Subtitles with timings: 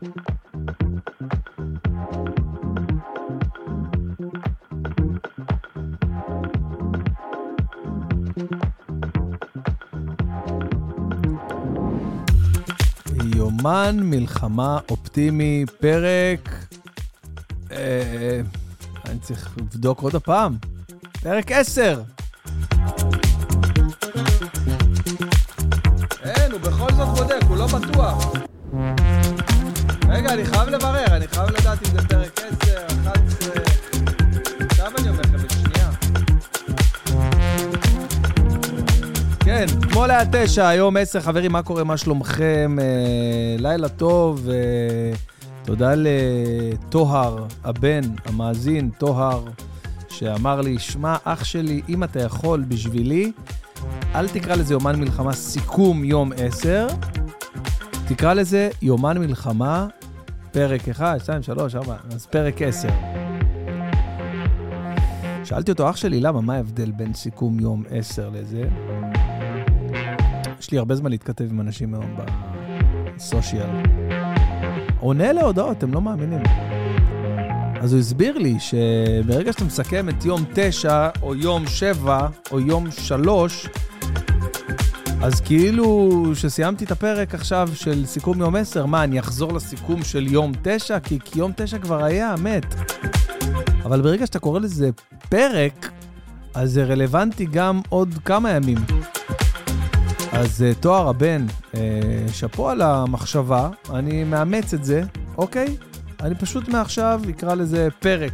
[0.00, 0.12] יומן
[14.00, 16.48] מלחמה אופטימי, פרק...
[17.72, 18.40] אה,
[19.06, 20.56] אני צריך לבדוק עוד הפעם.
[21.22, 22.02] פרק 10.
[40.10, 41.20] היה תשע, היום עשר.
[41.20, 41.84] חברים, מה קורה?
[41.84, 42.76] מה שלומכם?
[42.80, 44.48] אה, לילה טוב.
[44.48, 45.12] אה,
[45.64, 49.44] תודה לטוהר, הבן, המאזין, טוהר,
[50.08, 53.32] שאמר לי, שמע, אח שלי, אם אתה יכול בשבילי,
[54.14, 56.86] אל תקרא לזה יומן מלחמה סיכום יום עשר,
[58.08, 59.86] תקרא לזה יומן מלחמה,
[60.52, 62.88] פרק 1, 2, 3, 4, אז פרק 10.
[65.44, 66.40] שאלתי אותו, אח שלי, למה?
[66.40, 68.64] מה ההבדל בין סיכום יום 10 לזה?
[70.72, 72.16] לי הרבה זמן להתכתב עם אנשים היום
[73.16, 73.68] בסושיאל.
[75.00, 76.42] עונה להודעות, אתם לא מאמינים.
[77.80, 82.90] אז הוא הסביר לי שברגע שאתה מסכם את יום 9, או יום 7, או יום
[82.90, 83.68] 3,
[85.22, 90.26] אז כאילו שסיימתי את הפרק עכשיו של סיכום יום 10, מה, אני אחזור לסיכום של
[90.26, 91.00] יום 9?
[91.00, 92.74] כי, כי יום 9 כבר היה, מת.
[93.84, 94.90] אבל ברגע שאתה קורא לזה
[95.28, 95.90] פרק,
[96.54, 98.78] אז זה רלוונטי גם עוד כמה ימים.
[100.32, 101.76] אז uh, תואר הבן, uh,
[102.32, 105.02] שאפו על המחשבה, אני מאמץ את זה,
[105.38, 105.76] אוקיי?
[106.20, 108.32] אני פשוט מעכשיו אקרא לזה פרק.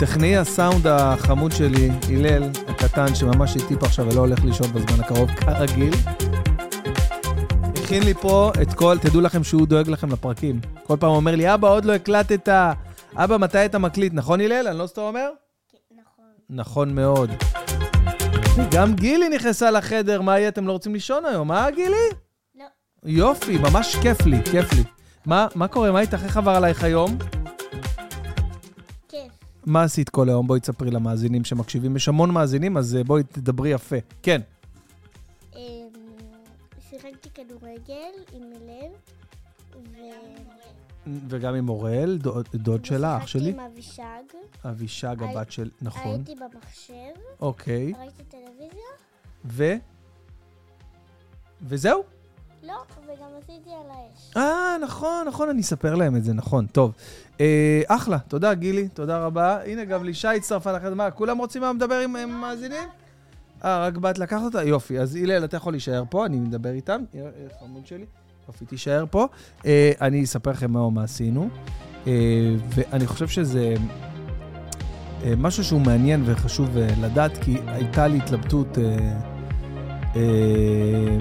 [0.00, 5.30] טכנאי הסאונד החמוד שלי, הלל הקטן, שממש איתי פה עכשיו ולא הולך לישון בזמן הקרוב,
[5.30, 5.94] כרגיל,
[7.84, 10.60] הכין לי פה את כל, תדעו לכם שהוא דואג לכם לפרקים.
[10.82, 12.48] כל פעם הוא אומר לי, אבא, עוד לא הקלטת.
[13.16, 14.12] אבא, מתי אתה מקליט?
[14.14, 14.68] נכון, הלל?
[14.68, 15.30] אני לא סתם אומר?
[16.50, 17.30] נכון מאוד.
[18.70, 20.48] גם גילי נכנסה לחדר, מה יהיה?
[20.48, 21.96] אתם לא רוצים לישון היום, אה, גילי?
[22.54, 22.64] לא.
[23.04, 24.82] יופי, ממש כיף לי, כיף לי.
[25.26, 25.92] מה, מה קורה?
[25.92, 26.24] מה איתך?
[26.24, 27.18] איך עבר עלייך היום?
[29.08, 29.32] כיף.
[29.66, 30.46] מה עשית כל היום?
[30.46, 31.96] בואי תספרי למאזינים שמקשיבים.
[31.96, 33.96] יש המון מאזינים, אז אה, בואי תדברי יפה.
[34.22, 34.40] כן.
[35.56, 35.60] אמ,
[36.90, 38.92] שיחקתי כדורגל עם הלל,
[39.92, 39.96] ו...
[41.28, 43.40] וגם עם אוראל, דוד, דוד שלה, אח שלי.
[43.50, 44.36] ושיחקתי עם אבישג.
[44.64, 45.70] אבישג, הי- הבת של...
[45.82, 46.12] נכון.
[46.12, 47.92] הייתי במחשב, אוקיי.
[47.98, 48.84] ראיתי טלוויזיה?
[49.44, 49.72] ו?
[51.62, 52.02] וזהו?
[52.62, 52.74] לא,
[53.04, 54.36] וגם עשיתי על האש.
[54.36, 56.66] אה, נכון, נכון, אני אספר להם את זה, נכון.
[56.66, 56.92] טוב.
[57.40, 59.58] אה, אחלה, תודה, גילי, תודה רבה.
[59.64, 60.94] הנה, גם לישי הצטרפה לחדר.
[60.94, 62.88] מה, כולם רוצים מה לדבר עם עם מאזינים?
[63.64, 64.62] אה, רק באת לקחת אותה?
[64.62, 64.98] יופי.
[64.98, 67.04] אז הלל, אתה יכול להישאר פה, אני מדבר איתם.
[67.14, 67.28] אה, אה,
[67.60, 68.06] חמוד שלי.
[68.50, 69.26] יופי, תישאר פה.
[69.66, 71.48] אה, אני אספר לכם מה, מה עשינו.
[72.06, 72.12] אה,
[72.74, 73.74] ואני חושב שזה
[75.24, 78.78] אה, משהו שהוא מעניין וחשוב אה, לדעת, כי הייתה לי התלבטות...
[78.78, 79.20] אה,
[80.16, 81.18] אה,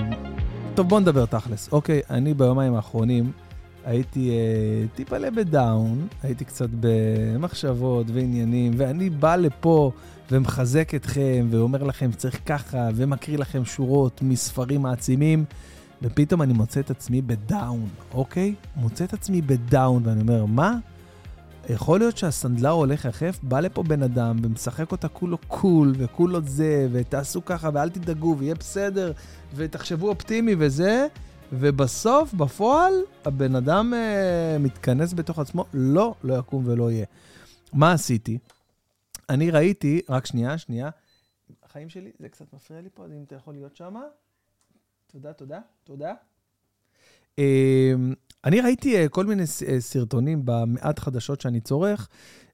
[0.75, 1.69] טוב, בוא נדבר תכלס.
[1.71, 3.31] אוקיי, אני ביומיים האחרונים
[3.85, 9.91] הייתי אה, טיפה בדאון, הייתי קצת במחשבות ועניינים, ואני בא לפה
[10.31, 15.45] ומחזק אתכם, ואומר לכם שצריך ככה, ומקריא לכם שורות מספרים מעצימים,
[16.01, 18.55] ופתאום אני מוצא את עצמי ב down, אוקיי?
[18.75, 20.77] מוצא את עצמי ב down, ואני אומר, מה?
[21.69, 26.87] יכול להיות שהסנדלר הולך יחף, בא לפה בן אדם ומשחק אותה כולו cool, וכולו זה,
[26.91, 29.11] ותעשו ככה, ואל תדאגו, ויהיה בסדר,
[29.55, 31.07] ותחשבו אופטימי וזה,
[31.53, 32.93] ובסוף, בפועל,
[33.25, 37.05] הבן אדם אה, מתכנס בתוך עצמו, לא, לא יקום ולא יהיה.
[37.73, 38.37] מה עשיתי?
[39.29, 40.89] אני ראיתי, רק שנייה, שנייה,
[41.63, 43.95] החיים שלי, זה קצת מפריע לי פה, אז אם אתה יכול להיות שם.
[45.11, 46.13] תודה, תודה, תודה.
[47.39, 47.93] אה,
[48.45, 52.09] אני ראיתי אה, כל מיני אה, סרטונים במעט חדשות שאני צורך.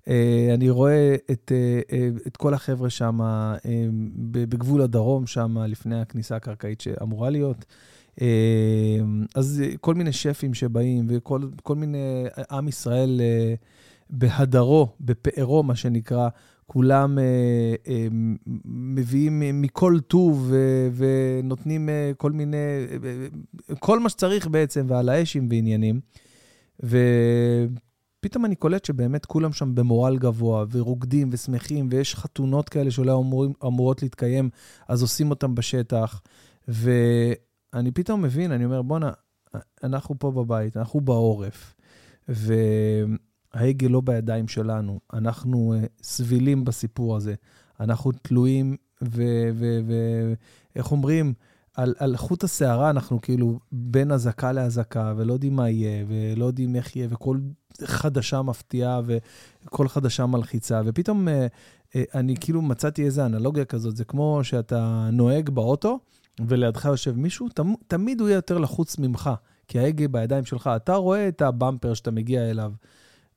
[0.07, 1.51] אה, אני רואה את,
[2.27, 3.19] את כל החבר'ה שם
[4.31, 7.65] בגבול הדרום, שם לפני הכניסה הקרקעית שאמורה להיות.
[9.35, 13.21] אז כל מיני שפים שבאים, וכל כל מיני, עם ישראל
[14.09, 16.30] בהדרו, בפארו, מה שנקרא,
[16.65, 18.07] כולם אה, אה,
[18.65, 22.57] מביאים מכל טוב ו- ונותנים אה, כל מיני,
[23.79, 26.00] כל מה שצריך בעצם, ועל האשים ועניינים.
[26.79, 33.11] ופתאום אני קולט שבאמת כולם שם במורל גבוה, ורוקדים ושמחים, ויש חתונות כאלה שאולי
[33.65, 34.50] אמורות להתקיים,
[34.88, 36.21] אז עושים אותם בשטח.
[36.68, 39.11] ואני פתאום מבין, אני אומר, בואנה,
[39.83, 41.75] אנחנו פה בבית, אנחנו בעורף,
[43.56, 45.00] וההגה לא בידיים שלנו.
[45.13, 47.34] אנחנו אה, סבילים בסיפור הזה.
[47.80, 51.34] אנחנו תלויים, ואיך אומרים,
[51.75, 56.75] על, על חוט השערה אנחנו כאילו בין אזעקה לאזעקה, ולא יודעים מה יהיה, ולא יודעים
[56.75, 57.38] איך יהיה, וכל
[57.84, 59.02] חדשה מפתיעה,
[59.66, 61.48] וכל חדשה מלחיצה, ופתאום אה,
[61.96, 66.00] אה, אני כאילו מצאתי איזו אנלוגיה כזאת, זה כמו שאתה נוהג באוטו,
[66.48, 69.30] ולידך יושב מישהו, תמ, תמיד הוא יהיה יותר לחוץ ממך,
[69.68, 70.69] כי ההגה בידיים שלך.
[70.75, 72.72] אתה רואה את הבמפר שאתה מגיע אליו.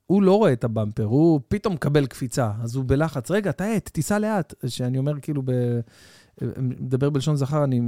[0.08, 3.30] הוא לא רואה את הבמפר, הוא פתאום מקבל קפיצה, אז הוא בלחץ.
[3.30, 4.54] רגע, תאט, תיסע לאט.
[4.66, 5.52] שאני אומר כאילו, ב...
[6.58, 7.80] מדבר בלשון זכר, אני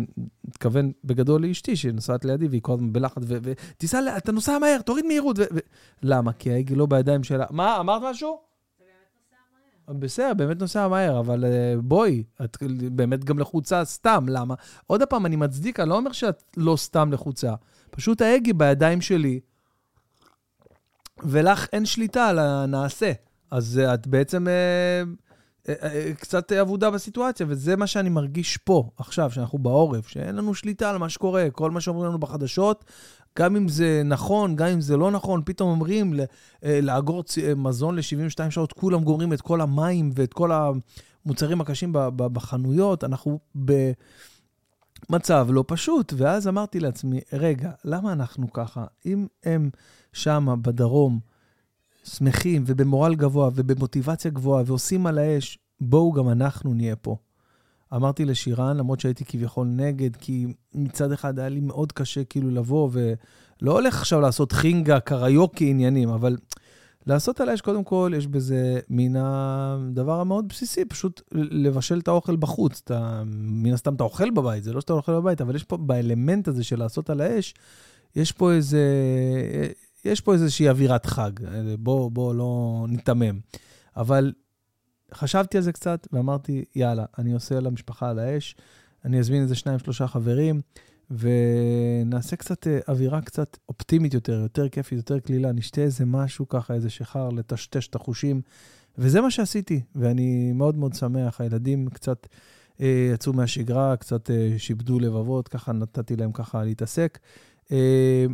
[0.44, 5.06] מתכוון בגדול לאשתי שנוסעת לידי והיא כל הזמן בלחץ, ותיסע לאט, אתה נוסע מהר, תוריד
[5.06, 5.38] מהירות.
[5.38, 5.43] ו...
[5.55, 5.58] ו...
[6.02, 6.32] למה?
[6.32, 7.46] כי ההגה לא בידיים שלה.
[7.50, 8.40] מה, אמרת משהו?
[9.88, 12.56] בסדר, באמת נוסע מהר, אבל uh, בואי, את
[12.93, 14.55] באמת גם לחוצה סתם, למה?
[14.87, 17.55] עוד פעם, אני מצדיק, אני לא אומר שאת לא סתם לחוצה.
[17.90, 19.40] פשוט ההגה בידיים שלי,
[21.25, 23.12] ולך אין שליטה על הנעשה.
[23.50, 24.50] אז uh, את בעצם uh,
[25.67, 30.55] uh, uh, קצת אבודה בסיטואציה, וזה מה שאני מרגיש פה, עכשיו, שאנחנו בעורף, שאין לנו
[30.55, 31.49] שליטה על מה שקורה.
[31.52, 32.84] כל מה שאומרים לנו בחדשות,
[33.38, 36.14] גם אם זה נכון, גם אם זה לא נכון, פתאום אומרים
[36.62, 37.25] לאגור
[37.56, 43.05] מזון ל-72 שעות, כולם גומרים את כל המים ואת כל המוצרים הקשים בחנויות.
[43.05, 43.38] אנחנו
[45.11, 46.12] במצב לא פשוט.
[46.17, 48.84] ואז אמרתי לעצמי, רגע, למה אנחנו ככה?
[49.06, 49.70] אם הם
[50.12, 51.18] שם, בדרום,
[52.04, 57.16] שמחים ובמורל גבוה ובמוטיבציה גבוהה ועושים על האש, בואו גם אנחנו נהיה פה.
[57.94, 62.90] אמרתי לשירן, למרות שהייתי כביכול נגד, כי מצד אחד היה לי מאוד קשה כאילו לבוא,
[62.92, 66.36] ולא הולך עכשיו לעשות חינגה, קריוקי עניינים, אבל
[67.06, 72.36] לעשות על האש, קודם כל, יש בזה מן הדבר המאוד בסיסי, פשוט לבשל את האוכל
[72.36, 72.80] בחוץ.
[72.84, 76.48] אתה, מן הסתם אתה אוכל בבית, זה לא שאתה אוכל בבית, אבל יש פה, באלמנט
[76.48, 77.54] הזה של לעשות על האש,
[78.16, 78.84] יש פה איזה,
[80.05, 81.31] יש פה איזושהי אווירת חג.
[81.79, 83.41] בוא, בוא לא ניתמם.
[83.97, 84.32] אבל
[85.14, 88.56] חשבתי על זה קצת ואמרתי, יאללה, אני עושה למשפחה על האש,
[89.05, 90.61] אני אזמין איזה שניים, שלושה חברים,
[91.11, 96.75] ונעשה קצת אה, אווירה קצת אופטימית יותר, יותר כיפית, יותר קלילה, נשתה איזה משהו ככה,
[96.75, 98.41] איזה שיכר, לטשטש את החושים.
[98.99, 101.41] וזה מה שעשיתי, ואני מאוד מאוד שמח.
[101.41, 102.26] הילדים קצת
[102.81, 107.19] אה, יצאו מהשגרה, קצת אה, שיבדו לבבות, ככה נתתי להם ככה להתעסק.
[107.73, 108.26] אה,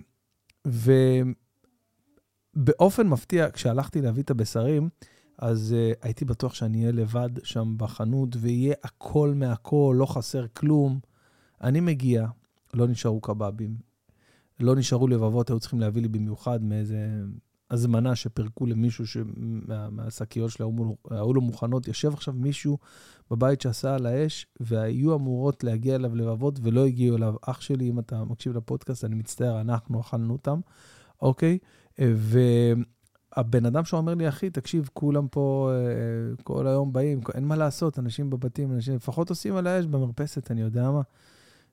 [2.56, 4.88] ובאופן מפתיע, כשהלכתי להביא את הבשרים,
[5.38, 10.98] אז uh, הייתי בטוח שאני אהיה לבד שם בחנות, ויהיה הכל מהכל, לא חסר כלום.
[11.62, 12.26] אני מגיע,
[12.74, 13.76] לא נשארו קבבים,
[14.60, 16.96] לא נשארו לבבות, היו צריכים להביא לי במיוחד מאיזה
[17.70, 19.04] הזמנה שפירקו למישהו
[19.90, 20.66] מהשקיות שלה,
[21.10, 21.88] היו לו מוכנות.
[21.88, 22.78] יושב עכשיו מישהו
[23.30, 27.34] בבית שעשה על האש, והיו אמורות להגיע אליו לבבות ולא הגיעו אליו.
[27.42, 30.60] אח שלי, אם אתה מקשיב לפודקאסט, אני מצטער, אנחנו אכלנו אותם,
[31.22, 31.58] אוקיי?
[31.58, 31.85] ו...
[33.36, 37.98] הבן אדם שאומר לי, אחי, תקשיב, כולם פה אה, כל היום באים, אין מה לעשות,
[37.98, 41.02] אנשים בבתים, אנשים לפחות עושים על האש במרפסת, אני יודע מה.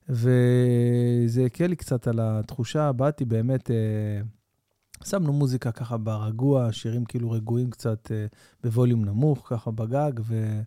[0.09, 4.21] וזה הקל לי קצת על התחושה, באתי באמת, אה,
[5.03, 8.25] שמנו מוזיקה ככה ברגוע, שירים כאילו רגועים קצת אה,
[8.63, 10.61] בווליום נמוך, ככה בגג, ו,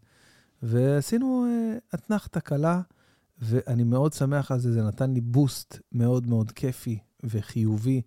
[0.62, 1.46] ועשינו
[1.94, 2.80] אתנחתא קלה,
[3.38, 8.02] ואני מאוד שמח על זה, זה נתן לי בוסט מאוד מאוד כיפי וחיובי.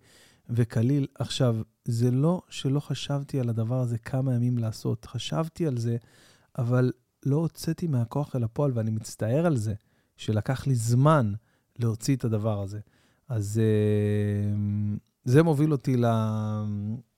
[0.50, 1.06] וקליל.
[1.14, 5.96] עכשיו, זה לא שלא חשבתי על הדבר הזה כמה ימים לעשות, חשבתי על זה,
[6.58, 6.92] אבל
[7.26, 9.74] לא הוצאתי מהכוח אל הפועל, ואני מצטער על זה,
[10.16, 11.32] שלקח לי זמן
[11.78, 12.80] להוציא את הדבר הזה.
[13.28, 14.54] אז אה,
[15.24, 15.96] זה מוביל אותי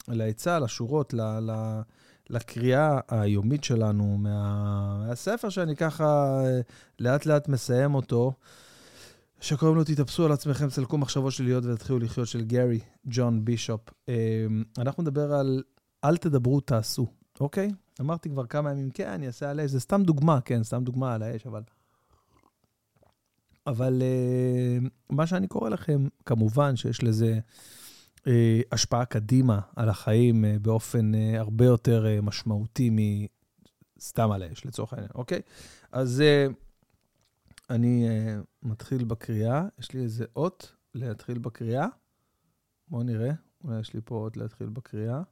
[0.09, 1.81] לעצה, לשורות, ל, ל,
[2.31, 6.61] לקריאה היומית שלנו מה, מהספר שאני ככה אה,
[7.01, 8.33] לאט לאט מסיים אותו.
[9.43, 13.81] שקוראים לו תתאפסו על עצמכם, צלקו מחשבות שליליות ותתחילו לחיות של גארי ג'ון בישופ.
[14.09, 14.15] אמ,
[14.79, 15.63] אנחנו נדבר על
[16.05, 17.07] אל תדברו, תעשו,
[17.41, 17.71] אוקיי?
[18.01, 21.15] אמרתי כבר כמה ימים, כן, אני אעשה על האש, זה סתם דוגמה, כן, סתם דוגמה
[21.15, 21.63] על האש, אבל...
[23.67, 27.39] אבל uh, מה שאני קורא לכם, כמובן שיש לזה
[28.19, 28.29] uh,
[28.73, 35.11] השפעה קדימה על החיים uh, באופן uh, הרבה יותר משמעותי מסתם על האש, לצורך העניין,
[35.15, 35.41] אוקיי?
[35.93, 36.23] אז
[37.73, 39.64] אני uh, מתחיל בקריאה.
[39.79, 41.87] יש לי איזה אות להתחיל בקריאה.
[42.88, 43.33] בואו נראה,
[43.64, 45.23] אולי יש לי פה אות להתחיל בקריאה.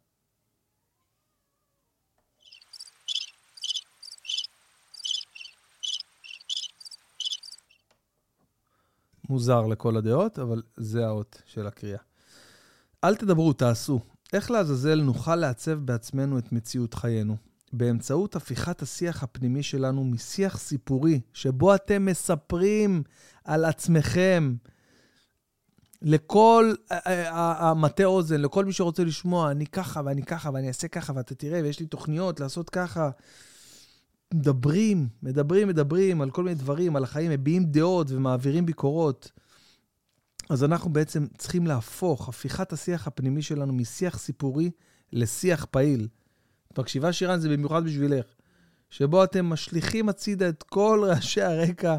[9.28, 12.00] מוזר לכל הדעות, אבל זה האות של הקריאה.
[13.04, 14.00] אל תדברו, תעשו.
[14.32, 17.37] איך לעזאזל נוכל לעצב בעצמנו את מציאות חיינו?
[17.72, 23.02] באמצעות הפיכת השיח הפנימי שלנו משיח סיפורי, שבו אתם מספרים
[23.44, 24.54] על עצמכם
[26.02, 26.74] לכל
[27.30, 31.60] המטה אוזן, לכל מי שרוצה לשמוע, אני ככה ואני ככה ואני אעשה ככה ואתה תראה,
[31.62, 33.10] ויש לי תוכניות לעשות ככה.
[34.34, 39.30] מדברים, מדברים, מדברים על כל מיני דברים, על החיים, מביעים דעות ומעבירים ביקורות.
[40.50, 44.70] אז אנחנו בעצם צריכים להפוך, הפיכת השיח הפנימי שלנו משיח סיפורי
[45.12, 46.08] לשיח פעיל.
[46.78, 47.40] מקשיבה, שירן?
[47.40, 48.26] זה במיוחד בשבילך.
[48.90, 51.96] שבו אתם משליכים הצידה את כל רעשי הרקע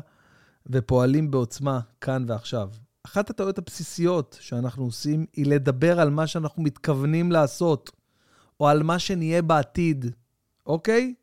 [0.68, 2.70] ופועלים בעוצמה כאן ועכשיו.
[3.04, 7.92] אחת הטעויות הבסיסיות שאנחנו עושים היא לדבר על מה שאנחנו מתכוונים לעשות,
[8.60, 10.06] או על מה שנהיה בעתיד,
[10.66, 11.14] אוקיי?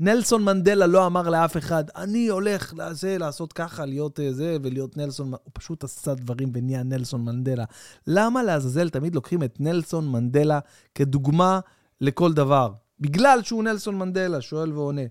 [0.00, 4.96] נלסון מנדלה לא אמר לאף אחד, אני הולך לזה, לעשות ככה, להיות אה, זה ולהיות
[4.96, 7.64] נלסון, הוא פשוט עשה דברים ונהיה נלסון מנדלה.
[8.06, 10.58] למה לעזאזל תמיד לוקחים את נלסון מנדלה
[10.94, 11.60] כדוגמה
[12.00, 12.72] לכל דבר?
[13.02, 15.02] בגלל שהוא נלסון מנדלה, שואל ועונה.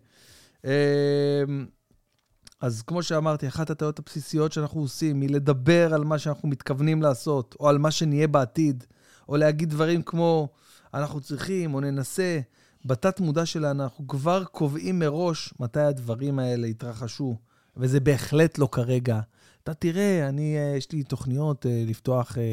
[0.66, 0.70] אמ,
[2.62, 7.56] אז כמו שאמרתי, אחת הטעויות הבסיסיות שאנחנו עושים היא לדבר על מה שאנחנו מתכוונים לעשות,
[7.60, 8.84] או על מה שנהיה בעתיד,
[9.30, 10.50] או להגיד דברים כמו,
[10.94, 12.40] אנחנו צריכים, או ננסה.
[12.86, 17.36] בתת-מודע שלנו אנחנו כבר קובעים מראש מתי הדברים האלה יתרחשו,
[17.78, 19.20] וזה בהחלט לא כרגע.
[19.64, 22.44] אתה תראה, אני, אה, יש לי תוכניות אה, לפתוח אה,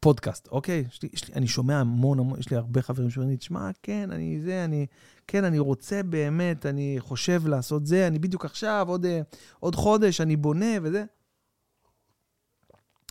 [0.00, 0.84] פודקאסט, אוקיי?
[0.88, 3.70] יש לי, יש לי, אני שומע המון, המון, יש לי הרבה חברים שאומרים לי, תשמע,
[3.82, 4.86] כן, אני זה, אני,
[5.26, 9.20] כן, אני רוצה באמת, אני חושב לעשות זה, אני בדיוק עכשיו, עוד, אה,
[9.60, 11.04] עוד חודש, אני בונה וזה.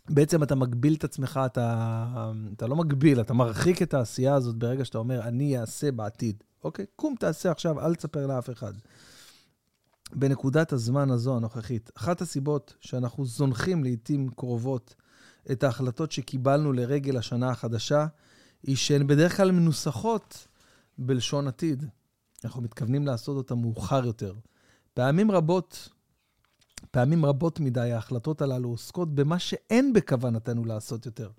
[0.10, 4.86] בעצם אתה מגביל את עצמך, אתה, אתה לא מגביל, אתה מרחיק את העשייה הזאת ברגע
[4.86, 6.44] שאתה אומר, אני אעשה בעתיד.
[6.64, 6.86] אוקיי?
[6.96, 8.74] קום תעשה עכשיו, אל תספר לאף אחד.
[10.14, 14.96] בנקודת הזמן הזו הנוכחית, אחת הסיבות שאנחנו זונחים לעיתים קרובות
[15.52, 18.06] את ההחלטות שקיבלנו לרגל השנה החדשה,
[18.64, 20.48] היא שהן בדרך כלל מנוסחות
[20.98, 21.86] בלשון עתיד.
[22.46, 24.34] אנחנו מתכוונים לעשות אותה מאוחר יותר.
[24.94, 25.90] פעמים רבות
[26.92, 31.30] פעמים רבות מדי ההחלטות הללו עוסקות במה שאין בכוונתנו לעשות יותר.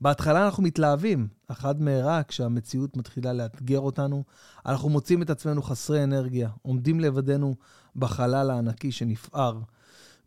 [0.00, 4.24] בהתחלה אנחנו מתלהבים, עד מהרה כשהמציאות מתחילה לאתגר אותנו,
[4.66, 7.54] אנחנו מוצאים את עצמנו חסרי אנרגיה, עומדים לבדנו
[7.96, 9.60] בחלל הענקי שנפער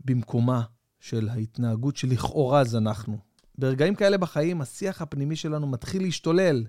[0.06, 0.62] במקומה
[1.00, 3.18] של ההתנהגות שלכאורה זנחנו.
[3.58, 6.66] ברגעים כאלה בחיים, השיח הפנימי שלנו מתחיל להשתולל.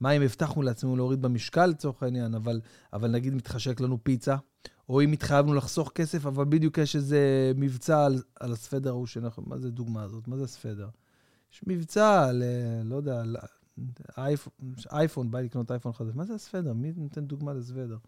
[0.00, 2.60] מה אם הבטחנו לעצמנו להוריד במשקל לצורך העניין, אבל,
[2.92, 4.36] אבל נגיד מתחשק לנו פיצה,
[4.88, 9.42] או אם התחייבנו לחסוך כסף, אבל בדיוק יש איזה מבצע על, על הספדר ההוא שאנחנו...
[9.46, 10.28] מה זה דוגמה הזאת?
[10.28, 10.88] מה זה הספדר?
[11.52, 13.36] יש מבצע על, אה, לא יודע, על
[14.18, 14.52] אייפון,
[14.92, 16.14] אייפון, בא לקנות אייפון חדש.
[16.14, 16.72] מה זה הספדר?
[16.72, 17.98] מי נותן דוגמה לסוודר?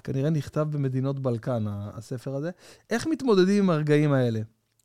[0.00, 2.50] כנראה נכתב במדינות בלקן, הספר הזה.
[2.90, 4.40] איך מתמודדים עם הרגעים האלה?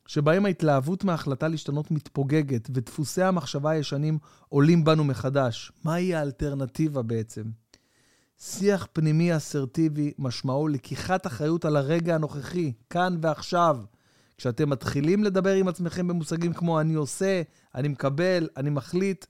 [0.06, 4.18] שבהם ההתלהבות מההחלטה להשתנות מתפוגגת, ודפוסי המחשבה הישנים
[4.48, 5.72] עולים בנו מחדש.
[5.84, 7.42] מהי האלטרנטיבה בעצם?
[8.38, 13.78] שיח פנימי אסרטיבי משמעו לקיחת אחריות על הרגע הנוכחי, כאן ועכשיו.
[14.38, 17.42] כשאתם מתחילים לדבר עם עצמכם במושגים כמו אני עושה,
[17.74, 19.26] אני מקבל, אני מחליט,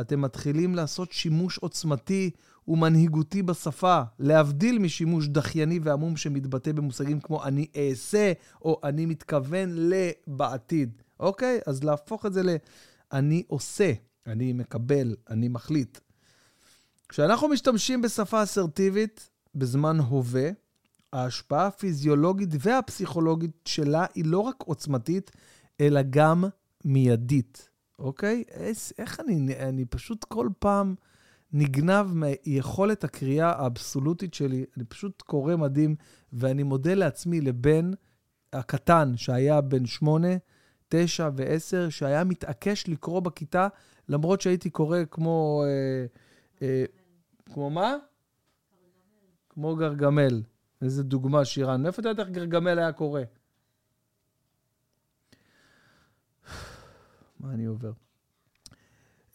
[0.00, 2.30] אתם מתחילים לעשות שימוש עוצמתי
[2.68, 11.02] ומנהיגותי בשפה, להבדיל משימוש דחייני ועמום שמתבטא במושגים כמו אני אעשה או אני מתכוון לבעתיד,
[11.20, 11.60] אוקיי?
[11.66, 12.48] אז להפוך את זה ל...
[13.12, 13.92] אני עושה,
[14.26, 15.98] אני מקבל, אני מחליט.
[17.08, 20.50] כשאנחנו משתמשים בשפה אסרטיבית בזמן הווה,
[21.12, 25.30] ההשפעה הפיזיולוגית והפסיכולוגית שלה היא לא רק עוצמתית,
[25.80, 26.44] אלא גם
[26.84, 27.68] מיידית,
[27.98, 28.44] אוקיי?
[28.98, 30.94] איך אני, אני פשוט כל פעם
[31.56, 34.64] נגנב מיכולת הקריאה האבסולוטית שלי.
[34.76, 35.96] אני פשוט קורא מדהים,
[36.32, 37.90] ואני מודה לעצמי לבן
[38.52, 40.28] הקטן, שהיה בן שמונה,
[40.88, 43.68] תשע ועשר, שהיה מתעקש לקרוא בכיתה,
[44.08, 45.64] למרות שהייתי קורא כמו...
[45.66, 46.06] אה,
[46.62, 46.84] אה,
[47.52, 47.96] כמו מה?
[49.48, 50.42] כמו גרגמל.
[50.82, 51.82] איזה דוגמה, שירן.
[51.82, 53.20] מאיפה אתה יודע איך גרגמל היה קורא?
[57.40, 57.92] מה אני עובר?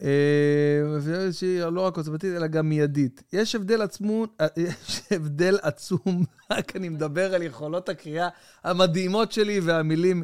[0.02, 3.22] אה, שהיא לא רק עוצמתית, אלא גם מיידית.
[3.32, 8.28] יש הבדל עצמו, אה, יש הבדל עצום, רק אני מדבר על יכולות הקריאה
[8.64, 10.22] המדהימות שלי והמילים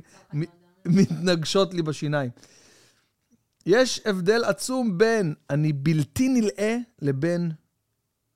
[0.87, 2.31] מתנגשות לי בשיניים.
[3.67, 7.51] יש הבדל עצום בין אני בלתי נלאה לבין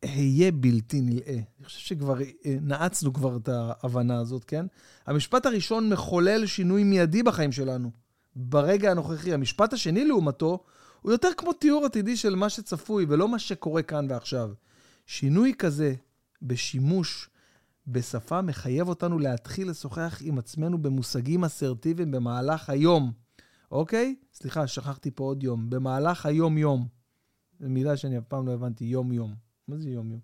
[0.05, 1.35] אהיה בלתי נלאה.
[1.35, 4.67] אני חושב שכבר אה, נעצנו כבר את ההבנה הזאת, כן?
[5.07, 7.91] המשפט הראשון מחולל שינוי מיידי בחיים שלנו,
[8.37, 9.35] ברגע הנוכחי.
[9.35, 10.65] המשפט השני, לעומתו,
[11.03, 14.51] הוא יותר כמו תיאור עתידי של מה שצפוי, ולא מה שקורה כאן ועכשיו.
[15.07, 15.95] שינוי כזה
[16.43, 17.31] בשימוש
[17.87, 23.13] בשפה מחייב אותנו להתחיל לשוחח עם עצמנו במושגים אסרטיביים במהלך היום.
[23.71, 24.17] אוקיי?
[24.35, 25.71] סליחה, שכחתי פה עוד יום.
[25.71, 26.87] במהלך היום-יום.
[27.61, 29.35] זו מילה שאני אף פעם לא הבנתי, יום-יום.
[29.69, 30.21] מה זה יום-יום?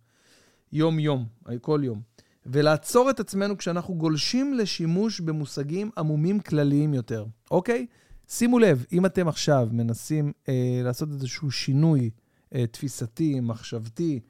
[0.73, 1.27] יום-יום,
[1.61, 2.01] כל יום.
[2.47, 7.87] ולעצור את עצמנו כשאנחנו גולשים לשימוש במושגים עמומים כלליים יותר, אוקיי?
[8.29, 12.11] שימו לב, אם אתם עכשיו מנסים אה, לעשות איזשהו שינוי
[12.55, 14.21] אה, תפיסתי, מחשבתי,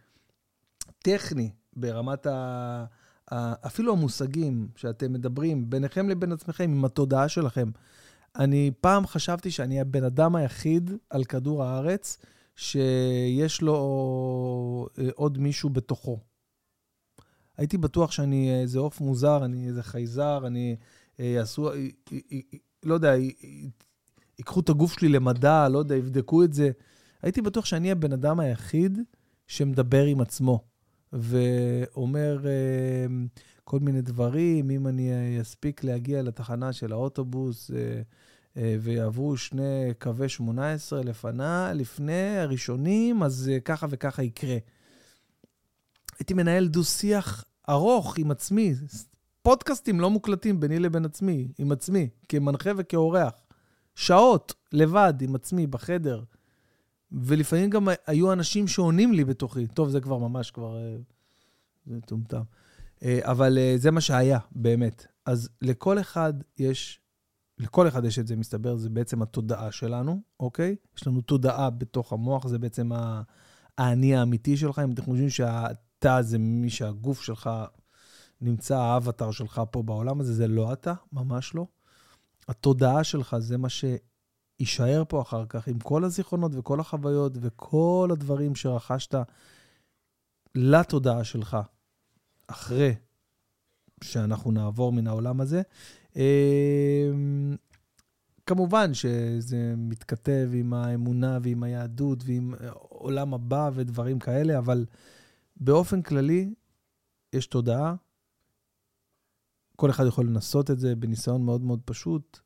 [0.98, 2.84] טכני, ברמת ה...
[3.32, 3.66] ה...
[3.66, 7.70] אפילו המושגים שאתם מדברים ביניכם לבין עצמכם, עם התודעה שלכם.
[8.36, 12.18] אני פעם חשבתי שאני הבן אדם היחיד על כדור הארץ
[12.56, 16.20] שיש לו אה, עוד מישהו בתוכו.
[17.56, 20.76] הייתי בטוח שאני איזה עוף מוזר, אני איזה חייזר, אני
[21.18, 21.70] יעשו,
[22.82, 23.14] לא יודע,
[24.38, 26.70] ייקחו את הגוף שלי למדע, לא יודע, יבדקו את זה.
[27.22, 28.98] הייתי בטוח שאני הבן אדם היחיד
[29.46, 30.64] שמדבר עם עצמו,
[31.12, 37.74] ואומר uh, כל מיני דברים, אם אני אספיק להגיע לתחנה של האוטובוס, uh,
[38.54, 44.56] uh, ויעברו שני קווי 18 לפנה, לפני הראשונים, אז ככה וככה יקרה.
[46.18, 48.74] הייתי מנהל דו-שיח ארוך עם עצמי,
[49.42, 53.32] פודקאסטים לא מוקלטים ביני לבין עצמי, עם עצמי, כמנחה וכאורח.
[53.96, 56.24] שעות, לבד, עם עצמי, בחדר.
[57.12, 59.66] ולפעמים גם היו אנשים שעונים לי בתוכי.
[59.66, 60.76] טוב, זה כבר ממש כבר...
[60.76, 60.96] אה,
[61.86, 62.42] זה מטומטם.
[63.02, 65.06] אה, אבל אה, זה מה שהיה, באמת.
[65.26, 67.00] אז לכל אחד יש,
[67.58, 70.76] לכל אחד יש את זה, מסתבר, זה בעצם התודעה שלנו, אוקיי?
[70.96, 72.90] יש לנו תודעה בתוך המוח, זה בעצם
[73.78, 74.78] האני האמיתי שלך.
[74.78, 77.50] אם אתם חושבים שאתה זה מי שהגוף שלך
[78.40, 81.66] נמצא, האבטר שלך פה בעולם הזה, זה לא אתה, ממש לא.
[82.48, 83.68] התודעה שלך זה מה
[84.60, 89.14] יישאר פה אחר כך עם כל הזיכרונות וכל החוויות וכל הדברים שרכשת
[90.54, 91.56] לתודעה שלך,
[92.46, 92.94] אחרי
[94.04, 95.62] שאנחנו נעבור מן העולם הזה.
[96.16, 97.56] אמ,
[98.46, 102.54] כמובן שזה מתכתב עם האמונה ועם היהדות ועם
[102.88, 104.86] עולם הבא ודברים כאלה, אבל
[105.56, 106.54] באופן כללי
[107.32, 107.94] יש תודעה.
[109.76, 112.40] כל אחד יכול לנסות את זה בניסיון מאוד מאוד פשוט.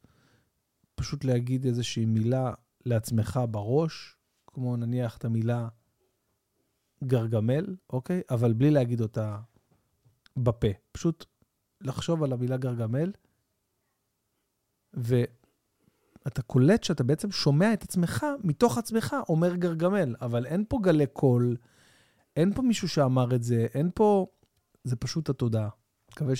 [0.94, 2.54] פשוט להגיד איזושהי מילה
[2.86, 5.68] לעצמך בראש, כמו נניח את המילה
[7.04, 8.22] גרגמל, אוקיי?
[8.30, 9.38] אבל בלי להגיד אותה
[10.36, 10.68] בפה.
[10.92, 11.26] פשוט
[11.80, 13.12] לחשוב על המילה גרגמל,
[14.94, 21.06] ואתה קולט שאתה בעצם שומע את עצמך, מתוך עצמך, אומר גרגמל, אבל אין פה גלי
[21.06, 21.56] קול,
[22.36, 24.26] אין פה מישהו שאמר את זה, אין פה...
[24.84, 25.68] זה פשוט התודעה.
[26.12, 26.36] מקווה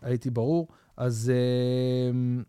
[0.00, 0.68] שהייתי ברור.
[0.96, 1.32] אז...
[1.32, 2.44] Uh,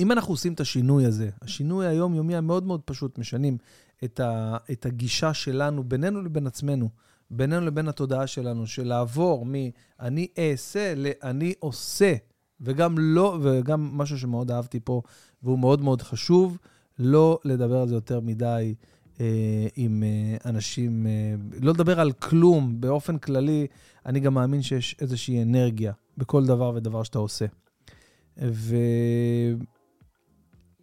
[0.00, 3.58] אם אנחנו עושים את השינוי הזה, השינוי היומיומי המאוד מאוד פשוט, משנים
[4.04, 6.88] את, ה, את הגישה שלנו בינינו לבין עצמנו,
[7.30, 12.14] בינינו לבין התודעה שלנו, של לעבור מ"אני אעשה" ל"אני עושה",
[12.60, 15.02] וגם לא, וגם משהו שמאוד אהבתי פה,
[15.42, 16.58] והוא מאוד מאוד חשוב,
[16.98, 18.74] לא לדבר על זה יותר מדי
[19.20, 22.80] אה, עם אה, אנשים, אה, לא לדבר על כלום.
[22.80, 23.66] באופן כללי,
[24.06, 27.46] אני גם מאמין שיש איזושהי אנרגיה בכל דבר ודבר שאתה עושה.
[28.42, 28.76] ו...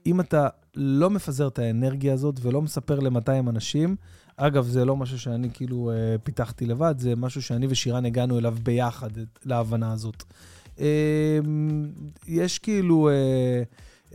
[0.06, 3.96] אם אתה לא מפזר את האנרגיה הזאת ולא מספר ל-200 אנשים,
[4.38, 8.56] אגב, זה לא משהו שאני כאילו אה, פיתחתי לבד, זה משהו שאני ושירן הגענו אליו
[8.64, 10.24] ביחד, את, להבנה הזאת.
[10.80, 11.40] אה,
[12.28, 13.64] יש כאילו אה,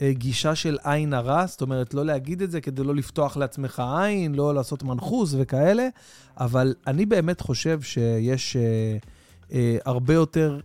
[0.01, 3.83] אה, גישה של עין הרע, זאת אומרת, לא להגיד את זה כדי לא לפתוח לעצמך
[3.97, 5.89] עין, לא לעשות מנחוס וכאלה,
[6.37, 8.97] אבל אני באמת חושב שיש אה,
[9.53, 10.61] אה, הרבה יותר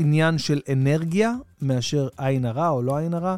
[0.00, 3.36] עניין של אנרגיה מאשר עין הרע או לא עין הרע.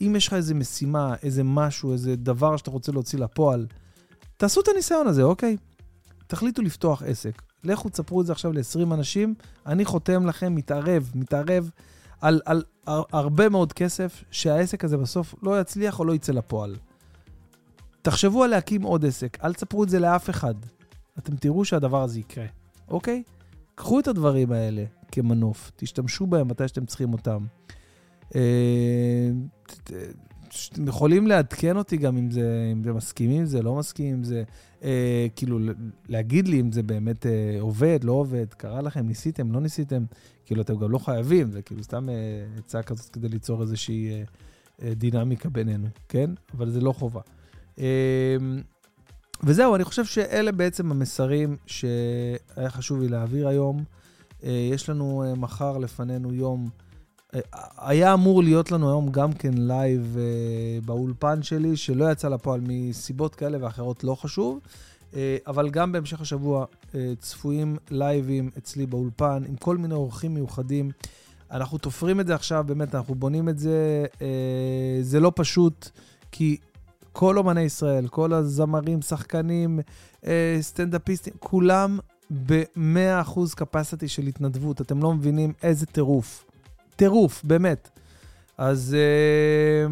[0.00, 3.66] אם יש לך איזה משימה, איזה משהו, איזה דבר שאתה רוצה להוציא לפועל,
[4.36, 5.56] תעשו את הניסיון הזה, אוקיי?
[6.26, 7.42] תחליטו לפתוח עסק.
[7.64, 9.34] לכו תספרו את זה עכשיו ל-20 אנשים,
[9.66, 11.70] אני חותם לכם, מתערב, מתערב
[12.20, 16.76] על, על, על הרבה מאוד כסף, שהעסק הזה בסוף לא יצליח או לא יצא לפועל.
[18.02, 20.54] תחשבו על להקים עוד עסק, אל תספרו את זה לאף אחד.
[21.18, 22.46] אתם תראו שהדבר הזה יקרה,
[22.88, 23.22] אוקיי?
[23.78, 27.46] קחו את הדברים האלה כמנוף, תשתמשו בהם מתי שאתם צריכים אותם.
[28.34, 29.30] אה,
[30.72, 34.24] אתם יכולים לעדכן אותי גם אם זה, אם זה מסכימים עם זה, לא מסכימים עם
[34.24, 34.42] זה,
[34.84, 35.58] אה, כאילו,
[36.08, 40.04] להגיד לי אם זה באמת אה, עובד, לא עובד, קרה לכם, ניסיתם, לא ניסיתם,
[40.46, 42.14] כאילו, אתם גם לא חייבים, זה כאילו סתם אה,
[42.58, 44.22] עצה כזאת כדי ליצור איזושהי אה,
[44.82, 46.30] אה, דינמיקה בינינו, כן?
[46.54, 47.20] אבל זה לא חובה.
[47.78, 48.36] אה,
[49.42, 53.84] וזהו, אני חושב שאלה בעצם המסרים שהיה חשוב לי להעביר היום.
[54.44, 56.68] אה, יש לנו אה, מחר לפנינו יום...
[57.78, 60.16] היה אמור להיות לנו היום גם כן live
[60.84, 64.60] באולפן שלי, שלא יצא לפועל מסיבות כאלה ואחרות, לא חשוב.
[65.46, 66.64] אבל גם בהמשך השבוע
[67.18, 70.90] צפויים לייבים אצלי באולפן עם כל מיני אורחים מיוחדים.
[71.50, 74.06] אנחנו תופרים את זה עכשיו, באמת, אנחנו בונים את זה.
[75.02, 75.90] זה לא פשוט,
[76.32, 76.56] כי
[77.18, 79.80] כל אומני ישראל, כל הזמרים, שחקנים,
[80.22, 80.26] אה,
[80.60, 81.98] סטנדאפיסטים, כולם
[82.46, 84.80] ב-100% capacity של התנדבות.
[84.80, 86.44] אתם לא מבינים איזה טירוף.
[86.96, 87.90] טירוף, באמת.
[88.58, 88.96] אז
[89.88, 89.90] אה,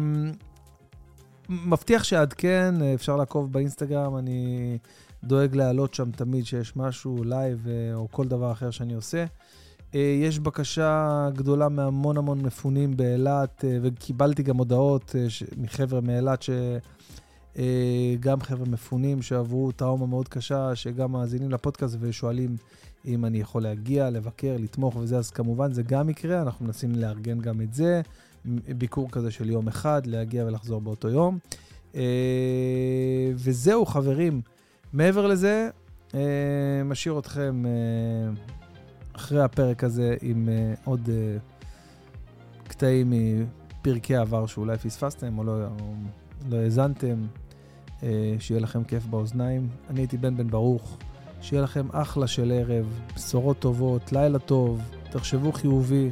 [1.49, 4.77] מבטיח שאעדכן, אפשר לעקוב באינסטגרם, אני
[5.23, 9.25] דואג להעלות שם תמיד שיש משהו, live אה, או כל דבר אחר שאני עושה.
[9.95, 16.45] אה, יש בקשה גדולה מהמון המון מפונים באילת, אה, וקיבלתי גם הודעות אה, מחבר'ה מאילת,
[17.57, 22.55] שגם חבר'ה מפונים שעברו טראומה מאוד קשה, שגם מאזינים לפודקאסט ושואלים
[23.05, 27.39] אם אני יכול להגיע, לבקר, לתמוך וזה, אז כמובן זה גם יקרה, אנחנו מנסים לארגן
[27.39, 28.01] גם את זה.
[28.77, 31.37] ביקור כזה של יום אחד, להגיע ולחזור באותו יום.
[33.35, 34.41] וזהו, חברים.
[34.93, 35.69] מעבר לזה,
[36.85, 37.63] משאיר אתכם
[39.17, 41.37] אחרי הפרק הזה עם אה, עוד אה,
[42.67, 45.93] קטעים מפרקי העבר שאולי פספסתם או לא, או
[46.49, 47.27] לא האזנתם.
[48.03, 49.69] אה, שיהיה לכם כיף באוזניים.
[49.89, 50.97] אני הייתי בן בן ברוך.
[51.41, 56.11] שיהיה לכם אחלה של ערב, בשורות טובות, לילה טוב, תחשבו חיובי,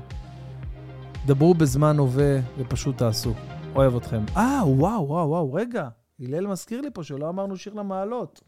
[1.25, 3.33] דברו בזמן הווה ופשוט תעשו.
[3.75, 4.23] אוהב אתכם.
[4.37, 5.89] אה, וואו, וואו, וואו, רגע.
[6.19, 8.41] הלל מזכיר לי פה שלא אמרנו שיר למעלות.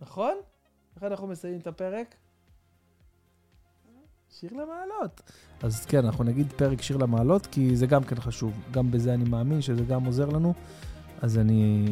[0.00, 0.34] נכון?
[0.96, 2.14] איך אנחנו מסיימים את הפרק?
[4.38, 5.20] שיר למעלות.
[5.62, 8.52] אז כן, אנחנו נגיד פרק שיר למעלות, כי זה גם כן חשוב.
[8.70, 10.54] גם בזה אני מאמין שזה גם עוזר לנו.
[11.22, 11.86] אז אני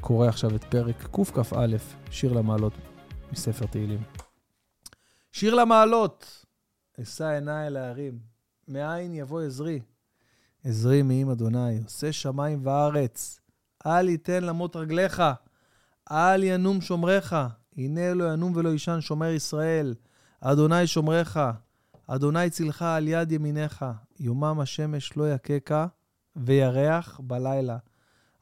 [0.00, 1.66] קורא עכשיו את פרק קכ"א,
[2.10, 2.72] שיר למעלות,
[3.32, 4.02] מספר תהילים.
[5.32, 6.44] שיר למעלות,
[7.02, 8.18] אשא עיניי אל ההרים,
[8.68, 9.80] מאין יבוא עזרי.
[10.64, 13.40] עזרי מעם אדוני, עושה שמיים וארץ.
[13.86, 15.22] אל ייתן למות רגליך,
[16.10, 17.36] אל ינום שומריך.
[17.76, 19.94] הנה לא ינום ולא יישן שומר ישראל.
[20.46, 21.40] אדוני שומריך,
[22.06, 23.84] אדוני צילך על יד ימיניך.
[24.20, 25.86] יומם השמש לא יככה,
[26.36, 27.76] וירח בלילה.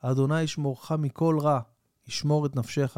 [0.00, 1.60] אדוני ישמורך מכל רע,
[2.08, 2.96] ישמור את נפשך.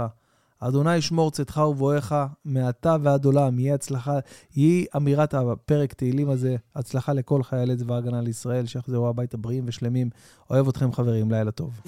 [0.59, 2.15] אדוני ישמור צאתך ובואך,
[2.45, 4.19] מעתה ועד עולם, יהיה הצלחה,
[4.57, 10.11] יהי אמירת הפרק תהילים הזה, הצלחה לכל חיילי צבא ההגנה לישראל, שיחזרו הביתה בריאים ושלמים.
[10.51, 11.81] אוהב אתכם חברים, לילה טוב.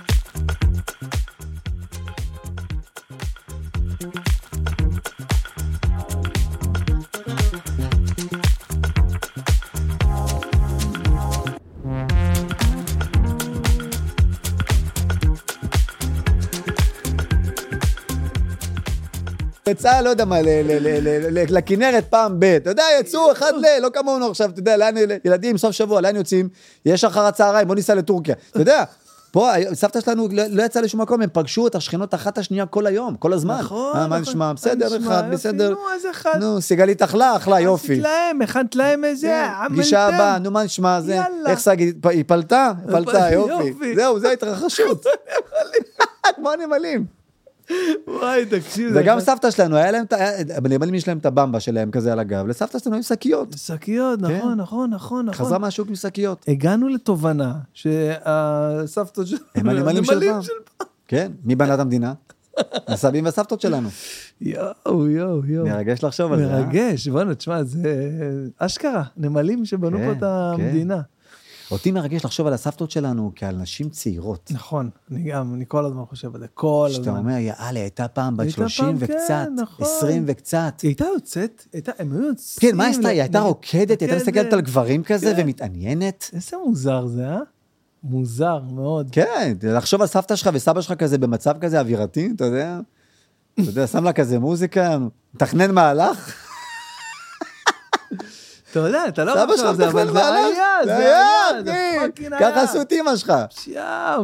[19.67, 20.37] יצא, לא יודע מה,
[21.49, 23.83] לכנרת פעם ב', אתה יודע, יצאו אחד ל...
[23.83, 26.49] לא כמונו עכשיו, אתה יודע, לאן, ילדים, סוף שבוע, לאן יוצאים?
[26.87, 28.35] יש אחר הצהריים, בוא ניסע לטורקיה.
[28.51, 28.85] אתה יודע,
[29.31, 32.87] פה, סבתא שלנו לא לא יצאה לשום מקום, הם פגשו את השכנות אחת השנייה כל
[32.87, 33.59] היום, כל הזמן.
[33.59, 34.21] נכון, אה, מה נכון.
[34.21, 34.53] נשמע?
[34.53, 34.97] בסדר?
[34.97, 35.71] אחד, בסדר.
[35.71, 36.37] נו, איזה אחד.
[36.41, 37.93] נו, סיגלית אכלה, אכלה, יופי.
[37.93, 39.75] עשית להם, הכנת להם איזה, כן, עמלתם.
[39.75, 41.51] פגישה הבאה, נו מה נשמע, זה, יאללה.
[41.51, 42.73] איך שגית, היא פלטה?
[42.93, 43.69] פלטה, יופי.
[43.69, 43.95] יופי.
[43.97, 45.07] זהו, זה ההתרחשות.
[46.37, 47.16] כמו הנמלים.
[48.09, 48.93] וואי, תקשיב.
[48.95, 52.19] וגם סבתא שלנו, היה להם, את ה- הנמלים יש להם את הבמבה שלהם כזה על
[52.19, 53.55] הגב, לסבתא שלנו היו שקיות.
[53.57, 54.37] שקיות, כן.
[54.39, 55.47] נכון, נכון, נכון, נכון.
[55.47, 56.45] חזרה מהשוק עם שקיות.
[56.49, 59.37] הגענו לתובנה שהסבתות של...
[59.55, 60.41] הם הנמלים של פעם.
[61.09, 62.13] כן, מי בנה את המדינה?
[62.89, 63.89] הסבים והסבתות שלנו.
[64.41, 65.67] יואו, יואו, יואו.
[65.67, 66.61] מרגש לחשוב על זה, אה?
[66.63, 68.11] מרגש, בוא'נה, תשמע, זה
[68.59, 71.01] אשכרה, נמלים שבנו כן, פה את המדינה.
[71.71, 74.51] אותי מרגש לחשוב על הסבתות שלנו כעל נשים צעירות.
[74.55, 77.17] נכון, אני גם, אני כל הזמן חושב על זה, כל שאתה הזמן.
[77.17, 79.87] אומר, יאללה, הייתה פעם בת הייתה 30 פעם, וקצת, כן, נכון.
[79.87, 80.81] 20 וקצת.
[80.83, 81.67] היא הייתה יוצאת,
[81.99, 82.71] הם היו יוצאים...
[82.71, 83.09] כן, מה עשתה?
[83.09, 85.43] היא הייתה רוקדת, היא הייתה מסתכלת על גברים כזה כן.
[85.43, 86.31] ומתעניינת.
[86.33, 87.39] איזה מוזר זה, אה?
[88.03, 89.09] מוזר מאוד.
[89.13, 92.81] כן, לחשוב על סבתא שלך וסבא שלך כזה במצב כזה אווירתי, אתה יודע?
[93.55, 94.99] אתה יודע, שם לה כזה מוזיקה,
[95.35, 96.35] מתכנן מהלך.
[98.79, 100.35] אתה יודע, אתה לא חושב על זה, אבל זה.
[100.35, 101.97] היה, זה היה, זה.
[102.01, 102.53] fucking היה.
[102.53, 103.33] ככה עשו את אימא שלך.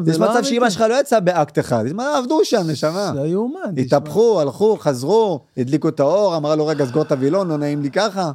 [0.05, 0.71] זה יש לא מצב שאימא.
[0.71, 1.85] שלך לא יצאה באקט אחד,
[2.19, 3.13] עבדו שם, נשמה.
[3.15, 3.79] לא יאומן.
[3.79, 7.91] התהפכו, הלכו, חזרו, הדליקו את האור, אמרה לו, רגע, סגור את הווילון, לא נעים לי
[7.91, 8.31] ככה.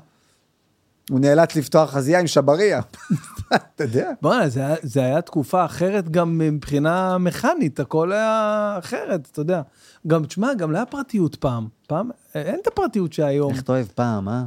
[1.09, 2.81] הוא נאלץ לפתוח חזייה עם שבריה.
[3.55, 4.11] אתה יודע?
[4.21, 9.61] בוא'נה, זה, זה היה תקופה אחרת גם מבחינה מכנית, הכל היה אחרת, אתה יודע.
[10.07, 11.67] גם, תשמע, גם לא היה פרטיות פעם.
[11.87, 13.51] פעם, אין את הפרטיות שהיום.
[13.51, 14.43] איך אתה אוהב פעם, אה?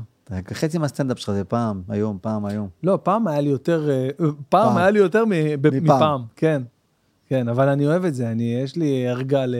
[0.53, 2.69] חצי מהסטנדאפ שלך זה פעם, היום, פעם, היום.
[2.83, 4.77] לא, פעם היה לי יותר, אה, פעם, פעם.
[4.77, 5.85] היה לי יותר מ- ב- מפעם.
[5.97, 6.63] מפעם, כן.
[7.27, 9.55] כן, אבל אני אוהב את זה, אני, יש לי ערגה ל...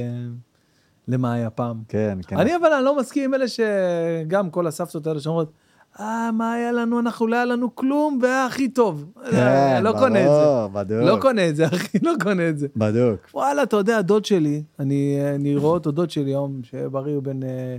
[1.09, 1.83] למה היה פעם.
[1.89, 2.39] כן, כן.
[2.39, 5.53] אני אבל אני לא מסכים עם אלה שגם כל הסבתות האלה שאומרות,
[6.01, 9.13] אה, מה היה לנו, אנחנו לא היה לנו כלום, והיה הכי טוב.
[9.31, 10.45] כן, לא קונה את זה.
[10.45, 11.03] ברור, בדוק.
[11.03, 12.67] לא קונה את זה, אחי, לא קונה את זה.
[12.77, 13.21] בדוק.
[13.35, 17.23] וואלה, אתה יודע, דוד שלי, אני, אני רואה אותו דוד שלי היום, שיהיה בריא, הוא
[17.23, 17.77] בן אה,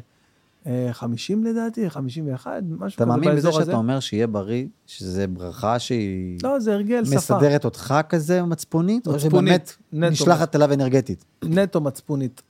[0.92, 3.66] 50 לדעתי, 51, משהו אתה כזה מאמין בזה באזור הזה.
[3.66, 7.16] שאתה אומר שיהיה בריא, שזה ברכה שהיא לא, זה הרגל שפה.
[7.16, 10.12] מסדרת אותך כזה מצפונית, או מצפונית, שבאמת נטו.
[10.12, 11.26] נשלחת אליו אנרגטית?
[11.44, 12.42] נטו מצפונית.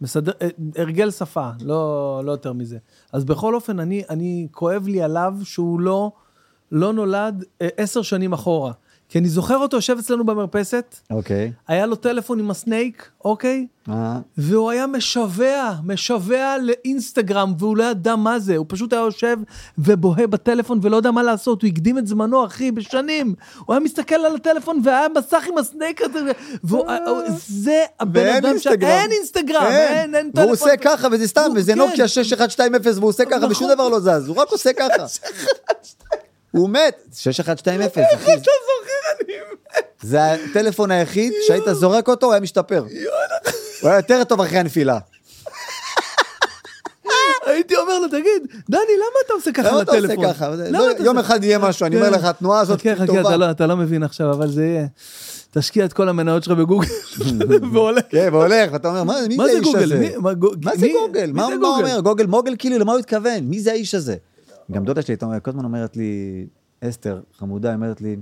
[0.00, 2.78] מסדר, אה, הרגל שפה, לא, לא יותר מזה.
[3.12, 6.12] אז בכל אופן, אני, אני כואב לי עליו שהוא לא,
[6.72, 8.72] לא נולד אה, עשר שנים אחורה.
[9.08, 11.52] כי אני זוכר אותו יושב אצלנו במרפסת, אוקיי.
[11.68, 13.66] היה לו טלפון עם הסנייק, אוקיי?
[13.88, 19.36] אה, והוא היה משווע, משווע לאינסטגרם, והוא לא ידע מה זה, הוא פשוט היה יושב
[19.78, 23.34] ובוהה בטלפון ולא יודע מה לעשות, הוא הקדים את זמנו, אחי, בשנים.
[23.66, 26.32] הוא היה מסתכל על הטלפון והיה מסך עם הסנייק הזה,
[26.64, 26.86] והוא,
[27.48, 28.66] זה הבן אדם ש...
[28.66, 28.90] אינסטגרם.
[28.90, 30.42] אין אינסטגרם, אין, אין טלפון.
[30.42, 31.78] והוא עושה ככה, וזה סתם, וזה כן.
[31.78, 33.74] נוקיה 6120, והוא עושה ככה, ושום נכון.
[33.74, 35.06] דבר לא זז, הוא רק עושה ככה.
[36.50, 37.02] הוא מת.
[37.14, 38.32] 6120, אחי.
[38.34, 39.32] אתה זוכר, אני...
[40.02, 42.84] זה הטלפון היחיד שהיית זורק אותו, הוא היה משתפר.
[43.80, 44.98] הוא היה יותר טוב אחרי הנפילה.
[47.46, 50.32] הייתי אומר לו, תגיד, דני, למה אתה עושה ככה למה אתה עושה לטלפון?
[50.32, 50.48] ככה?
[50.70, 52.12] לא, יום אחד יהיה משהו, אני אומר כן.
[52.18, 53.36] לך, התנועה הזאת חכה, חכה, אתה טובה.
[53.36, 54.86] לא- אתה לא מבין עכשיו, אבל זה יהיה.
[55.50, 56.86] תשקיע את כל המניות שלך בגוגל,
[57.72, 58.04] והולך.
[58.10, 59.82] כן, והולך, ואתה אומר, מי זה האיש גוגל?
[59.82, 60.10] הזה?
[60.62, 61.30] מה זה גוגל?
[61.32, 61.84] מה זה מה הוא גוגל?
[61.90, 62.00] אומר?
[62.00, 63.38] גוגל מוגל, כאילו, למה הוא התכוון?
[63.40, 64.14] מי זה האיש הזה?
[64.72, 66.46] גם דודה שלי, אומר, כל הזמן אומרת לי,
[66.80, 68.16] אסתר, חמודה, אומרת לי,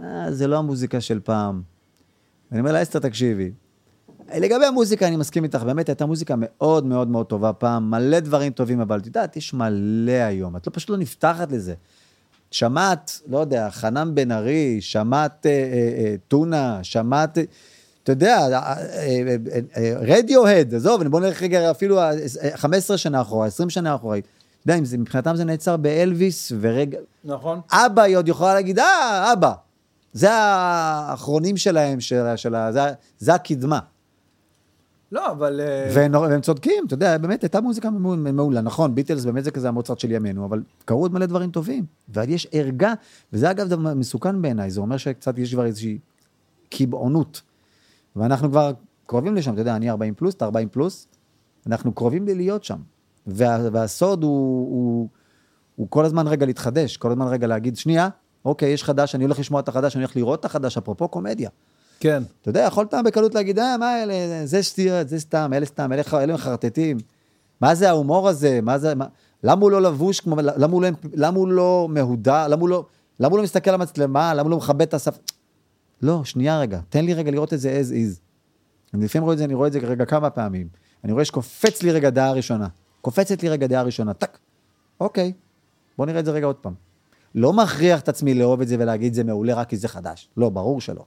[0.00, 1.62] אה, זה לא המוזיקה של פעם.
[2.50, 3.52] ואני אומר לה, אסתר, תקשיבי.
[4.34, 8.52] לגבי המוזיקה, אני מסכים איתך, באמת הייתה מוזיקה מאוד מאוד מאוד טובה פעם, מלא דברים
[8.52, 11.74] טובים, אבל את יודעת, יש מלא היום, את לא, פשוט לא נפתחת לזה.
[12.50, 17.44] שמעת, לא יודע, חנן בן ארי, שמעת אה, אה, אה, טונה, שמעת, אה,
[18.02, 18.48] אתה יודע,
[19.76, 22.10] אה, רדיו-הד, עזוב, בוא נלך רגע אפילו אה,
[22.42, 24.18] אה, 15 שנה אחורה, 20 שנה אחורה.
[24.66, 27.60] אתה יודע, אם זה- מבחינתם זה נעצר באלוויס, ורגע, נכון.
[27.72, 29.52] אבא היא עוד יכולה להגיד, אה, אבא.
[30.12, 32.80] זה האחרונים שלהם, של, של, זה,
[33.18, 33.78] זה הקדמה.
[35.12, 35.60] לא, אבל...
[35.60, 38.60] אה, והם, והם צודקים, אתה יודע, באמת הייתה מוזיקה מעולה.
[38.60, 41.84] נכון, ביטלס באמת זה כזה המוצרט של ימינו, אבל קרו עוד מלא דברים טובים.
[42.08, 42.94] ויש ערגה,
[43.32, 45.98] וזה אגב דבר מסוכן בעיניי, זה אומר שקצת יש כבר איזושהי
[46.68, 47.42] קיבעונות.
[48.16, 48.72] ואנחנו כבר
[49.06, 51.06] קרובים לשם, אתה יודע, אני 40 פלוס, אתה 40 פלוס,
[51.66, 52.78] אנחנו קרובים להיות שם.
[53.26, 54.30] וה, והסוד הוא,
[54.70, 55.08] הוא,
[55.76, 58.08] הוא כל הזמן רגע להתחדש, כל הזמן רגע להגיד, שנייה,
[58.44, 61.50] אוקיי, יש חדש, אני הולך לשמוע את החדש, אני הולך לראות את החדש, אפרופו קומדיה.
[62.00, 62.22] כן.
[62.42, 64.14] אתה יודע, יכולת בקלות להגיד, אה, מה אלה,
[64.46, 66.96] זה שטויות, זה סתם, אלה סתם, אלה, אלה מחרטטים.
[67.60, 68.60] מה זה ההומור הזה?
[68.62, 69.06] מה זה, מה,
[69.42, 72.48] למה הוא לא לבוש כמו, למה הוא לא, למה הוא לא מהודע?
[72.48, 72.86] למה הוא לא,
[73.20, 74.34] למה הוא לא מסתכל על המצלמה?
[74.34, 75.20] למה הוא לא מכבד את השפה?
[76.02, 78.20] לא, שנייה רגע, תן לי רגע לראות את זה as is.
[78.94, 80.68] אני לפעמים רואה את זה, אני רואה את זה רגע כמה פעמים.
[81.04, 82.68] אני רואה שקופץ לי רגע דעה ראשונה.
[83.06, 84.38] קופצת לי רגע דעה ראשונה, טק.
[85.00, 85.32] אוקיי,
[85.98, 86.74] בוא נראה את זה רגע עוד פעם.
[87.34, 90.28] לא מכריח את עצמי לאהוב את זה ולהגיד זה מעולה רק כי זה חדש.
[90.36, 91.04] לא, ברור שלא.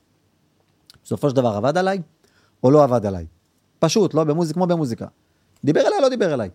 [1.03, 2.01] בסופו של דבר עבד עליי,
[2.63, 3.25] או לא עבד עליי.
[3.79, 5.07] פשוט, לא במוזיקה, כמו במוזיקה.
[5.63, 6.49] דיבר אליי, לא דיבר אליי.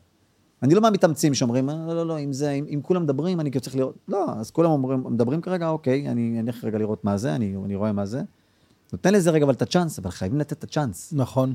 [0.62, 3.50] אני לא מהמתאמצים שאומרים, "אה, לא, לא, לא, אם זה, אם, אם כולם מדברים, אני
[3.50, 3.94] צריך לראות.
[4.08, 7.74] לא, אז כולם אומרים, מדברים כרגע, אוקיי, אני אלך רגע לראות מה זה, אני, אני
[7.74, 8.22] רואה מה זה.
[8.92, 11.12] נותן לזה רגע אבל את הצ'אנס, אבל חייבים לתת את הצ'אנס.
[11.16, 11.54] נכון.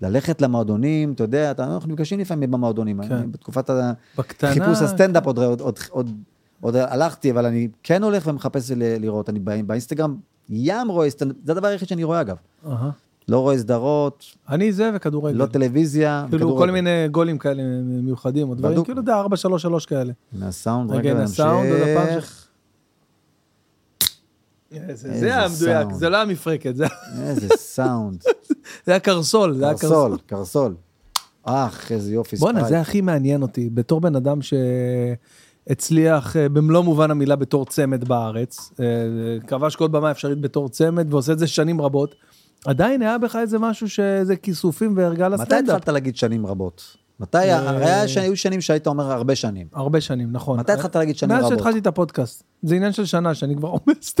[0.00, 3.02] ללכת למועדונים, אתה יודע, אתה, אנחנו נפגשים לפעמים במועדונים.
[3.02, 3.12] כן.
[3.14, 3.70] אני, בתקופת
[4.18, 4.50] בקטנה...
[4.52, 6.10] חיפוש הסטנדאפ עוד, עוד, עוד, עוד,
[6.60, 9.28] עוד הלכתי, אבל אני כן הולך ומחפש ל- לראות.
[9.28, 10.16] אני בא- באינסטגרם
[10.48, 12.36] ים רואה סטנדאפ, זה הדבר היחיד שאני רואה אגב.
[12.66, 12.90] אהה.
[13.28, 15.36] לא רואה סדרות, אני זה וכדורגל.
[15.38, 16.66] לא טלוויזיה, כאילו וכדורגל.
[16.66, 18.86] כל מיני גולים כאלה מיוחדים, או דברים, בדוק.
[18.86, 20.12] כאילו, אתה יודע, 4, 3, 3 כאלה.
[20.32, 22.45] מהסאונד, רגע, נמשיך.
[24.92, 26.86] זה איזה זה לא המפרקת, זה
[27.22, 28.22] איזה סאונד.
[28.86, 29.88] זה היה קרסול, זה היה קרסול.
[29.88, 30.74] קרסול, קרסול.
[31.46, 32.36] אך, איזה יופי.
[32.36, 32.68] בואנה, ספרייט.
[32.68, 34.38] זה הכי מעניין אותי, בתור בן אדם
[35.66, 38.86] שהצליח אה, במלוא מובן המילה בתור צמד בארץ, אה,
[39.46, 42.14] כבש כל במה אפשרית בתור צמד ועושה את זה שנים רבות,
[42.66, 45.76] עדיין היה בך איזה משהו שזה כיסופים וערגה מתי לסטנדאפ.
[45.76, 46.96] התחלת להגיד שנים רבות?
[47.20, 49.66] מתי, אה, הרי היו שנים שהיית אומר הרבה שנים.
[49.72, 50.58] הרבה שנים, נכון.
[50.58, 51.58] מתי התחלת להגיד שנים מאז רבות?
[51.58, 52.44] שהתחלתי את הפודקאסט.
[52.62, 54.14] זה עניין של שנה שאני כבר עומס.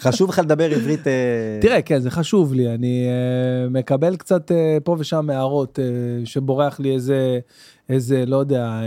[0.00, 1.06] חשוב לך לדבר עברית...
[1.06, 4.50] אה, תראה, כן, זה חשוב לי, אני uh, מקבל קצת
[4.84, 5.78] פה ושם הערות
[6.24, 6.98] שבורח לי
[7.88, 8.80] איזה, לא יודע,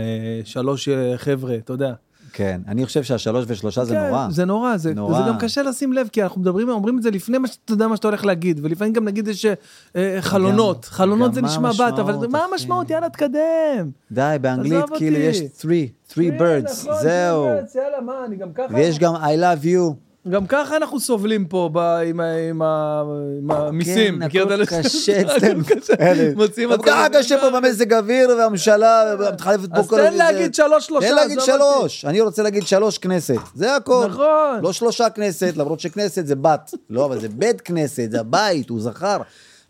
[0.44, 1.92] שלוש חבר'ה, אתה יודע.
[2.36, 4.26] כן, אני חושב שהשלוש ושלושה זה כן, נורא.
[4.30, 5.22] זה נורא, זה, נורא.
[5.22, 7.88] זה גם קשה לשים לב, כי אנחנו מדברים, אומרים את זה לפני מה שאתה יודע
[7.88, 11.70] מה שאתה הולך להגיד, ולפעמים גם נגיד יש uh, חלונות, גם- חלונות גם זה נשמע
[11.72, 12.52] בת, אבל המשמעות, מה אחי?
[12.52, 12.90] המשמעות?
[12.90, 13.90] יאללה, תקדם.
[14.12, 15.16] די, באנגלית כאילו.
[15.16, 17.44] יש three, three birds, נכון, זהו.
[17.74, 18.74] יאללה, מה, אני גם ככה...
[18.74, 20.05] ויש גם I love you.
[20.30, 23.02] גם ככה אנחנו סובלים פה ב, עם, ה- עם, ה-
[23.38, 24.18] עם המיסים.
[24.18, 25.64] כן, מכיר את הכל אלה ש- קשה הכל אצלנו.
[25.64, 25.92] קשה.
[26.00, 26.34] אלה.
[26.34, 27.22] מוצאים גם ככה מצבים.
[27.22, 30.16] קשה פה במזג אוויר והממשלה מתחלפת פה אז כל תן הזה.
[30.16, 31.08] להגיד שלוש, שלושה.
[31.08, 31.78] תן להגיד עזוב אותי.
[31.82, 34.06] שלוש, אני רוצה להגיד שלוש כנסת, זה הכל.
[34.10, 34.60] נכון.
[34.62, 36.74] לא שלושה כנסת, למרות שכנסת זה בת.
[36.90, 39.18] לא, אבל זה בית כנסת, זה הבית, הוא זכר.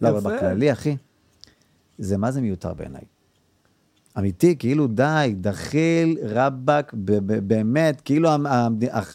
[0.00, 0.28] לא, אבל יפה.
[0.36, 0.96] בכללי, אחי,
[1.98, 3.02] זה מה זה מיותר בעיניי.
[4.18, 6.94] אמיתי, כאילו די, דחיל, רבאק,
[7.46, 8.30] באמת, כאילו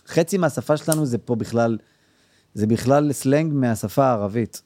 [0.08, 1.78] חצי מהשפה שלנו זה פה בכלל,
[2.54, 4.62] זה בכלל סלנג מהשפה הערבית.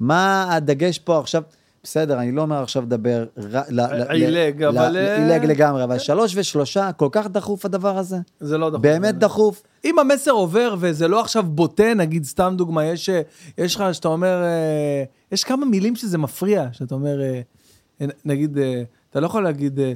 [0.00, 1.42] מה הדגש פה עכשיו?
[1.82, 3.24] בסדר, אני לא אומר עכשיו לדבר...
[3.68, 8.16] ל- עילג, אבל, אה, עילג לגמרי, אבל שלוש ושלושה, כל כך דחוף הדבר הזה?
[8.40, 8.82] זה לא דחוף.
[8.82, 9.62] באמת דחוף?
[9.84, 13.22] אם המסר עובר וזה לא עכשיו בוטה, נגיד סתם דוגמה, יש, אה,
[13.58, 19.20] לך, שאתה אומר, אה, יש כמה מילים שזה מפריע, שאתה אומר, אה, נגיד, אה, אתה
[19.20, 19.92] לא יכול להגיד אה,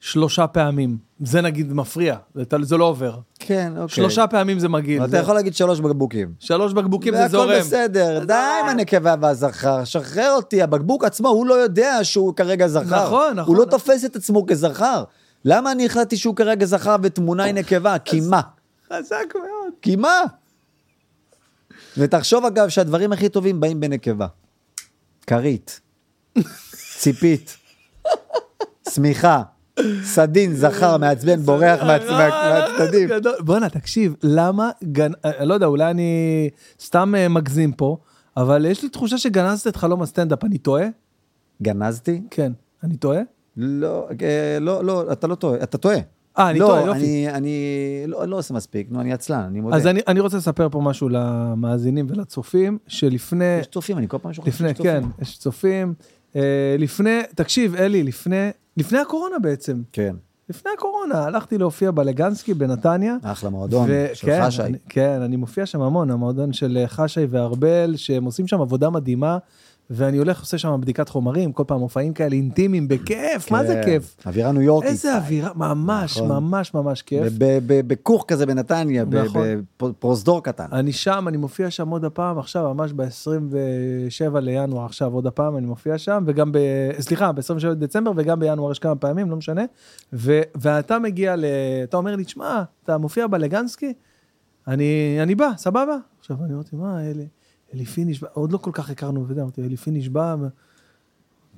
[0.00, 2.16] שלושה פעמים, זה נגיד מפריע,
[2.62, 3.18] זה, לא עובר.
[3.38, 3.96] כן, אוקיי.
[3.96, 5.04] שלושה פעמים זה מגעיל.
[5.04, 6.32] אתה יכול להגיד שלוש בקבוקים.
[6.38, 7.60] שלוש בקבוקים זה והכל זורם.
[7.60, 13.06] בסדר, די עם הנקבה והזכר, שחרר אותי, הבקבוק עצמו, הוא לא יודע שהוא כרגע זכר.
[13.06, 13.54] נכון, נכון.
[13.54, 15.04] הוא לא תופס את עצמו כזכר.
[15.44, 17.98] למה אני החלטתי שהוא כרגע זכר ותמונה היא נקבה?
[17.98, 18.40] כי מה?
[18.92, 19.72] חזק מאוד.
[19.82, 20.20] כי מה?
[21.98, 24.26] ותחשוב אגב שהדברים הכי טובים באים בנקבה.
[25.26, 25.80] כרית,
[26.98, 27.56] ציפית,
[28.90, 29.42] שמיכה,
[30.02, 32.28] סדין, זכר, מעצבן, בורח מהצ- מה-
[32.78, 33.08] מהצדדים.
[33.40, 35.10] בואנה, תקשיב, למה, גנ...
[35.24, 37.96] אה, לא יודע, אולי אני סתם אה, מגזים פה,
[38.36, 40.84] אבל יש לי תחושה שגנזת את חלום הסטנדאפ, אני טועה?
[41.62, 42.22] גנזתי?
[42.30, 42.52] כן.
[42.82, 43.20] אני טועה?
[43.56, 45.96] לא, אה, לא, לא, אתה לא טועה, אתה טועה.
[46.38, 46.98] אה, אני לא, טועה, יופי.
[46.98, 47.52] אני, אני
[48.06, 49.76] לא, לא עושה מספיק, נו, אני עצלן, אני מודה.
[49.76, 54.32] אז אני, אני רוצה לספר פה משהו למאזינים ולצופים, שלפני, יש צופים, אני כל פעם
[54.32, 54.92] שוכח לפני, שיש צופים.
[55.02, 55.94] כן, יש צופים,
[56.78, 60.16] לפני, תקשיב, אלי, לפני, לפני הקורונה בעצם, כן,
[60.48, 63.16] לפני הקורונה, הלכתי להופיע בלגנסקי בנתניה.
[63.22, 64.62] אחלה מועדון, ו- של כן, חשי.
[64.62, 68.90] אני, כן, אני מופיע שם המון, המועדון של אה, חשי וארבל, שהם עושים שם עבודה
[68.90, 69.38] מדהימה,
[69.90, 73.84] ואני הולך, עושה שם בדיקת חומרים, כל פעם מופעים כאלה אינטימיים, בכיף, מה זה כן,
[73.84, 74.16] כיף?
[74.26, 74.90] אווירה ניו יורקית.
[74.90, 76.28] איזה אווירה, ממש, נכון.
[76.28, 77.32] ממש ממש כיף.
[77.68, 79.46] בכוך כזה בנתניה, ב- נכון.
[79.82, 80.66] בפרוזדור קטן.
[80.72, 85.66] אני שם, אני מופיע שם עוד הפעם, עכשיו, ממש ב-27 לינואר, עכשיו עוד הפעם אני
[85.66, 86.58] מופיע שם, וגם ב...
[87.00, 89.62] סליחה, ב-27 דצמבר, וגם בינואר יש כמה פעמים, לא משנה.
[90.12, 90.40] ו...
[90.54, 91.44] ואתה מגיע ל...
[91.84, 93.92] אתה אומר לי, תשמע, אתה מופיע בלגנסקי?
[94.68, 95.96] אני, אני בא, סבבה?
[96.20, 97.26] עכשיו, אני אמרתי, מה, אלי,
[97.74, 100.46] אלי פיניש, בא?" עוד לא כל כך הכרנו, ואתה יודע, אמרתי, אלי פיניש בא, ו-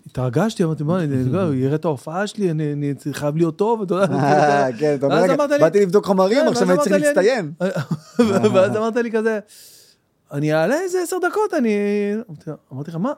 [0.06, 4.14] התרגשתי, אמרתי, מה, אני הוא יראה את ההופעה שלי, אני, חייב להיות טוב, אתה יודע.
[4.14, 7.52] אה, כן, אתה אומר, באתי לבדוק חומרים, כן, עכשיו אני צריך להצטיין.
[8.54, 9.38] ואז אמרת לי כזה,
[10.32, 11.76] אני אעלה איזה עשר דקות, אני...
[12.72, 13.12] אמרתי- לך, מה,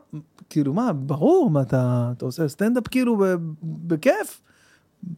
[0.51, 3.25] כאילו, מה, ברור, מה, אתה, עושה סטנדאפ כאילו
[3.63, 4.41] בכיף?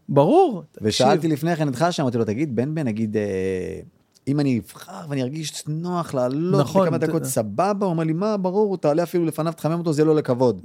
[0.08, 0.62] ברור.
[0.82, 3.80] ושאלתי לפני כן חשה, אמרתי לו, תגיד, בן בן, נגיד, אה,
[4.28, 7.87] אם אני אבחר ואני ארגיש נוח לעלות נכון, לכמה דקות, סבבה?
[7.87, 10.61] הוא אומר לי, מה, ברור, תעלה אפילו לפניו, תחמם אותו, זה לא לכבוד.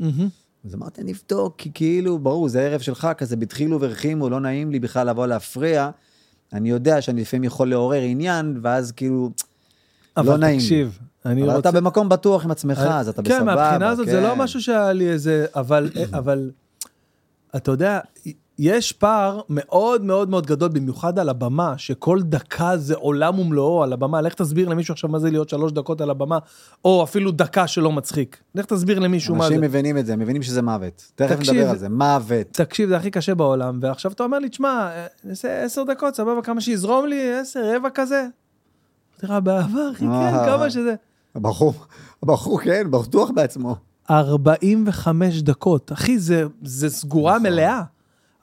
[0.66, 4.72] אז אמרתי, אני אבדוק, כי כאילו, ברור, זה ערב שלך, כזה בדחילו ורחימו, לא נעים
[4.72, 5.90] לי בכלל לבוא להפריע.
[6.54, 9.30] אני יודע שאני לפעמים יכול לעורר עניין, ואז כאילו,
[10.18, 10.64] אבל לא נעים לי.
[10.64, 11.70] תקשיב, אני אבל רוצה...
[11.70, 13.40] אתה במקום בטוח עם עצמך, אז אתה בסבבה.
[13.40, 14.24] כן, מהבחינה הזאת זה כן.
[14.24, 15.90] לא משהו שהיה לי איזה, אבל,
[16.20, 16.52] אבל,
[17.56, 18.00] אתה יודע,
[18.60, 23.94] יש פער מאוד מאוד מאוד גדול, במיוחד על הבמה, שכל דקה זה עולם ומלואו על
[23.94, 24.22] הבמה.
[24.22, 26.38] לך תסביר למישהו עכשיו מה זה להיות שלוש דקות על הבמה,
[26.86, 28.38] או אפילו דקה שלא מצחיק.
[28.56, 29.48] לך תסביר למישהו מה זה.
[29.48, 31.12] אנשים מבינים את זה, מבינים שזה מוות.
[31.16, 32.48] תכף תקשיב, נדבר על זה, מוות.
[32.52, 36.42] תקשיב, זה הכי קשה בעולם, ועכשיו אתה אומר לי, תשמע, אה, נעשה עשר דקות, סבבה,
[36.42, 38.26] כמה שיזרום לי, עשר, רבע כזה.
[39.24, 40.46] לך, באהבה, אחי, כן, אה.
[40.46, 40.96] כמה שזה.
[41.36, 41.74] הבחור,
[42.24, 43.76] הבחור, כן, בטוח בעצמו.
[44.10, 45.92] 45 דקות.
[45.92, 47.52] אחי, זה, זה סגורה נכון.
[47.52, 47.82] מלאה.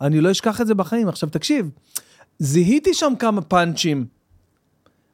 [0.05, 1.09] אני לא אשכח את זה בחיים.
[1.09, 1.71] עכשיו, תקשיב,
[2.39, 4.07] זיהיתי שם כמה פאנצ'ים,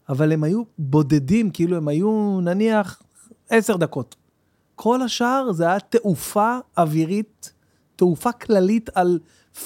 [0.09, 3.03] אבל הם היו בודדים, כאילו הם היו נניח
[3.51, 4.17] 10 דקות.
[4.75, 7.53] כל השאר זה היה תעופה אווירית,
[7.97, 9.19] תעופה כללית על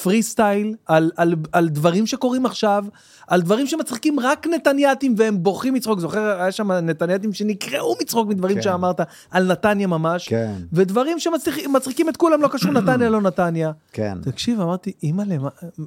[0.03, 2.85] פרי סטייל, על, על, על דברים שקורים עכשיו,
[3.27, 6.01] על דברים שמצחיקים רק נתנייתים והם בוכים מצחוק.
[6.01, 8.63] זוכר, היה שם נתנייתים שנקרעו מצחוק מדברים כן.
[8.63, 10.29] שאמרת על נתניה ממש.
[10.29, 10.55] כן.
[10.73, 13.73] ודברים שמצחיקים את כולם, לא קשור נתניה, לא נתניה.
[13.93, 14.19] כן.
[14.23, 15.37] תקשיב, אמרתי, אימא'לה,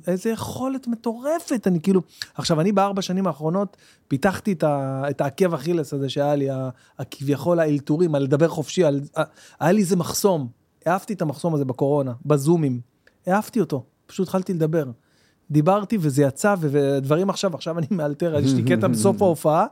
[0.08, 1.68] איזה יכולת מטורפת.
[1.68, 2.02] אני כאילו...
[2.36, 6.48] עכשיו, אני בארבע שנים האחרונות פיתחתי את, ה, את העקב אכילס הזה שהיה לי,
[7.00, 9.02] הכביכול האלתורים, על לדבר חופשי, על,
[9.60, 10.48] היה לי איזה מחסום.
[10.86, 12.97] העפתי את המחסום הזה בקורונה, בזומים.
[13.28, 14.86] העפתי אותו, פשוט התחלתי לדבר.
[15.52, 19.66] דיברתי וזה יצא, ודברים עכשיו, עכשיו אני מאלתר, יש לי קטע בסוף ההופעה,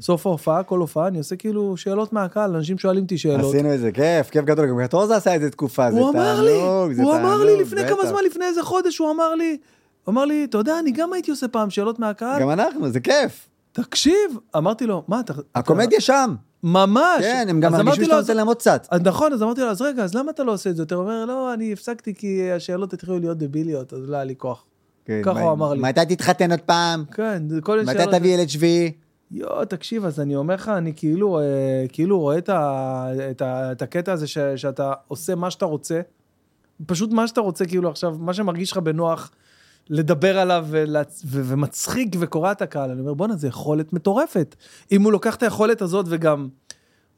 [0.00, 3.54] סוף ההופעה, כל הופעה, אני עושה כאילו שאלות מהקהל, אנשים שואלים אותי שאלות.
[3.54, 6.58] עשינו את זה, כיף, כיף גדול, גם קטורזה עשה את זה תקופה, זה אמר לי,
[6.60, 8.08] תענוג, זה הוא אמר תענוג, לי לפני כמה בטח.
[8.08, 9.56] זמן, לפני איזה חודש, הוא אמר לי,
[10.04, 12.40] הוא אמר לי, אתה יודע, אני גם הייתי עושה פעם שאלות מהקהל.
[12.40, 13.48] גם אנחנו, זה כיף.
[13.72, 15.32] תקשיב, אמרתי לו, מה אתה...
[15.54, 16.34] הקומדיה שם.
[16.62, 17.20] ממש.
[17.20, 18.88] כן, הם גם מרגישים שאתה נותן להם עוד קצת.
[19.04, 20.94] נכון, אז אמרתי לו, אז רגע, אז למה אתה לא עושה את זה יותר?
[20.94, 24.64] הוא אומר, לא, אני הפסקתי כי השאלות התחילו להיות דביליות, אז לא היה לי כוח.
[25.04, 25.80] כן, ככה הוא אמר לי.
[25.80, 27.04] מתי תתחתן עוד פעם?
[27.12, 28.14] כן, זה כל מתי השאלות...
[28.14, 28.92] תביא ילד שביעי?
[29.30, 31.44] יואו, תקשיב, אז אני אומר לך, אני כאילו, אה,
[31.88, 36.00] כאילו רואה את, ה, את, ה, את הקטע הזה ש, שאתה עושה מה שאתה רוצה,
[36.86, 39.30] פשוט מה שאתה רוצה, כאילו עכשיו, מה שמרגיש לך בנוח
[39.90, 41.22] לדבר עליו ולהצ...
[41.26, 44.56] ו, ומצחיק וקורע את הקהל, אני אומר, בואנה, זו יכולת מטורפת.
[44.92, 46.48] אם הוא לוקח את היכולת הזאת וגם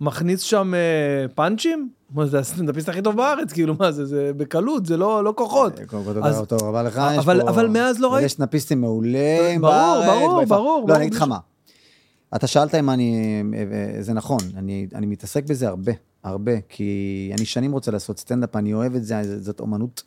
[0.00, 1.88] מכניס שם אה, פאנצ'ים?
[2.14, 5.80] מה זה הסטנדאפיסט הכי טוב בארץ, כאילו מה זה, זה בקלות, זה לא, לא כוחות.
[5.86, 6.98] קודם כל, תודה אז- רבה, לך.
[6.98, 10.06] אבל- יש פה- אבל מאז לא ראיתי- יש סנאפיסטים מעולים ברור, בארץ.
[10.08, 10.54] ברור, ביפר.
[10.54, 10.96] ברור, לא, ברור.
[10.96, 11.38] אני אגיד לך מה.
[12.36, 13.42] אתה שאלת אם אני...
[14.00, 15.92] זה נכון, אני, אני מתעסק בזה הרבה,
[16.24, 20.02] הרבה, כי אני שנים רוצה לעשות סטנדאפ, אני אוהב את זה, זאת אומנות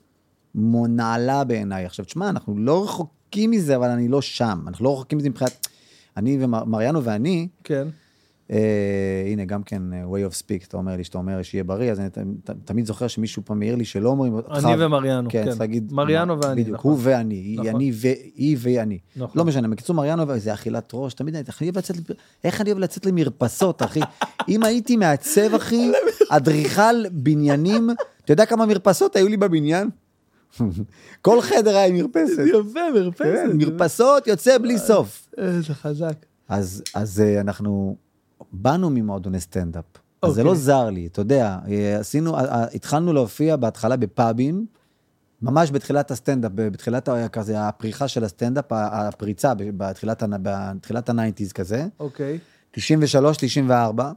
[0.57, 1.85] נעלה בעיניי.
[1.85, 4.59] עכשיו, תשמע, אנחנו לא רחוקים מזה, אבל אני לא שם.
[4.67, 5.67] אנחנו לא רחוקים מזה מבחינת...
[6.17, 7.87] אני ומריאנו ואני, כן.
[8.51, 11.91] אה, הנה, גם כן, אה, way of speak, אתה אומר לי שאתה אומר שיהיה בריא,
[11.91, 14.33] אז אני ת, ת, תמיד זוכר שמישהו פעם העיר לי שלא אומרים.
[14.51, 15.49] אני ומריאנו, כן, כן.
[15.49, 15.93] צריך להגיד...
[15.93, 16.91] מריאנו ואני, בדיוק, נכון.
[16.91, 17.75] הוא ואני, היא נכון.
[17.75, 18.99] אני והיא ואני.
[19.15, 19.37] נכון.
[19.39, 21.95] לא משנה, בקיצור, מריאנו, זה אכילת ראש, תמיד אני, אני אוהב לצאת,
[22.43, 23.99] איך אני אוהב לצאת למרפסות, אחי.
[24.49, 25.91] אם הייתי מעצב, אחי,
[26.29, 27.89] אדריכל בניינים,
[28.25, 29.89] אתה יודע כמה מרפסות היו לי בבניין?
[31.21, 32.43] כל חדר היה עם מרפסת.
[32.45, 33.23] יפה, מרפסת.
[33.23, 35.29] כן, מרפסות יוצא בלי סוף.
[35.37, 36.25] איזה חזק.
[36.49, 37.95] אז, אז אה, אנחנו
[38.51, 39.85] באנו ממועדוני סטנדאפ.
[40.21, 40.53] אז זה אוקיי.
[40.53, 44.65] לא זר לי, אתה יודע, אה, עשינו, אה, אה, התחלנו להופיע בהתחלה בפאבים,
[45.41, 52.39] ממש בתחילת הסטנדאפ, בתחילת כזה הפריחה של הסטנדאפ, הפריצה בתחילת ה nineties כזה, אוקיי.
[52.71, 54.11] 93, 94,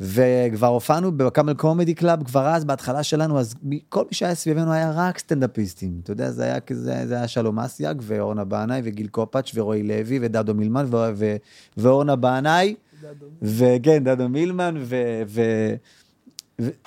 [0.00, 3.54] וכבר הופענו בקאמל קומדי קלאב כבר אז, בהתחלה שלנו, אז
[3.88, 6.00] כל מי שהיה סביבנו היה רק סטנדאפיסטים.
[6.02, 10.18] אתה יודע, זה היה כזה, זה היה שלום אסייג, ואורנה בנאי, וגיל קופאץ', ורועי לוי,
[10.22, 11.36] ודדו מילמן, ו- ו-
[11.76, 12.74] ואורנה בנאי,
[13.42, 15.74] וכן, דדו מילמן, ו- ו-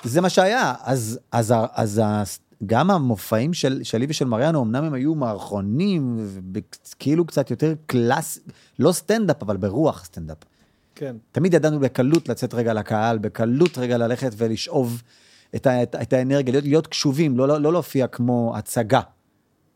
[0.04, 0.74] וזה מה שהיה.
[0.82, 2.22] אז, אז, אז ה-
[2.66, 6.26] גם המופעים של, שלי ושל מריאנו, אמנם הם היו מערכונים,
[6.98, 8.38] כאילו קצת יותר class,
[8.78, 10.38] לא סטנדאפ, אבל ברוח סטנדאפ.
[10.94, 11.16] כן.
[11.32, 15.02] תמיד ידענו בקלות לצאת רגע לקהל, בקלות רגע ללכת ולשאוב
[15.56, 19.00] את, את, את האנרגיה, להיות, להיות קשובים, לא, לא, לא להופיע כמו הצגה.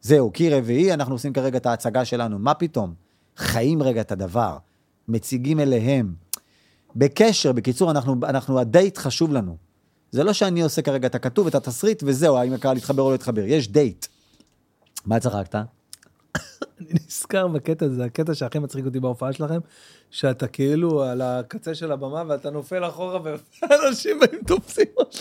[0.00, 2.94] זהו, קיר רביעי, אנחנו עושים כרגע את ההצגה שלנו, מה פתאום?
[3.36, 4.58] חיים רגע את הדבר,
[5.08, 6.14] מציגים אליהם.
[6.96, 9.56] בקשר, בקיצור, אנחנו, אנחנו, הדייט חשוב לנו.
[10.10, 13.14] זה לא שאני עושה כרגע את הכתוב, את התסריט, וזהו, האם הקהל יתחבר או לא
[13.14, 14.06] יתחבר, יש דייט.
[15.06, 15.54] מה צחקת?
[16.80, 19.58] אני נזכר בקטע הזה, הקטע שהכי מצחיק אותי בהופעה שלכם,
[20.10, 23.20] שאתה כאילו על הקצה של הבמה ואתה נופל אחורה
[23.70, 25.20] ואנשים באים תופסים אותך.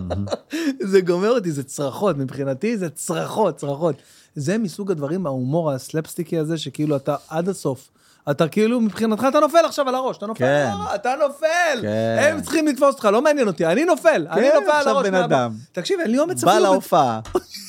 [0.90, 3.96] זה גומר אותי, זה צרחות, מבחינתי זה צרחות, צרחות.
[4.34, 7.90] זה מסוג הדברים, ההומור הסלפסטיקי הזה, שכאילו אתה עד הסוף.
[8.30, 10.68] אתה כאילו, מבחינתך אתה נופל עכשיו על הראש, אתה נופל, כן.
[10.72, 12.16] על הראש, אתה נופל, כן.
[12.20, 15.06] הם צריכים לתפוס אותך, לא מעניין אותי, אני נופל, אני נופל על עכשיו הראש.
[15.06, 15.44] בן מהבמה.
[15.44, 15.52] אדם.
[15.72, 17.20] תקשיב, אין לי אומץ בא אפילו, להופעה.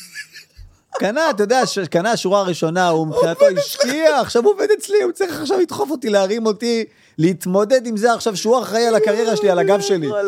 [1.00, 5.12] קנה, אתה יודע, ש- קנה שורה ראשונה, הוא מבחינתו השקיע, עכשיו הוא עובד אצלי, הוא
[5.12, 6.84] צריך עכשיו לדחוף אותי, להרים אותי,
[7.18, 10.08] להתמודד עם זה עכשיו שהוא אחראי על הקריירה שלי, על הגב שלי.
[10.08, 10.22] לא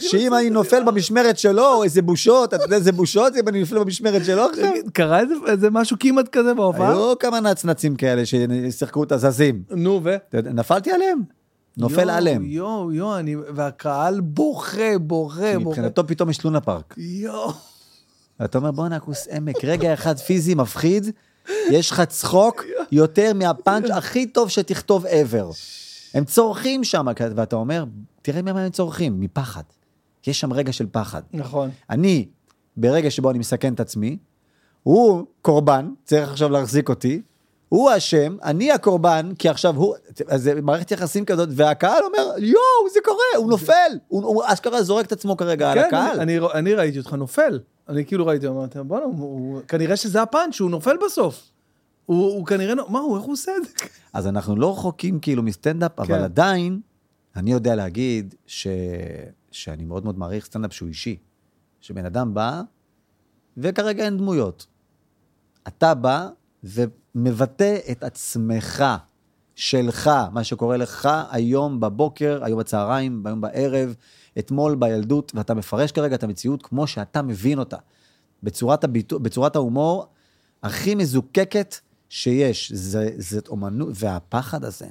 [0.00, 4.24] שאם אני נופל במשמרת שלו, איזה בושות, אתה יודע איזה בושות, אם אני נופל במשמרת
[4.24, 4.70] שלו עכשיו?
[4.70, 6.90] תגיד, קרה איזה- משהו כמעט כזה בהופעה?
[6.90, 9.62] היו כמה נצנצים כאלה ששיחקו את הזזים.
[9.70, 10.16] נו, ו?
[10.54, 11.18] נפלתי עליהם,
[11.76, 12.44] נופל עליהם.
[12.44, 13.18] יואו, יואו.
[13.54, 15.58] והקהל בוכה, בוכה, בוכה.
[15.58, 16.94] מבחינתו פתאום יש לונה פארק.
[16.96, 17.52] יואו.
[18.40, 21.10] ואתה אומר, בואנה, כוס עמק, רגע אחד פיזי מפחיד,
[21.70, 25.54] יש לך צחוק יותר מהפאנץ' הכי טוב שתכתוב ever.
[26.14, 27.06] הם צורכים שם,
[27.36, 27.84] ואתה אומר,
[28.22, 29.62] תראה ממה הם צורכים, מפחד.
[30.26, 31.22] יש שם רגע של פחד.
[31.32, 31.70] נכון.
[31.90, 32.28] אני,
[32.76, 34.18] ברגע שבו אני מסכן את עצמי,
[34.82, 37.22] הוא קורבן, צריך עכשיו להחזיק אותי,
[37.68, 39.94] הוא אשם, אני הקורבן, כי עכשיו הוא,
[40.28, 44.82] אז זה מערכת יחסים כזאת, והקהל אומר, יואו, זה קורה, הוא נופל, הוא, הוא אשכרה
[44.82, 46.20] זורק את עצמו כרגע על כן, הקהל.
[46.20, 47.60] אני, אני, אני ראיתי אותך נופל.
[47.88, 51.50] אני כאילו ראיתי, אמרתי, בואנה, הוא- כנראה שזה הפאנץ', הוא נופל בסוף.
[52.06, 53.70] הוא, הוא כנראה, מה הוא, איך הוא עושה את זה?
[54.12, 56.02] אז אנחנו לא רחוקים כאילו מסטנדאפ, כן.
[56.02, 56.80] אבל עדיין,
[57.36, 58.66] אני יודע להגיד ש...
[59.50, 61.16] שאני מאוד מאוד מעריך סטנדאפ שהוא אישי.
[61.80, 62.62] שבן אדם בא,
[63.56, 64.66] וכרגע אין דמויות.
[65.68, 66.28] אתה בא
[66.64, 68.84] ומבטא את עצמך,
[69.54, 73.94] שלך, מה שקורה לך היום בבוקר, היום בצהריים, היום בערב,
[74.38, 77.76] אתמול בילדות, ואתה מפרש כרגע את המציאות כמו שאתה מבין אותה.
[78.42, 80.06] בצורת, הביטו, בצורת ההומור
[80.62, 81.76] הכי מזוקקת
[82.08, 82.72] שיש.
[82.72, 84.88] זה, זאת אומנות, והפחד הזה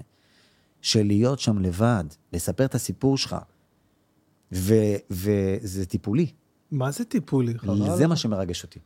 [0.82, 3.36] של להיות שם לבד, לספר את הסיפור שלך,
[4.54, 4.74] ו,
[5.10, 6.28] וזה טיפולי.
[6.72, 7.58] מה זה טיפולי?
[7.58, 7.98] חבל.
[7.98, 8.80] זה מה שמרגש אותי.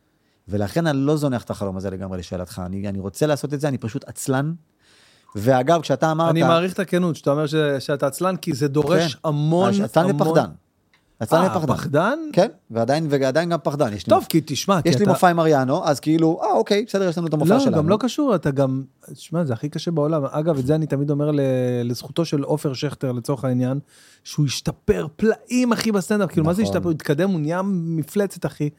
[0.48, 2.62] ולכן אני לא זונח את החלום הזה לגמרי לשאלתך.
[2.66, 4.54] אני, אני רוצה לעשות את זה, אני פשוט עצלן.
[5.38, 6.30] ואגב, כשאתה אמרת...
[6.32, 9.20] אני מעריך את הכנות, שאתה אומר ש, שאתה עצלן, כי זה דורש כן.
[9.24, 10.28] המון, עצלן המון...
[10.28, 10.50] ופחדן.
[11.20, 11.74] עצלן אה, ופחדן.
[11.74, 12.20] פחדן?
[12.34, 13.94] כן, ועדיין, ועדיין גם פחדן.
[13.94, 15.12] יש לי טוב, כי תשמע, כי יש לי אתה...
[15.12, 17.78] מופע עם אריאנו, אז כאילו, אה, אוקיי, בסדר, יש לנו את המופע לא, שלנו.
[17.78, 18.84] גם לא קשור, אתה גם,
[19.14, 20.26] תשמע, זה הכי קשה בעולם.
[20.26, 21.42] אגב, את זה אני תמיד אומר ל-
[21.84, 23.80] לזכותו של עופר שכטר, לצורך העניין,
[24.24, 26.32] שהוא השתפר פלאים, אחי, בסטנדאפ.
[26.32, 26.74] כאילו, מה זה נכון.
[26.74, 26.90] השתפר?
[26.90, 28.70] הוא התקדם, הוא נהיה מפלצת, אחי.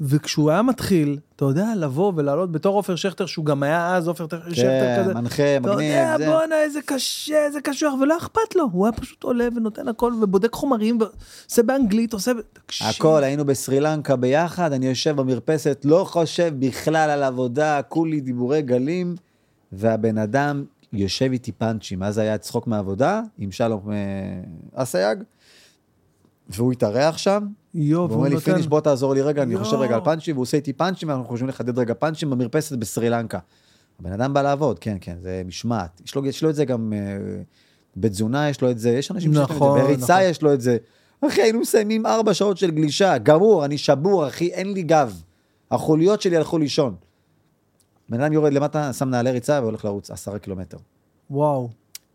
[0.00, 4.24] וכשהוא היה מתחיל, אתה יודע, לבוא ולעלות בתור עופר שכטר, שהוא גם היה אז עופר
[4.24, 5.14] שכטר כן, כזה.
[5.14, 6.26] מנחה, אתה מגניב, יודע, זה.
[6.26, 8.68] בואנה, איזה קשה, איזה קשוח, ולא אכפת לו.
[8.72, 12.32] הוא היה פשוט עולה ונותן הכל, ובודק חומרים, ועושה באנגלית, עושה...
[12.52, 12.86] תקשיב.
[12.86, 18.62] הכל, היינו בסרי לנקה ביחד, אני יושב במרפסת, לא חושב בכלל על עבודה, כולי דיבורי
[18.62, 19.16] גלים,
[19.72, 22.02] והבן אדם יושב איתי פאנצ'ים.
[22.02, 23.96] אז היה צחוק מהעבודה, עם שלום אה,
[24.74, 25.18] אסייג,
[26.48, 28.40] והוא התארח שם, יואו, והוא אומר לי.
[28.40, 29.56] פיניש, בוא תעזור לי רגע, אני.
[29.56, 33.10] חושב רגע על פאנצ'ים, והוא עושה איתי פאנצ'ים, ואנחנו חושבים לחדד רגע פאנצ'ים במרפסת בסרי
[33.10, 33.38] לנקה.
[34.00, 36.00] הבן אדם בא לעבוד, כן, כן, זה משמעת.
[36.04, 36.98] יש לו, יש לו את זה גם אה,
[37.96, 40.30] בתזונה, יש לו את זה, יש אנשים שיש להם את זה, בריצה נכון.
[40.30, 40.76] יש לו את זה.
[41.28, 45.22] אחי, היינו מסיימים ארבע שעות של גלישה, גמור, אני שבור, אחי, אין לי גב.
[45.70, 46.94] החוליות שלי הלכו לישון.
[48.08, 50.78] בן אדם יורד למטה, שם נעלי ריצה והולך לרוץ עשרה קילומטר.
[51.30, 51.68] וואו,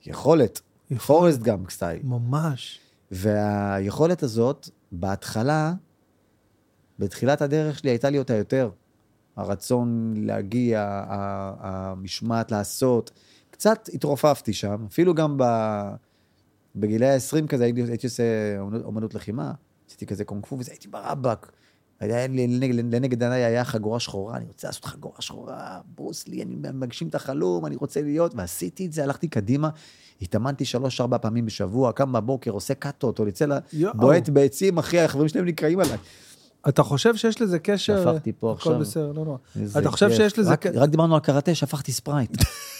[0.05, 0.61] יכולת,
[1.05, 1.99] פורסט גם סטייל.
[2.03, 2.79] ממש.
[3.11, 5.73] והיכולת הזאת, בהתחלה,
[6.99, 8.69] בתחילת הדרך שלי הייתה לי אותה יותר.
[9.35, 11.03] הרצון להגיע,
[11.59, 13.11] המשמעת לעשות.
[13.51, 15.43] קצת התרופפתי שם, אפילו גם ב...
[16.75, 18.23] בגילי ה-20 כזה, הייתי, הייתי עושה
[18.59, 19.53] אומנות, אומנות לחימה,
[19.87, 21.51] עשיתי כזה קונג פו, וזה הייתי ברבק.
[22.01, 27.07] לנגד, לנגד עיניי היה חגורה שחורה, אני רוצה לעשות חגורה שחורה, ברוס לי, אני מגשים
[27.07, 29.69] את החלום, אני רוצה להיות, ועשיתי את זה, הלכתי קדימה,
[30.21, 33.93] התאמנתי שלוש-ארבע פעמים בשבוע, קם בבוקר, עושה קאטות, או יוצא יואו.
[33.93, 35.97] בועט בעצים, אחי, החברים שלהם נקראים עליי.
[36.69, 38.03] אתה חושב שיש לזה קשר...
[38.03, 38.79] שפכתי פה הכל עכשיו.
[38.79, 39.37] בסדר, לא נורא.
[39.61, 40.17] איזה אתה חושב כיף.
[40.17, 40.51] שיש לזה...
[40.51, 42.31] רק, רק דיברנו על קראטה, שפכתי ספרייט.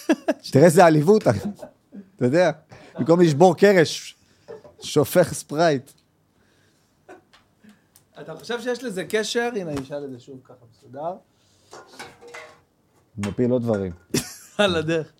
[0.52, 2.52] תראה איזה עליבות, אתה יודע,
[3.00, 4.16] במקום לשבור קרש,
[4.82, 5.92] שופך ספרייט.
[8.22, 9.50] אתה חושב שיש לזה קשר?
[9.56, 11.14] הנה, אני אשאל את זה שוב ככה מסודר.
[13.18, 13.92] מפיל עוד דברים.
[14.58, 15.14] על הדרך.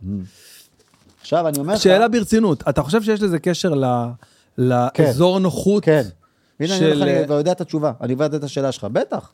[1.22, 1.80] עכשיו, אני אומר לך...
[1.82, 4.08] שאלה ברצינות, אתה חושב שיש לזה קשר ל-
[4.58, 5.86] לאזור נוחות?
[5.86, 6.02] כן.
[6.60, 8.84] הנה, אני אומר לך, של- אני כבר יודע את התשובה, אני יודע את השאלה שלך,
[8.84, 9.32] בטח.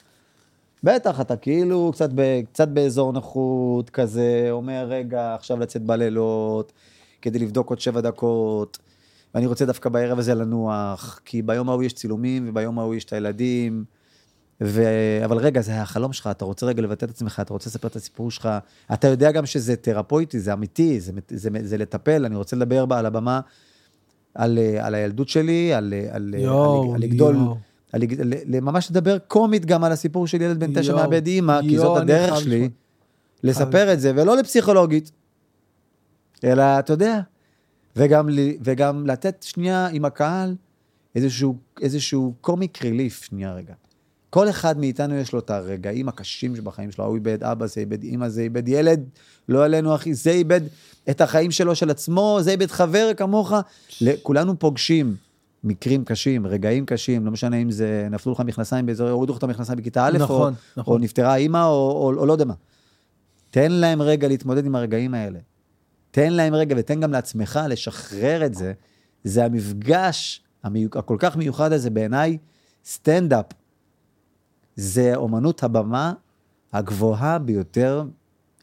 [0.83, 6.71] בטח, אתה כאילו קצת, ב, קצת באזור נוחות כזה, אומר, רגע, עכשיו לצאת בלילות,
[7.21, 8.77] כדי לבדוק עוד שבע דקות,
[9.35, 13.13] ואני רוצה דווקא בערב הזה לנוח, כי ביום ההוא יש צילומים, וביום ההוא יש את
[13.13, 13.83] הילדים,
[14.61, 14.83] ו...
[15.25, 17.95] אבל רגע, זה החלום שלך, אתה רוצה רגע לבטא את עצמך, אתה רוצה לספר את
[17.95, 18.49] הסיפור שלך,
[18.93, 22.85] אתה יודע גם שזה תרפויטי, זה אמיתי, זה, זה, זה, זה לטפל, אני רוצה לדבר
[22.85, 23.39] בה על הבמה,
[24.35, 27.57] על, אה, על הילדות שלי, על, אה, על, על, יואו, על לגדול, יואו.
[27.93, 31.27] על, לג- ל- ל- ממש לדבר קומית גם על הסיפור של ילד בן תשע מאבד
[31.27, 32.69] אימא, כי זאת הדרך שלי, לשמוע.
[33.43, 35.11] לספר את זה, ולא לפסיכולוגית,
[36.43, 37.19] אלא, אתה יודע,
[37.95, 38.29] וגם,
[38.63, 40.55] וגם לתת שנייה עם הקהל
[41.15, 43.73] איזשהו, איזשהו קומיק ריליף, שנייה רגע.
[44.37, 48.03] כל אחד מאיתנו יש לו את הרגעים הקשים שבחיים שלו, ההוא איבד אבא, זה איבד
[48.03, 49.09] אימא, זה איבד ילד,
[49.49, 50.61] לא עלינו אחי, זה איבד
[51.09, 53.53] את החיים שלו, של עצמו, זה איבד חבר כמוך.
[54.23, 55.15] כולנו פוגשים
[55.63, 59.43] מקרים קשים, רגעים קשים, לא משנה אם זה נפלו לך מכנסיים באזור, הורידו לך את
[59.43, 60.93] המכנסיים בכיתה א', נכון, או, נכון.
[60.93, 62.53] או נפטרה אימא, או, או, או לא יודע מה.
[63.51, 65.39] תן להם רגע להתמודד עם הרגעים האלה.
[66.11, 68.73] תן להם רגע ותן גם לעצמך לשחרר את זה.
[69.23, 72.37] זה המפגש המיוק, הכל כך מיוחד הזה בעיניי,
[72.85, 73.45] סטנדאפ.
[74.77, 76.13] זה אומנות הבמה
[76.73, 78.03] הגבוהה ביותר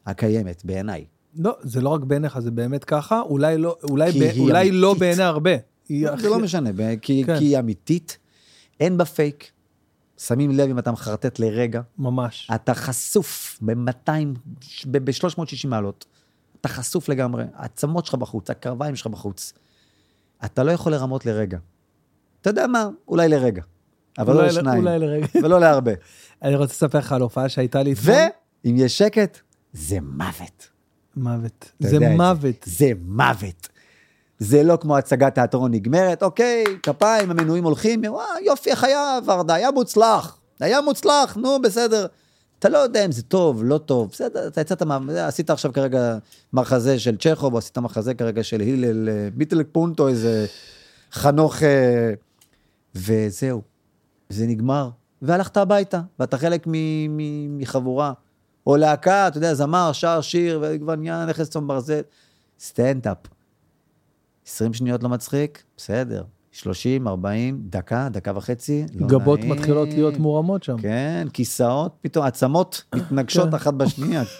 [0.06, 1.04] הקיימת בעיניי.
[1.36, 4.94] לא, זה לא רק בעיניך, זה באמת ככה, אולי לא, אולי, ב, אולי לא.
[4.98, 5.50] בעיני הרבה.
[5.88, 6.70] היא זה הכי- לא משנה,
[7.02, 7.38] כי, כן.
[7.38, 8.18] כי היא אמיתית,
[8.80, 9.50] אין בה פייק.
[10.18, 12.50] שמים לב אם אתה מחרטט לרגע, ממש.
[12.54, 14.10] אתה חשוף ב-200,
[14.90, 16.04] ב-360 מעלות.
[16.60, 19.52] אתה חשוף לגמרי, העצמות שלך בחוץ, הקרביים שלך בחוץ.
[20.44, 21.58] אתה לא יכול לרמות לרגע.
[22.40, 22.88] אתה יודע מה?
[23.08, 23.62] אולי לרגע.
[24.18, 24.78] אבל לא לשניים.
[24.86, 25.26] אולי לרגע.
[25.42, 25.92] ולא להרבה.
[26.42, 28.16] אני רוצה לספר לך על הופעה שהייתה לי אתמול.
[28.64, 29.38] ואם יש שקט,
[29.72, 30.68] זה מוות.
[31.16, 31.72] מוות.
[31.80, 32.64] זה מוות.
[32.64, 33.68] זה מוות.
[34.38, 38.02] זה לא כמו הצגת תיאטרון נגמרת, אוקיי, כפיים, המנויים הולכים,
[38.44, 40.38] יופי, איך היה ורדה, היה מוצלח.
[40.60, 42.06] היה מוצלח, נו, בסדר.
[42.58, 44.82] אתה לא יודע אם זה טוב, לא טוב, בסדר, אתה יצאת.
[45.16, 46.18] עשית עכשיו כרגע
[46.52, 50.46] מחזה של צ'כוב, או עשית מחזה כרגע של הלל אה, ביטל פונטו, איזה
[51.12, 51.62] חנוך...
[51.62, 52.12] אה,
[52.94, 53.62] וזהו,
[54.34, 54.90] זה נגמר.
[55.22, 56.72] והלכת הביתה, ואתה חלק מ-
[57.16, 58.12] מ- מחבורה.
[58.66, 62.00] או להקה, אתה יודע, זמר, שר שיר, וכבר נהיה נכס צום ברזל.
[62.60, 63.16] סטנדאפ.
[64.46, 66.24] 20 שניות לא מצחיק, בסדר.
[66.52, 69.52] 30, 40, דקה, דקה וחצי, לא גבות נעים.
[69.52, 70.76] מתחילות להיות מורמות שם.
[70.78, 73.54] כן, כיסאות, פתאום עצמות מתנגשות כן.
[73.54, 74.22] אחת בשנייה.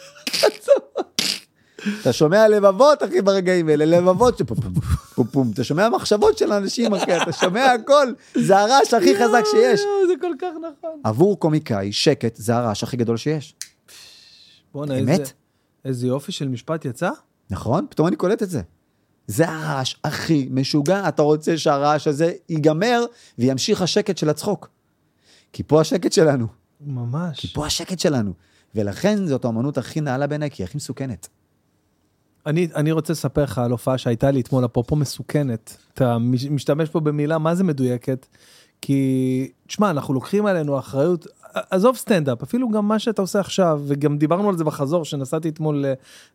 [2.01, 4.72] אתה שומע לבבות, אחי, ברגעים האלה, לבבות שפום פום
[5.14, 5.51] פום פום.
[5.55, 8.12] אתה שומע מחשבות של אנשים, אחי, אתה שומע הכל.
[8.35, 9.80] זה הרעש הכי חזק שיש.
[10.07, 11.01] זה כל כך נכון.
[11.05, 13.55] עבור קומיקאי, שקט זה הרעש הכי גדול שיש.
[14.74, 14.95] בואנה,
[15.85, 17.11] איזה יופי של משפט יצא.
[17.51, 17.87] נכון?
[17.91, 18.61] פתאום אני קולט את זה.
[19.26, 23.05] זה הרעש הכי משוגע, אתה רוצה שהרעש הזה ייגמר
[23.39, 24.68] וימשיך השקט של הצחוק.
[25.53, 26.47] כי פה השקט שלנו,
[26.80, 27.41] ממש.
[27.41, 28.32] כי פה השקט שלנו.
[28.74, 31.28] ולכן זאת האמנות הכי נעלה בעיניי, כי היא הכי מסוכנת.
[32.47, 35.76] אני, אני רוצה לספר לך על הופעה שהייתה לי אתמול, אפרופו מסוכנת.
[35.95, 38.26] אתה מש- משתמש פה במילה, מה זה מדויקת?
[38.80, 44.18] כי, תשמע, אנחנו לוקחים עלינו אחריות, עזוב סטנדאפ, אפילו גם מה שאתה עושה עכשיו, וגם
[44.18, 45.92] דיברנו על זה בחזור, שנסעתי אתמול אה,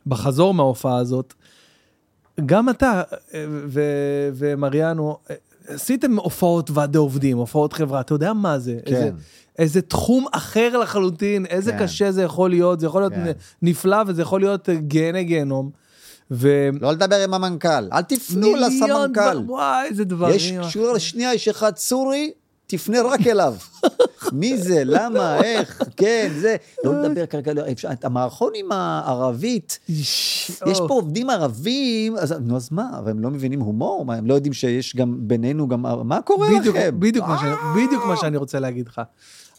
[0.08, 1.34] בחזור מההופעה הזאת.
[2.46, 3.02] גם אתה
[3.34, 5.36] אה, ו- ומריאנו, אה,
[5.68, 8.78] עשיתם הופעות ועדי עובדים, הופעות חברה, אתה יודע מה זה?
[8.86, 8.96] כן.
[8.96, 9.12] איזה,
[9.60, 11.80] איזה תחום אחר לחלוטין, איזה כן.
[11.80, 13.32] קשה זה יכול להיות, זה יכול להיות כן.
[13.62, 15.70] נפלא וזה יכול להיות גיהני גיהנום.
[16.32, 16.70] ו...
[16.82, 19.38] לא לדבר עם המנכ"ל, אל תפנו לסמנכ"ל.
[19.46, 20.36] וואי, איזה דברים.
[20.36, 22.32] יש, שורה לשנייה, יש אחד סורי,
[22.68, 23.56] תפנה רק אליו.
[24.34, 26.56] מי זה, למה, איך, כן, זה.
[26.84, 30.52] לא לדבר כרגע, לא, את המערכון עם הערבית, יש.
[30.88, 34.06] פה עובדים ערבים, אז נו, אז מה, אבל הם לא מבינים הומור?
[34.06, 36.96] מה, הם לא יודעים שיש גם בינינו גם, מה קורה בדיוק, לכם?
[37.00, 39.02] בדיוק, מה שאני, בדיוק מה שאני רוצה להגיד לך.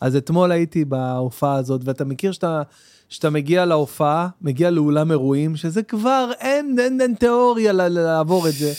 [0.01, 2.63] אז אתמול הייתי בהופעה הזאת, ואתה מכיר שאתה,
[3.11, 8.73] שאתה מגיע להופעה, מגיע לאולם אירועים, שזה כבר אין, אין, אין תיאוריה לעבור את זה.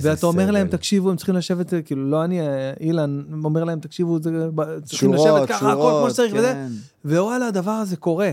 [0.00, 0.76] ואתה אומר להם, סבל.
[0.76, 2.40] תקשיבו, הם צריכים לשבת, כאילו, לא אני,
[2.80, 4.30] אילן, אומר להם, תקשיבו, זה,
[4.84, 6.68] צריכים לשבת שורות, ככה, הכל כמו שצריך, וזה, כן.
[7.04, 8.30] ווואלה, הדבר הזה קורה.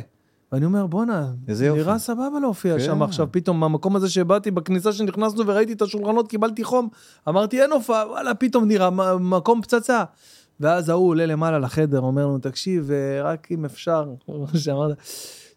[0.52, 1.32] ואני אומר, בואנה.
[1.48, 2.84] נראה סבבה להופיע כן.
[2.86, 6.88] שם עכשיו, פתאום מהמקום הזה שבאתי, בכניסה שנכנסנו וראיתי את השולחנות, קיבלתי חום,
[7.28, 8.90] אמרתי, אין הופעה, וואלה, פתאום נראה
[9.20, 10.04] מקום פצצה.
[10.60, 14.98] ואז ההוא עולה למעלה לחדר, אומר לנו, תקשיב, אה, רק אם אפשר, כמו שאמרת,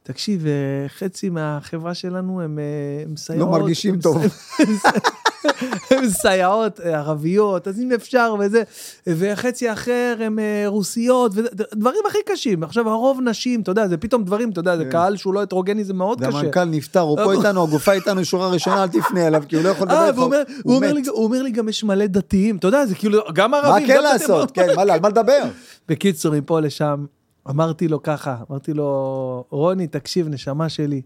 [0.03, 3.47] תקשיב, אה, חצי מהחברה שלנו הם אה, הם סייעות.
[3.47, 4.23] לא מרגישים הם טוב.
[5.91, 8.63] הם סייעות אה, ערביות, אז אם אפשר וזה,
[9.07, 12.63] וחצי אחר הם רוסיות, ודברים הכי קשים.
[12.63, 14.91] עכשיו הרוב נשים, אתה יודע, זה פתאום דברים, אתה יודע, זה כן.
[14.91, 16.37] קהל שהוא לא הטרוגני, זה מאוד קשה.
[16.37, 19.69] והמנכ"ל נפטר, הוא פה איתנו, הגופה איתנו, שורה ראשונה, אל תפנה אליו, כי הוא לא
[19.69, 20.19] יכול לדבר איתך,
[20.65, 21.09] הוא מת.
[21.09, 23.87] הוא אומר לי גם יש מלא דתיים, אתה יודע, זה כאילו, גם מה ערבים.
[23.87, 24.13] כן גם דתיים.
[24.21, 24.51] לעשות?
[24.51, 25.43] כן, מה, מה לדבר?
[25.89, 27.05] בקיצור, מפה לשם,
[27.51, 31.03] אמרתי לו ככה, אמרתי לו, רוני, תקשיב, נשמה שלי,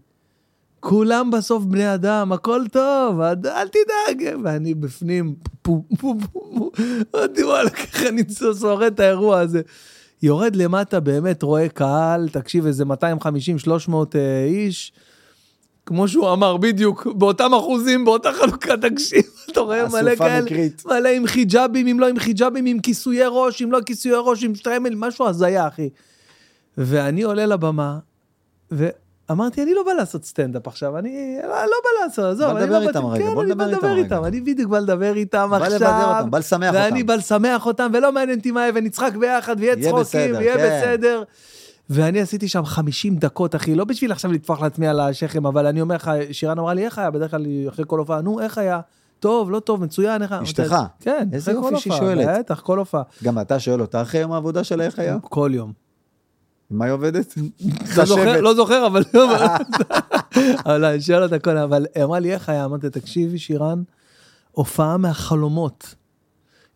[0.79, 4.35] כולם בסוף בני אדם, הכל טוב, אל תדאג.
[4.43, 6.71] ואני בפנים, פו, פו, פו,
[7.15, 8.23] אמרתי, וואלה, ככה אני
[8.59, 9.61] שורד את האירוע הזה.
[10.23, 14.91] יורד למטה, באמת רואה קהל, תקשיב, איזה 250-300 אה, איש.
[15.85, 20.45] כמו שהוא אמר, בדיוק, באותם אחוזים, באותה חלוקה, תקשיב, אתה רואה מלא כאלה.
[20.85, 24.55] מלא עם חיג'אבים, אם לא עם חיג'אבים, עם כיסויי ראש, אם לא כיסויי ראש, עם
[24.55, 25.89] שטריימל, משהו הזיה, אחי.
[26.77, 27.99] ואני עולה לבמה,
[28.71, 32.69] ואמרתי, אני לא בא לעשות סטנדאפ עכשיו, אני לא, לא בא לעשות, עזוב, בא אני
[32.69, 34.03] לא איתם באתי- רגע, כן, בוא אני בא איתם לדבר רגע.
[34.03, 35.71] איתם, אני בדיוק בא לדבר איתם בא עכשיו.
[35.75, 37.07] לבדר אותם, בא לשמח ואני אותם.
[37.07, 40.81] בא לשמח אותם, ולא מעניין אותי מה יהיה, ונצחק ביחד, ויהיה יהיה צחוקים, ויהיה כן.
[40.81, 41.23] בסדר.
[41.89, 45.81] ואני עשיתי שם 50 דקות, אחי, לא בשביל עכשיו לטפוח לעצמי על השכם, אבל אני
[45.81, 47.11] אומר לך, שירן אמרה לי, איך היה?
[47.11, 48.79] בדרך כלל אחרי כל הופעה, נו, איך היה?
[49.19, 50.31] טוב, לא טוב, מצוין, איך?
[50.31, 50.75] אשתך.
[50.99, 52.27] כן, איזה יופי שהיא שואלת.
[52.39, 53.01] בטח, כל הופעה.
[53.23, 55.17] גם אתה שואל אותה אחרי יום העבודה שלה איך היה?
[55.21, 55.86] כל יום.
[56.71, 57.33] מה היא עובדת?
[58.41, 59.03] לא זוכר, אבל...
[60.65, 62.65] אבל אני שואל אותה כל אבל היא אמרה לי, איך היה?
[62.65, 63.83] אמרתי, תקשיבי, שירן,
[64.51, 65.95] הופעה מהחלומות.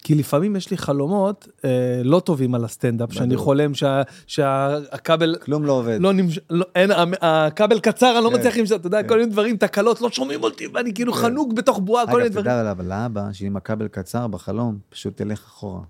[0.04, 3.36] כי לפעמים יש לי חלומות אה, לא טובים על הסטנדאפ, שאני.
[3.36, 5.98] חולם שה- שהכבל כלום לא עובד.
[6.02, 6.40] לא נמש...
[6.50, 9.10] לא, אין, הכבל קצר, אני לא כן, מצליח למשוך, אתה יודע, כן.
[9.10, 11.20] כל מיני דברים, תקלות, לא שומעים אותי, ואני כאילו כן.
[11.20, 12.46] חנוק בתוך בועה, כל מיני אגב, דברים.
[12.46, 15.82] תדע עליו, לאבא, שאם הכבל קצר בחלום, פשוט תלך אחורה.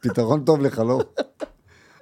[0.00, 1.00] פתרון טוב לחלום.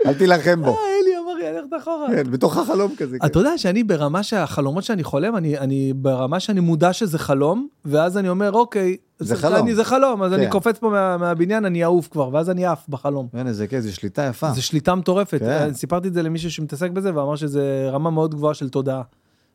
[0.06, 0.70] אל תילחם בו.
[0.70, 2.06] אה, אלי אמר לי, ללכת אחורה.
[2.08, 3.18] כן, בתוך החלום כזה.
[3.18, 3.26] כן.
[3.26, 8.18] אתה יודע שאני ברמה שהחלומות שאני חולם, אני, אני ברמה שאני מודע שזה חלום, ואז
[8.18, 9.58] אני אומר, אוקיי, זה חלום.
[9.58, 10.50] אני, זה חלום, אז אני כן.
[10.50, 13.28] קופץ פה מה, מהבניין, אני אעוף כבר, ואז אני עף בחלום.
[13.32, 14.52] הנה, זה כן, זה שליטה יפה.
[14.52, 15.40] זו שליטה מטורפת.
[15.40, 15.48] כן.
[15.48, 19.02] אני סיפרתי את זה למישהו שמתעסק בזה, ואמר שזה רמה מאוד גבוהה של תודעה.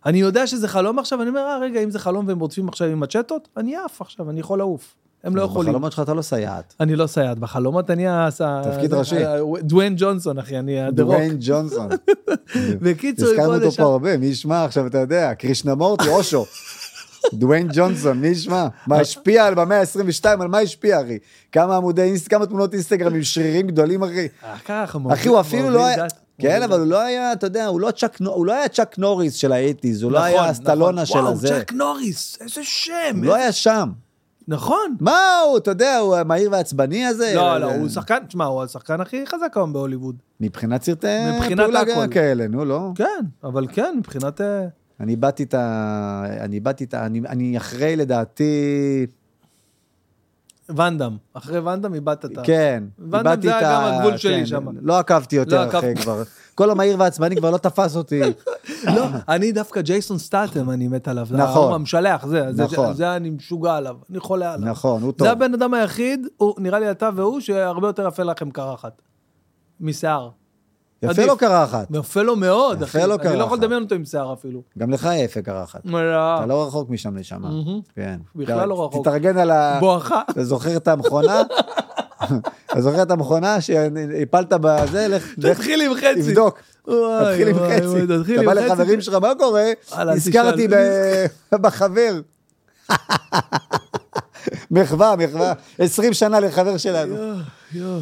[0.05, 2.87] אני יודע שזה חלום עכשיו, אני אומר, אה, רגע, אם זה חלום והם רודפים עכשיו
[2.87, 4.95] עם מצ'טות, אני עף עכשיו, אני יכול לעוף.
[5.23, 5.69] הם לא יכולים.
[5.71, 6.73] בחלומות שלך אתה לא סייעת.
[6.79, 8.29] אני לא סייעת, בחלומות אני ה...
[8.63, 9.15] תפקיד ראשי.
[9.61, 11.11] דוויין ג'ונסון, אחי, אני The Rock.
[11.11, 11.89] דוויין ג'ונסון.
[12.81, 13.71] בקיצור, הזכרנו אותו.
[13.71, 16.45] פה הרבה, מי ישמע עכשיו, אתה יודע, קרישנמורטי, אושו.
[17.33, 18.67] דוויין ג'ונסון, מי ישמע?
[18.87, 21.17] מה השפיע על במאה ה-22, על מה השפיע, אחי?
[21.51, 24.27] כמה עמודי אינסט, כמה תמונות אינסטגרם עם שרירים גדולים, אחי.
[24.69, 26.05] אה, אחי, הוא אפילו לא היה...
[26.41, 26.79] כן, אבל.
[26.79, 29.57] הוא לא היה, אתה יודע, הוא לא צ'אק הוא לא היה צ'אק נוריס של ה
[29.57, 30.49] eighties, הוא לא נכון, היה נכון.
[30.49, 31.47] הסטלונה של וואו, הזה.
[31.47, 32.91] צ'אק נוריס, איזה שם.
[33.15, 33.89] הוא לא היה שם.
[34.49, 34.95] נכון.
[34.99, 37.31] מה הוא, אתה יודע, הוא המהיר והעצבני הזה?
[37.35, 40.15] לא, לא, הוא שחקן, תשמע, הוא השחקן הכי חזק היום בהוליווד.
[40.39, 41.07] מבחינת סרטי
[41.57, 42.07] פעולה.
[42.07, 42.91] כאלה, נו, לא?
[42.95, 43.05] כן,
[43.43, 44.41] אבל כן, מבחינת...
[44.41, 44.65] אה,
[44.99, 46.23] אני באתי את ה...
[46.39, 47.05] אני באתי את ה...
[47.05, 48.53] אני- אני אחרי, לדעתי...
[50.69, 51.17] ואנדאם.
[51.33, 52.41] אחרי ואנדאם איבדת את ה...
[52.43, 53.71] כן, ואנדאם איבדתי זה היה.
[53.71, 54.65] גם הגבול שלי כן, שם.
[54.81, 56.23] לא עקבתי לא יותר עקב- אחרי כבר.
[56.59, 58.21] כל המהיר והעצבני כבר לא תפס אותי.
[58.95, 61.27] לא, אני דווקא ג'ייסון סטאטם, אני מת עליו.
[61.31, 61.41] נכון.
[61.63, 62.93] ההוא המשלח, זה, זה- נכון.
[62.93, 64.69] זה אני משוגע עליו, אני חולה עליו.
[64.71, 65.27] נכון, הוא טוב.
[65.27, 69.01] זה הבן אדם היחיד, הוא, נראה לי אתה והוא, שהרבה יותר יפה לכם קרחת.
[69.81, 70.29] משיער.
[71.03, 71.25] יפה.
[71.25, 71.87] לו קרחת.
[71.95, 73.07] יפה לו מאוד, יפה אחי.
[73.07, 73.63] לו אני לא יכול קרחת.
[73.63, 74.61] לדמיין אותו עם שיער אפילו.
[74.77, 75.81] גם לך יפה קרחת.
[75.85, 77.41] אתה לא רחוק משם לשם.
[77.95, 78.19] כן.
[78.35, 79.01] בכלל לא רחוק.
[79.07, 79.77] תתארגן על ה...
[79.79, 80.21] בואכה.
[80.29, 81.41] אתה זוכר את המכונה?
[82.65, 85.07] אתה זוכר את המכונה שהפלת בזה?
[85.07, 86.21] לך, תתחיל עם חצי.
[86.23, 86.59] תבדוק.
[86.83, 88.03] תתחיל עם חצי.
[88.35, 88.53] אתה בא.
[88.53, 89.65] לחברים שלך, מה קורה?
[90.07, 90.67] נזכרתי
[91.61, 92.21] בחבר.
[94.71, 95.53] מחווה, מחווה.
[95.79, 97.15] 20 שנה לחבר שלנו.
[97.15, 97.35] יואו,
[97.73, 97.99] יואו.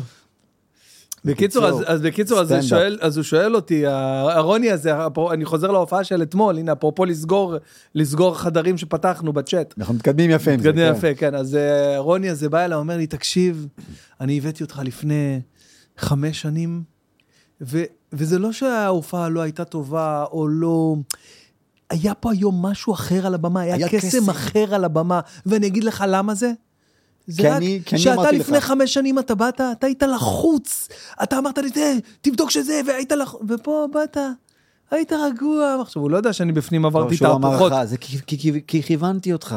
[1.25, 2.65] בקיצור, אז, אז בקיצור, אז, סטנדאפ.
[2.65, 4.91] שואל, אז הוא שואל אותי, הרוני הזה,
[5.31, 7.55] אני חוזר להופעה של אתמול, הנה, אפרופו לסגור,
[7.95, 9.73] לסגור חדרים שפתחנו בצ'אט.
[9.77, 10.69] אנחנו מתקדמים יפה עם זה.
[10.69, 10.97] מתקדם כן.
[10.97, 11.35] יפה, כן.
[11.35, 13.67] אז אה, רוני הזה בא אליי, אומר לי, תקשיב,
[14.21, 15.41] אני הבאתי אותך לפני
[15.97, 16.83] חמש שנים,
[17.61, 20.95] ו, וזה לא שההופעה לא הייתה טובה או לא...
[21.89, 24.29] היה פה היום משהו אחר על הבמה, היה, היה קסם.
[24.29, 26.51] אחר על הבמה, ואני אגיד לך למה זה.
[27.27, 28.63] זה כי רק אני- כי שאתה לפני לך.
[28.63, 30.87] חמש שנים אתה באת, אתה היית לחוץ.
[31.23, 31.79] אתה אמרת לי, "תה,
[32.21, 34.17] תבדוק שזה, והיית לחוץ, ופה באת,
[34.91, 35.77] היית רגוע.
[35.81, 37.71] עכשיו, הוא לא יודע שאני בפנים עברתי את שהוא אמר ההפוכות.
[37.71, 39.55] לך, זה כי- כי- כי- כי כיוונתי אותך.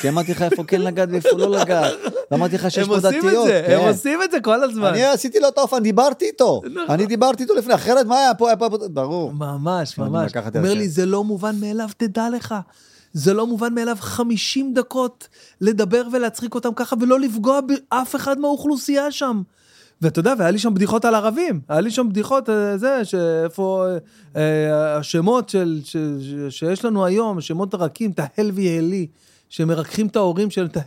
[0.00, 1.92] כי אמרתי לך איפה כן לגעת ואיפה לא לגעת.
[2.30, 3.46] ואמרתי לך שיש הם פה עושים את דתיות.
[3.46, 3.88] זה, הם כן.
[3.88, 4.84] עושים את זה כל הזמן.
[4.86, 6.60] אני עשיתי לו את האופן, דיברתי איתו.
[6.64, 6.84] נכון.
[6.90, 8.48] אני דיברתי איתו לפני, אחרת מה היה פה?
[8.48, 8.68] היה פה...
[8.90, 9.32] ברור.
[9.32, 10.32] ממש, ממש.
[10.56, 10.74] אומר.
[10.74, 12.54] לי, זה לא מובן מאליו, תדע לך.
[13.12, 15.28] זה לא מובן מאליו 50 דקות
[15.60, 19.42] לדבר ולהצחיק אותם ככה ולא לפגוע באף אחד מהאוכלוסייה שם.
[20.02, 23.84] ואתה יודע, והיה לי שם בדיחות על ערבים, היה לי שם בדיחות, אה, זה, שאיפה
[23.86, 23.98] אה,
[24.36, 29.06] אה, השמות של, ש, ש, שיש לנו היום, שמות רכים, תהל ויהלי,
[29.50, 30.80] שמרככים את ההורים של תה-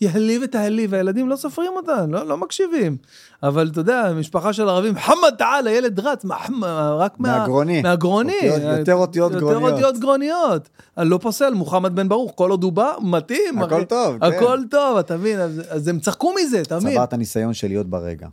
[0.00, 2.96] יהלי ותהלי, והילדים לא סופרים אותם, לא, לא מקשיבים.
[3.42, 7.82] אבל אתה יודע, משפחה של ערבים, חמד תעל, הילד רץ, מה, מה, רק מה, מהגרוני.
[7.82, 8.32] מהגרוני.
[8.50, 9.60] אותיות- יותר אותיות גרוניות.
[9.62, 10.68] יותר אותיות גרוניות.
[10.98, 13.58] אני לא פוסל, מוחמד בן ברוך, כל עוד הוא בא, מתאים.
[13.62, 13.84] הכל אחי.
[13.84, 14.24] טוב, כן.
[14.26, 15.40] הכל טוב, אתה מבין?
[15.40, 16.92] אז, אז הם צחקו מזה, אתה מבין?
[16.94, 18.26] צברת ניסיון של להיות ברגע.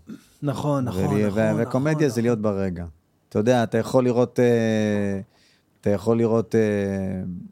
[0.44, 1.18] נכון, נכון, נכון.
[1.22, 2.24] ו- נכון, וקומדיה זה נכון.
[2.24, 2.86] להיות ברגע.
[3.30, 4.46] אתה יודע, אתה יכול לראות, אה,
[5.82, 6.62] אתה יכול לראות אה,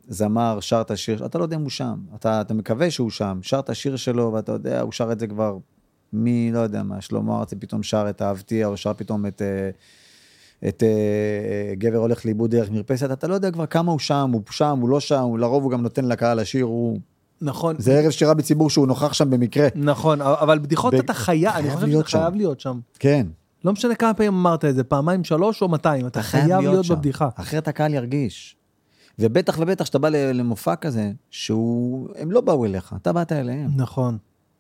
[0.08, 1.96] זמר, שר את השיר, אתה לא יודע אם הוא שם.
[2.16, 5.28] אתה, אתה מקווה שהוא שם, שר את השיר שלו, ואתה יודע, הוא שר את זה
[5.28, 5.58] כבר
[6.14, 9.42] מי, לא יודע מה, שלמה ארצי פתאום שר את אהבתי, או שר פתאום את...
[9.42, 9.70] אה,
[10.68, 14.42] את אה, גבר הולך לאיבוד דרך מרפסת, אתה לא יודע כבר כמה הוא שם, הוא
[14.52, 17.00] שם, הוא לא שם, הוא לרוב הוא גם נותן לקהל לשיר, הוא...
[17.42, 19.68] נכון, זה ערב שירה בציבור שהוא נוכח שם במקרה.
[19.76, 22.04] נכון, אבל בדיחות ב- אתה חייב, אני חושב שאתה.
[22.04, 22.80] חייב להיות שם.
[23.00, 23.28] כן.
[23.66, 26.96] לא משנה כמה פעמים אמרת את זה, פעמיים, שלוש או מאתיים, אתה חייב להיות שם.
[26.96, 27.30] בבדיחה.
[27.36, 28.56] אחרת הקהל ירגיש.
[29.20, 33.70] ובטח ובטח שאתה בא למופע כזה, שהוא, הם לא באו אליך, אתה באת אליהם.
[33.76, 34.18] נכון.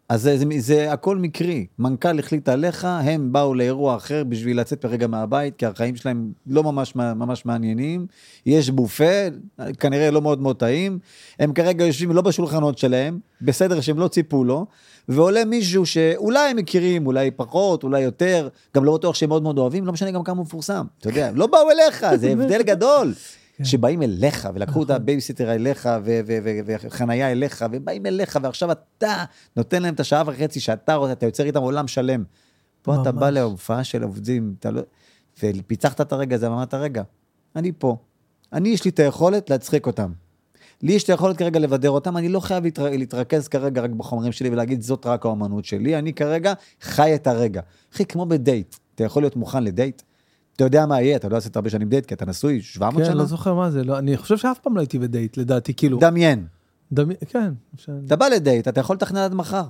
[0.09, 1.65] אז זה, זה, זה הכל מקרי.
[1.79, 6.63] מנכ"ל החליט עליך, הם באו לאירוע אחר בשביל לצאת ברגע מהבית, כי החיים שלהם לא
[6.63, 8.07] ממש, ממש מעניינים.
[8.45, 9.27] יש בופה,
[9.79, 10.99] כנראה לא מאוד מאוד טעים.
[11.39, 14.65] הם כרגע יושבים לא בשולחנות שלהם, בסדר שהם לא ציפו לו,
[15.09, 19.57] ועולה מישהו שאולי הם מכירים, אולי פחות, אולי יותר, גם לא בטוח שהם מאוד מאוד
[19.57, 20.85] אוהבים, לא משנה גם כמה הוא מפורסם.
[20.99, 23.13] אתה יודע, לא באו אליך, זה הבדל גדול.
[23.63, 25.89] שבאים אליך, ולקחו את הבייביסיטר אליך,
[26.65, 29.23] וחנייה אליך, ובאים אליך, ועכשיו אתה
[29.57, 32.23] נותן להם את השעה וחצי שאתה רוצה, אתה יוצר איתם עולם שלם.
[32.81, 33.19] פה אתה ממש.
[33.19, 34.81] בא להופעה של עובדים, אתה לא...
[35.43, 37.03] ופיצחת את הרגע הזה, ואמרת, רגע,
[37.55, 37.97] אני פה.
[38.53, 40.11] אני, יש לי את היכולת להצחיק אותם.
[40.81, 42.89] לי יש את היכולת כרגע לבדר אותם, אני לא חייב להתר...
[42.89, 47.61] להתרכז כרגע רק בחומרים שלי ולהגיד, זאת רק האומנות שלי, אני כרגע חי את הרגע.
[47.93, 50.01] אחי, כמו בדייט, אתה יכול להיות מוכן לדייט?
[50.55, 53.05] אתה יודע מה יהיה, אתה לא עשית הרבה שנים דייט, כי אתה נשוי 700 כן,
[53.05, 53.15] שנה?
[53.15, 55.97] לא זוכר מה זה, לא, אני חושב שאף פעם לא הייתי בדייט, לדעתי, כאילו.
[55.99, 56.45] דמיין.
[56.91, 57.53] דמי- כן.
[57.77, 59.63] ש- אתה בא לדייט, אתה יכול לתכנן עד מחר.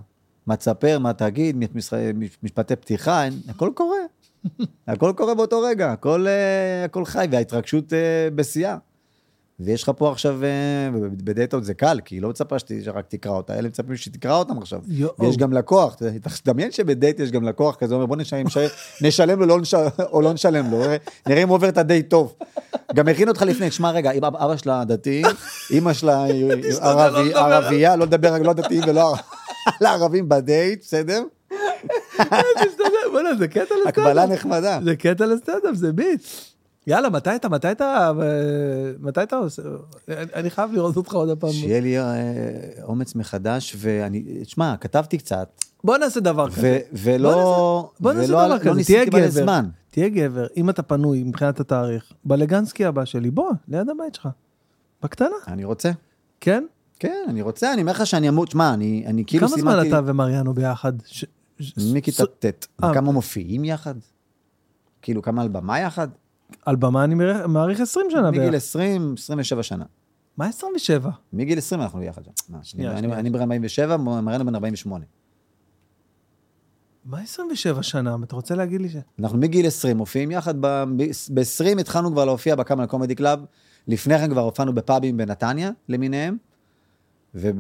[0.47, 3.97] מה תספר, מה תגיד, מש- מש- משפטי פתיחה, הכל קורה.
[4.87, 7.99] הכל קורה באותו רגע, הכל, אה, הכל חי, וההתרגשות אה,
[8.35, 8.77] בשיאה.
[9.59, 10.49] ויש לך פה עכשיו, אה,
[11.23, 14.57] בדייט עוד זה קל, כי היא לא מצפה שרק תקרא אותה, אלה מצפים שתקרא אותם
[14.57, 14.79] עכשיו.
[15.19, 15.95] ויש גם לקוח,
[16.43, 18.45] תדמיין שבדייט יש גם לקוח כזה, אומר בוא נשלם,
[19.01, 19.57] נשלם לו לא
[20.11, 20.97] או לא נשלם לו, נראה-
[21.27, 22.35] נראה אם הוא עובר את הדייט טוב.
[22.95, 25.23] גם הכין אותך לפני, שמע רגע, אם אבא שלה דתי,
[25.71, 26.25] אמא שלה
[26.81, 27.39] ערבי- לדבר.
[27.39, 29.13] ערבייה, לא לדבר רק לא דתיים ולא
[29.81, 31.23] הערבים בדייט, בסדר?
[33.11, 34.39] בוא'נה, זה קטע הקבלה לסטנדאפ.
[34.39, 34.79] נחמדה.
[34.83, 36.21] זה קטע לסטנדאפ, זה ביט.
[36.87, 39.61] יאללה, מתי אתה, מתי אתה, אה, מתי אתה עושה,
[40.07, 41.51] אני- חייב לראות אותך עוד פעם.
[41.51, 42.03] שיהיה לי אה,
[42.83, 46.79] אומץ מחדש, ואני, תשמע, כתבתי קצת, בוא נעשה דבר כזה.
[46.93, 49.59] ולא, בוא נעשה דבר לא כזה, תהיה ניסיתי מלא גבר.
[49.89, 54.27] תהיה גבר, אם אתה פנוי מבחינת התאריך, בלגנסקי הבא שלי, בוא, ליד הבית שלך.
[55.03, 55.91] בקטנה, אני רוצה.
[56.41, 56.65] כן?
[56.99, 59.89] כן, אני רוצה, אני אומר לך שאני אמור, תשמע, אני, אני כאילו כמה זמן סימנתי...
[59.89, 60.93] אתה ומריאנו ביחד?
[61.77, 62.67] מכיתה ט'.
[62.81, 63.95] כמה מופיעים יחד?
[65.01, 66.07] כאילו, כמה על במה יחד?
[66.65, 68.43] על במה אני מעריך- מעריך 20 שנה בערך.
[68.43, 69.85] מגיל 20, 27 שנה.
[70.37, 71.09] מה 27?
[71.33, 72.31] מגיל 20 אנחנו ביחד שם.
[72.85, 75.05] אני- בן 47, מריאנו בן 48.
[77.05, 78.15] מה 27 שנה?
[78.23, 78.95] אתה רוצה להגיד לי ש...
[79.19, 83.39] אנחנו מגיל 20 מופיעים יחד, ב-20 התחלנו כבר להופיע בקאמל קומדי קלאב,
[83.87, 86.37] לפני כן כבר הופענו בפאבים בנתניה למיניהם,
[87.33, 87.55] ובגיל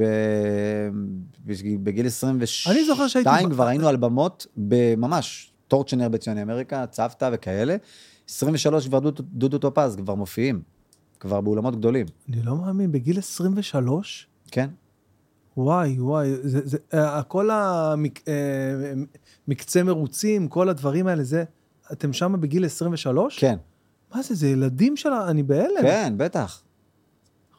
[2.07, 4.47] 22 אני זוכר שהייתי ב- כבר היינו על במות,
[4.97, 7.75] ממש, טורצ'נר בציוני אמריקה, צוותא וכאלה.
[8.29, 10.61] 23 כבר דודו- דודו טופז כבר מופיעים,
[11.19, 14.27] כבר באולמות גדולים, אני לא מאמין, בגיל 23?
[14.51, 14.69] כן?
[15.57, 17.49] וואי, וואי, זה, זה, אה, כל
[19.47, 21.43] המקצה מרוצים, כל הדברים האלה, זה,
[21.91, 23.39] אתם שם בגיל 23?
[23.39, 23.57] כן,
[24.15, 25.81] מה זה, זה ילדים שלה, אני בהלם.
[25.81, 26.61] כן, בטח.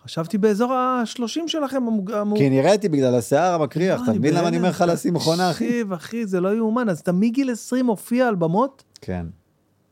[0.05, 2.13] חשבתי באזור ה-30 שלכם, המוג...
[2.39, 4.57] כי נראיתי בגלל השיער המקריח, אתה מבין למה אני.
[4.57, 5.65] אומר לך לשים מכונה, אחי?
[5.67, 6.89] תקשיב, אחי, זה לא יאומן.
[6.89, 9.27] אז אתה מגיל 20 מופיע על במות, כן.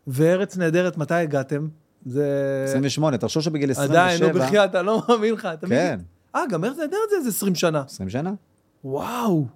[0.07, 1.68] וארץ נהדרת, מתי הגעתם?
[2.07, 2.26] זה...
[2.68, 4.02] 28, תחשוב שבגיל 27...
[4.02, 5.48] עדיין, נו בחייאת, אתה לא מאמין לך.
[5.55, 6.05] אתה כן, מגיל-
[6.36, 7.82] אה, גם ארץ נהדרת זה איזה 20 שנה.
[7.86, 8.32] 20 שנה?
[8.84, 9.46] וואו.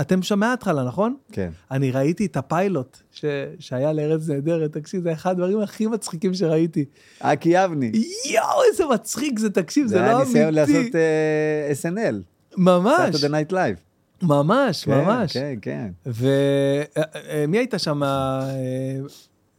[0.00, 1.16] אתם שם מההתחלה, נכון?
[1.32, 1.50] כן.
[1.70, 3.24] אני ראיתי את הפיילוט ש...
[3.58, 6.84] שהיה לארץ נהדרת, תקשיב, זה אחד הדברים הכי מצחיקים שראיתי.
[7.20, 7.92] אקי יבני.
[8.34, 10.72] יואו, איזה מצחיק זה, תקשיב, זה, זה היה לא ניסיון אמיתי.
[10.72, 12.14] לעשות אה, SNL.
[12.56, 13.78] ממש, Saturday Night Live.
[14.22, 15.32] ממש, כן, ממש.
[15.32, 15.90] כן, כן.
[16.06, 18.02] ומי היית שם?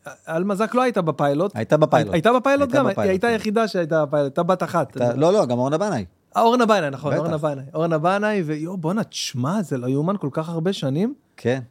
[0.08, 1.52] אה, אלמה זק לא הייתה בפיילוט.
[1.56, 2.14] הייתה בפיילוט.
[2.14, 2.88] הייתה בפיילוט גם?
[2.88, 3.34] היא הייתה כן.
[3.34, 4.98] היחידה שהייתה בפיילוט, הייתה בת אחת.
[5.16, 6.06] לא, לא, גם אורנה בנאי.
[6.38, 7.14] אה, אורנה בנאי, נכון.
[7.14, 7.64] אורנה בנאי.
[7.74, 11.14] אורנה בנאי, ויואו, בואנה, תשמע, זה לא יאומן כל כך הרבה שנים.
[11.38, 11.62] כן.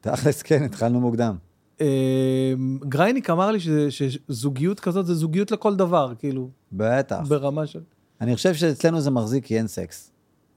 [0.00, 1.36] תכלס, כן, התחלנו מוקדם.
[1.80, 2.52] אה,
[2.88, 3.58] גרייניק אמר לי
[3.90, 7.20] שזוגיות כזאת זה זוגיות לכל דבר, כאילו, בטח.
[7.28, 7.80] ברמה של...
[8.20, 10.10] אני חושב שאצלנו זה מחזיק כי אין סקס.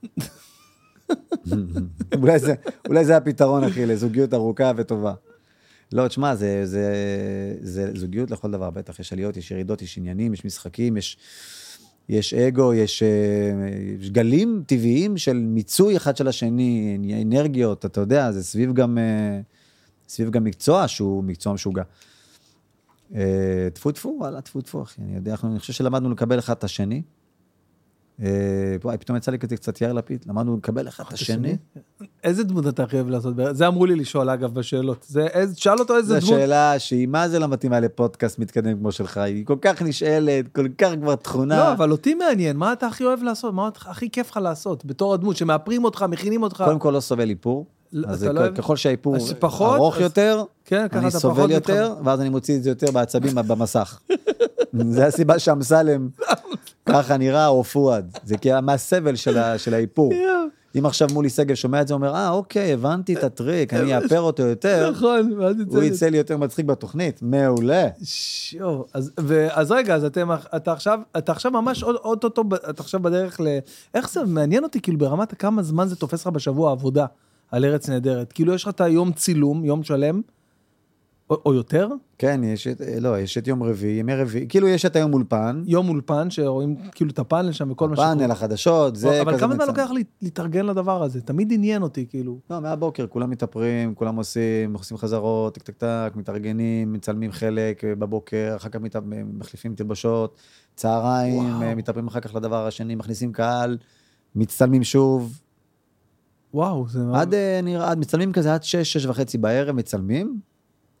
[2.88, 5.14] אולי זה הפתרון, אחי, לזוגיות ארוכה וטובה.
[5.92, 6.92] לא, תשמע, זה, זה,
[7.60, 9.00] זה זוגיות לכל דבר, בטח.
[9.00, 11.16] יש עליות, יש ירידות, יש עניינים, יש משחקים, יש,
[12.08, 13.08] יש אגו, יש, אה,
[14.00, 19.40] יש גלים טבעיים של מיצוי אחד של השני, אנרגיות, אתה יודע, זה סביב גם, אה,
[20.08, 21.82] סביב גם מקצוע שהוא מקצוע משוגע.
[23.14, 26.64] אה, טפו טפו, וואלה, טפו טפו, אחי, אני יודע, אני חושב שלמדנו לקבל אחד את
[26.64, 27.02] השני.
[28.22, 28.28] אה,
[28.84, 31.56] וואי, פתאום יצא לי כזה קצת יאיר לפיד, למדנו לקבל אחד את השני.
[32.24, 33.34] איזה דמות אתה הכי אוהב לעשות?
[33.50, 35.06] זה אמרו לי לשאול, אגב, בשאלות.
[35.56, 36.40] שאל אותו איזה זו דמות.
[36.40, 40.68] שאלה שהיא מה זה לא מתאימה לפודקאסט מתקדם כמו שלך, היא כל כך נשאלת, כל
[40.78, 41.58] כך כבר תכונה.
[41.58, 43.54] לא, אבל אותי מעניין, מה אתה הכי אוהב לעשות?
[43.54, 44.84] מה הכי כיף לך לעשות?
[44.84, 46.64] בתור הדמות שמאפרים אותך, מכינים אותך.
[46.66, 49.16] קודם כל לא סובל איפור, לא, אז לא ככל שהאיפור
[49.52, 54.00] ארוך יותר, כן, אני סובל יותר, ואז אני מוציא את זה יותר בעצבים במסך.
[54.90, 56.08] זה הסיבה שאמסלם
[56.88, 58.18] ככה נראה, או פואד.
[58.24, 59.16] זה כי מהסבל
[59.56, 60.12] של האיפור.
[60.78, 63.96] אם עכשיו מולי שגב שומע את זה, הוא אומר, אה, אוקיי, הבנתי את הטריק, אני
[63.96, 67.22] אאפר אותו יותר, נכון, ואז יצא הוא יצא לי יותר מצחיק בתוכנית.
[67.22, 67.88] מעולה.
[68.02, 69.12] שיו, אז,
[69.50, 73.58] אז רגע, אז אתם, אתה עכשיו, אתה עכשיו ממש אוטוטו, אתה עכשיו בדרך ל...
[73.94, 77.06] איך זה מעניין אותי, כאילו, ברמת כמה זמן זה תופס לך בשבוע העבודה
[77.50, 78.32] על ארץ נהדרת?
[78.32, 80.20] כאילו, יש לך את היום צילום, יום שלם,
[81.30, 84.86] או, או יותר, כן, יש את, לא, יש את יום רביעי, ימי רביעי, כאילו יש
[84.86, 88.14] את היום אולפן, יום אולפן, שרואים כאילו את הפאנל שם וכל מה שקורה.
[88.14, 89.22] פאנל, החדשות, זה כזה...
[89.22, 89.66] אבל כמה זמן.
[89.66, 91.20] לוקח לי להתארגן לדבר הזה?
[91.20, 92.38] תמיד עניין אותי, כאילו.
[92.50, 97.94] לא, מהבוקר, כולם מתאפרים, כולם עושים, עושים חזרות, טק טק טק, מתארגנים, מצלמים חלק אה,
[97.94, 98.96] בבוקר, אחר כך מת...
[99.38, 100.36] מחליפים תלבשות,
[100.74, 101.62] צהריים, וואו.
[101.62, 103.78] אה, מתאפרים אחר כך לדבר השני, מכניסים קהל,
[104.34, 105.40] מצטלמים שוב,
[106.54, 107.00] וואו, זה...
[107.14, 110.40] עד, אה, נראה, מצלמים כזה עד שש, שש וחצי בערב, מצלמים,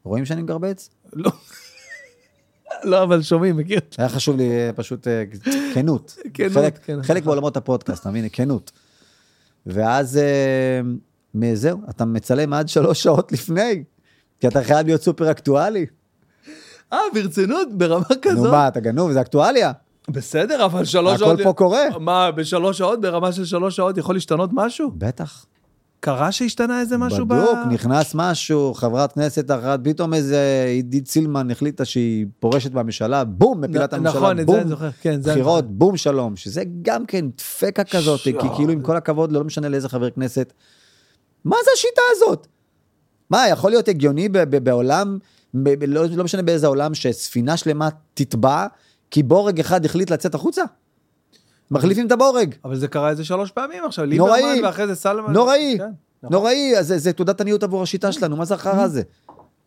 [0.08, 0.90] רואים שאני מגרבץ?
[1.12, 1.30] לא.
[2.84, 3.80] לא, אבל שומעים, מכיר?
[3.98, 5.24] היה חשוב לי אה, פשוט אה,
[5.74, 6.16] כנות.
[6.34, 7.02] כנות, כן.
[7.02, 8.28] חלק בעולמות הפודקאסט, אתה מבין?
[8.32, 8.72] כנות.
[9.66, 13.84] ואז אה, זהו, אתה מצלם עד שלוש שעות לפני,
[14.40, 15.86] כי אתה חייב להיות סופר אקטואלי.
[16.92, 17.68] אה, ברצינות?
[17.72, 18.44] ברמה כזאת?
[18.44, 19.72] נו מה, אתה גנוב, זה אקטואליה.
[20.08, 21.40] בסדר, אבל שלוש הכל שעות...
[21.42, 21.82] פה קורה.
[22.00, 24.90] מה, בשלוש שעות, ברמה של שלוש שעות יכול להשתנות משהו?
[24.94, 25.46] בטח.
[26.00, 27.34] קרה שהשתנה איזה משהו ב...
[27.34, 33.60] בדוק, נכנס משהו, חברת כנסת אחת, פתאום איזה עידית סילמן החליטה שהיא פורשת מהממשלה, בום,
[33.60, 35.74] מפילה את הממשלה, נכון, את זה בום, אני זוכר, כן, זה בחירות, זוכר.
[35.74, 38.32] בום שלום, שזה גם כן דפקה כזאת, כי.
[38.56, 40.52] כאילו עם כל הכבוד, לא משנה לאיזה חבר כנסת,
[41.44, 42.46] מה זה השיטה הזאת?
[43.30, 45.18] מה, יכול להיות הגיוני ב- ב- בעולם,
[45.54, 48.66] ב- ב- לא לא משנה באיזה עולם, שספינה שלמה תטבע,
[49.10, 50.62] כי בורג אחד החליט לצאת החוצה?
[51.70, 52.54] מחליפים את הבורג.
[52.64, 54.42] אבל זה קרה איזה שלוש פעמים עכשיו, נוראי.
[54.42, 55.32] ליברמן ואחרי זה סלמן.
[55.32, 55.84] נוראי, כן,
[56.22, 56.36] נכון.
[56.36, 59.02] נוראי, אז זה- זה תעודת עניות עבור השיטה שלנו, מה זה החרא הזה?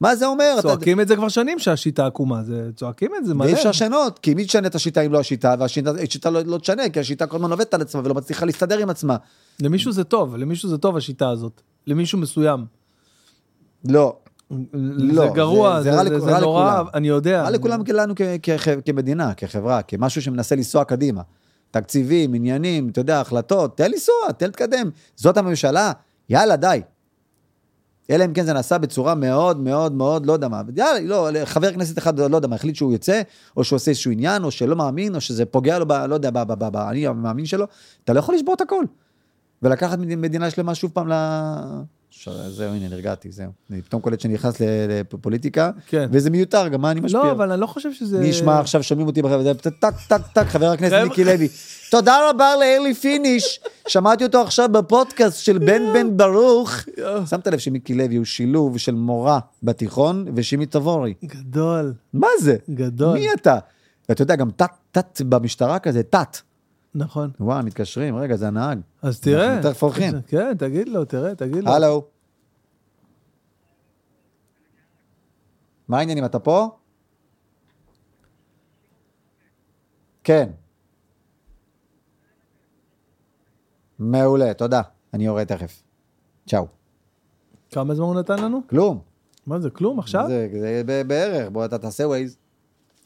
[0.01, 0.53] מה זה אומר?
[0.53, 3.45] אתה- צועקים את זה כבר שנים שהשיטה עקומה, זה צועקים את זה מלא.
[3.45, 6.57] ואי אפשר לשנות, כי מי תשנה את השיטה אם לא השיטה, והשיטה השיטה לא, לא
[6.57, 9.15] תשנה, כי השיטה כל הזמן עובדת על עצמה ולא מצליחה להסתדר עם עצמה.
[9.61, 11.61] למישהו זה טוב, למישהו זה טוב השיטה הזאת.
[11.87, 12.65] למישהו מסוים.
[13.89, 14.15] לא.
[15.13, 16.85] זה גרוע, זה- זה זה זה- זה רע נורא, לכולם.
[16.93, 17.41] אני יודע.
[17.43, 18.13] רע לכולם לנו
[18.85, 21.21] כמדינה, כחברה, כמשהו שמנסה לנסוע קדימה.
[21.71, 24.89] תקציבים, עניינים, אתה יודע, החלטות, תן לנסוע, תן להתקדם.
[25.15, 25.91] זאת הממשלה,
[26.29, 26.81] יאללה, די.
[28.09, 30.99] אלא אם כן זה נעשה בצורה מאוד מאוד מאוד, לא יודע מה, יאללה,
[31.31, 33.21] לא, חבר כנסת אחד, לא יודע מה, החליט שהוא יוצא,
[33.57, 36.31] או שהוא עושה איזשהו עניין, או שלא מאמין, או שזה פוגע לו, ב, לא יודע,
[36.31, 37.65] ב- ב- ב- ב- אני המאמין שלו,
[38.03, 38.83] אתה לא יכול לשבור את הכל.
[39.61, 41.13] ולקחת מד- מדינה שלמה שוב פעם ל...
[42.13, 43.51] ש- זהו, הנה, נרגעתי, זהו.
[43.71, 44.55] אני פתאום קולט שאני נכנס
[45.11, 46.09] לפוליטיקה, כן.
[46.11, 47.23] וזה מיותר, גם מה אני משפיע?
[47.23, 48.19] לא, אבל אני לא חושב שזה...
[48.19, 49.73] מי ישמע עכשיו, שומעים אותי בחברה, טק,
[50.07, 50.93] טק, טק, חבר הכנסת.
[51.03, 51.47] מיקי לוי.
[51.91, 56.71] תודה רבה לאלי פיניש, שמעתי אותו עכשיו בפודקאסט של בן בן ברוך.
[57.29, 61.13] שמת לב שמיקי לוי הוא שילוב של מורה בתיכון ושימי תבורי.
[61.25, 62.55] גדול, מה זה?
[62.69, 63.13] גדול.
[63.13, 63.57] מי אתה?
[64.09, 66.37] ואתה יודע, גם תת, תת במשטרה כזה, תת.
[66.95, 67.31] נכון.
[67.39, 68.79] וואי, מתקשרים, רגע, זה הנהג.
[69.01, 69.55] אז תראה.
[69.55, 70.13] אנחנו תכף הולכים.
[70.27, 71.71] כן, תגיד לו, תראה, תגיד לו.
[71.71, 72.05] הלו.
[75.87, 76.69] מה העניינים, אתה פה?
[80.23, 80.49] כן.
[83.99, 84.81] מעולה, תודה.
[85.13, 85.83] אני יורד תכף.
[86.49, 86.67] צ'או.
[87.71, 88.61] כמה זמן הוא נתן לנו?
[88.69, 89.01] כלום.
[89.45, 90.25] מה זה, כלום עכשיו?
[90.27, 92.37] זה, זה בערך, בוא אתה תעשה ווייז.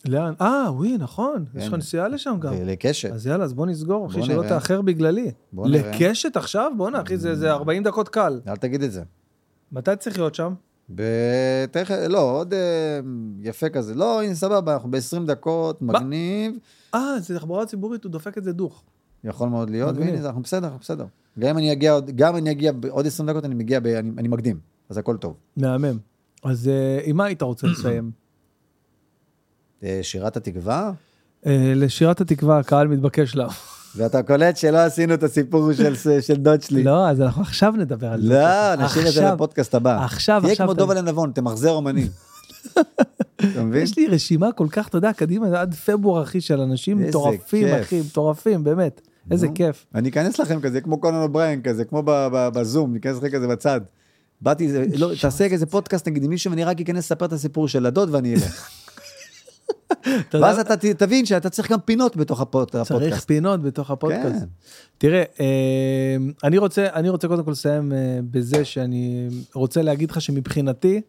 [0.08, 0.34] לאן?
[0.42, 1.46] אה, וואי, נכון.
[1.56, 1.78] יש לך כן.
[1.78, 2.54] נסיעה לשם גם.
[2.54, 3.12] לקשת.
[3.12, 4.44] אז יאללה, אז בוא נסגור, אחי, שלא.
[4.48, 5.32] תאחר בגללי.
[5.54, 5.92] בוא נראה.
[5.92, 6.72] לקשת עכשיו?
[6.78, 8.42] בואנה, אחי, זה זה 40 דקות קל.
[8.48, 9.04] אל תגיד את זה.
[9.72, 10.54] מתי צריך להיות שם?
[10.90, 13.00] בתכף, לא, עוד אה,
[13.42, 13.96] יפה כזה.
[13.96, 16.58] לא, הנה, סבבה, אנחנו ב-20 דקות, מגניב.
[16.96, 18.84] אה, זה תחבורה ציבורית, הוא דופק את זה דוך.
[19.24, 20.14] יכול מאוד להיות, מגניב.
[20.14, 21.06] והנה, אנחנו בסדר, אנחנו בסדר.
[21.40, 23.88] גם אם אני אגיע עוד, גם אם אני אגיע בעוד 20 דקות, אני מגיע, ב,
[23.88, 25.36] אני, אני מקדים, אז הכל טוב.
[25.58, 25.98] מהמם.
[26.44, 28.12] אז אה, עם מה היית רוצה לסיים?
[30.02, 30.92] שירת התקווה,
[31.46, 33.48] אה, לשירת התקווה, הקהל מתבקש לה.
[33.96, 36.84] ואתה קולט שלא עשינו את הסיפור של, של דוד שלי.
[36.84, 38.28] לא, אז אנחנו עכשיו נדבר על זה.
[38.30, 39.26] לא, נשאיר את זה.
[39.34, 40.04] לפודקאסט הבא.
[40.06, 42.08] עכשיו, תהיה עכשיו כמו אתה- דובה לנבון, תמחזר אומנים.
[42.74, 43.84] אתה מבין?
[43.84, 47.68] יש לי רשימה כל כך, אתה יודע, קדימה, עד פברואר, אחי, של אנשים מטורפים.
[47.68, 49.02] אחי, מטורפים, באמת.
[49.32, 49.48] איזה.
[49.56, 49.86] כיף.
[49.96, 53.82] אני אכנס לכם כזה, כמו קונאן אובריין כזה, כמו בזום, ניכנס לך כזה בצד.
[54.42, 57.86] באתי, לא, תעשה איזה פודקאסט נגיד עם מישהו ואני רק אכנס לספר את הסיפור של
[57.86, 58.70] הדוד ואני אלך.
[60.34, 63.28] ואז אתה תבין שאתה צריך גם פינות בתוך הפוד- צריך הפודקאסט.
[63.28, 64.40] פינות בתוך הפודקאסט.
[64.40, 64.46] כן.
[64.98, 65.46] תראה, אה,
[66.44, 67.98] אני רוצה, אני רוצה קודם כל לסיים אה,
[68.32, 71.02] בזה שאני רוצה להגיד לך שמבחינתי,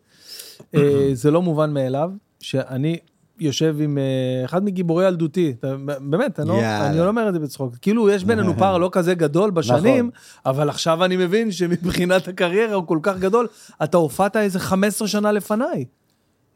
[0.74, 2.98] אה, זה לא מובן מאליו, שאני
[3.40, 3.98] יושב עם
[4.44, 5.54] אחד מגיבורי ילדותי,
[6.00, 6.60] באמת, אני לא.
[6.86, 10.10] אני לא אומר את זה בצחוק, כאילו יש בינינו פער לא כזה גדול בשנים, נכון.
[10.46, 13.46] אבל עכשיו אני מבין שמבחינת הקריירה הוא כל כך גדול,
[13.84, 15.84] אתה הופעת איזה 15 שנה לפניי.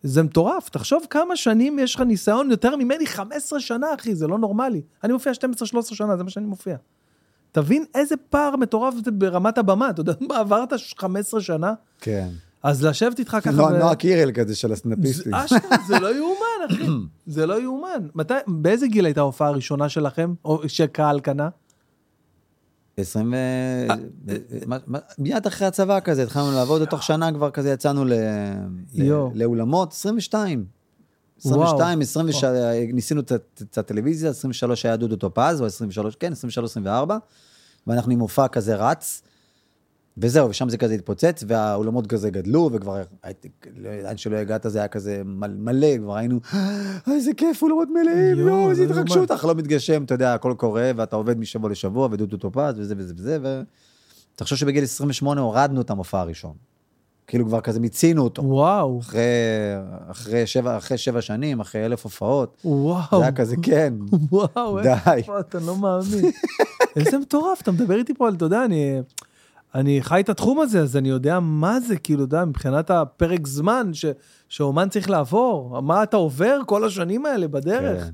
[0.03, 4.39] זה מטורף, תחשוב כמה שנים יש לך ניסיון יותר ממני, 15 שנה אחי, זה לא
[4.39, 4.83] נורמלי.
[5.05, 6.77] אני מופיע 12-13 שנה, זה מה שאני מופיע.
[7.53, 11.73] תבין איזה פער מטורף זה ברמת הבמה, אתה יודע מה עברת 15 שנה?
[12.01, 12.29] כן.
[12.63, 13.51] אז לשבת איתך ככה...
[13.51, 15.35] נועה ו- נועה קירל כזה של הסנאפיסטים.
[15.35, 16.87] אשכרה, זה לא יאומן, אחי.
[17.35, 18.07] זה לא יאומן.
[18.15, 21.49] מתי, באיזה גיל הייתה ההופעה הראשונה שלכם, או שקהל קנה?
[22.97, 23.37] 20 ו...
[23.91, 23.95] אה,
[25.19, 28.05] מיד אחרי הצבא כזה, התחלנו לעבוד, ותוך שנה כבר כזה יצאנו.
[29.35, 30.65] לאולמות, 22.
[31.45, 31.63] וואו.
[31.63, 32.45] 22, 23,
[32.93, 33.33] ניסינו את-
[33.63, 37.19] את הטלוויזיה, 23 היה דודו טופז, או 23, כן, 23, 24,
[37.87, 39.23] ואנחנו עם מופע כזה רץ,
[40.21, 43.03] וזהו, ושם זה כזה התפוצץ, והאולמות כזה גדלו, וכבר,
[43.77, 48.39] לאן שלא הגעת זה היה כזה מל- מלא, כבר היינו, "אה, איזה כיף, אולמות מלאים,
[48.39, 51.39] יואו, יואו, איזה זה לא התרגשות, אך לא מתגשם, אתה יודע, הכל קורה, ואתה עובד
[51.39, 53.61] משבוע לשבוע, ודודו טופז, וזה וזה וזה, ו...
[54.37, 56.53] תחשוב שבגיל 28 הורדנו את המופע הראשון.
[57.27, 58.45] כאילו כבר כזה מיצינו אותו.
[58.45, 59.23] וואו, אחרי,
[60.11, 63.03] אחרי, שבע, אחרי שבע שנים, אחרי אלף הופעות, וואו.
[63.19, 63.95] זה היה כזה, כן.
[64.33, 64.93] וואו, די.
[65.17, 66.31] איפה אתה לא מאמין.
[66.97, 69.01] איזה מטורף, אתה מדבר איתי פה על, אתה יודע, אני,
[69.75, 73.47] אני חי את התחום הזה, אז אני יודע מה זה, כאילו, אתה יודע, מבחינת הפרק
[73.47, 74.05] זמן ש,
[74.49, 78.05] שאומן צריך לעבור, מה אתה עובר כל השנים האלה בדרך.
[78.05, 78.11] כן.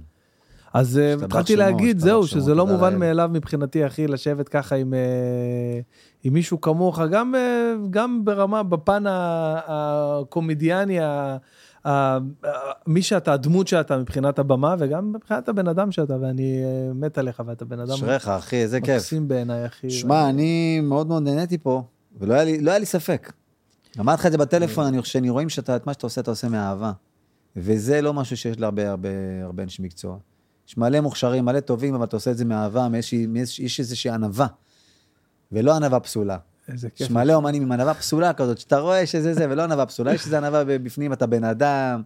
[0.74, 2.96] אז אה, התחלתי להגיד, זהו, שזה לא מובן.
[2.98, 5.80] מאליו מבחינתי, אחי, לשבת ככה עם, אה,
[6.24, 9.04] עם מישהו כמוך, גם, אה, גם ברמה, בפן
[9.66, 10.98] הקומדיאני,
[12.86, 17.42] מי שאתה, הדמות שאתה מבחינת הבמה, וגם מבחינת הבן אדם שאתה, ואני אה, מת עליך,
[17.46, 18.96] ואתה בן אדם אשריך, אחי, איזה כיף.
[18.96, 19.90] מקסים בעיניי, אחי.
[19.90, 21.82] שמע, אני מאוד מאוד נהניתי פה,
[22.20, 23.32] ולא היה לי, לא היה לי ספק.
[24.00, 26.30] אמרתי לך את זה בטלפון, אני חושב שאני רואים שאתה, את מה שאתה עושה, אתה
[26.30, 26.92] עושה מאהבה.
[27.56, 29.08] וזה לא משהו שיש להרבה הרבה
[29.44, 30.16] הרבה אנשי מקצוע.
[30.68, 33.26] יש מלא מוכשרים, מלא טובים, אבל אתה עושה את זה מאהבה, מאיזושהי-
[33.64, 34.46] יש איזושהי ענווה.
[35.52, 36.38] ולא ענווה פסולה.
[36.72, 37.00] איזה כיף.
[37.00, 40.24] יש מלא אומנים עם ענווה פסולה כזאת, שאתה רואה שזה זה, ולא ענווה פסולה, יש
[40.24, 42.02] איזה ענווה בפנים, אתה בן אדם,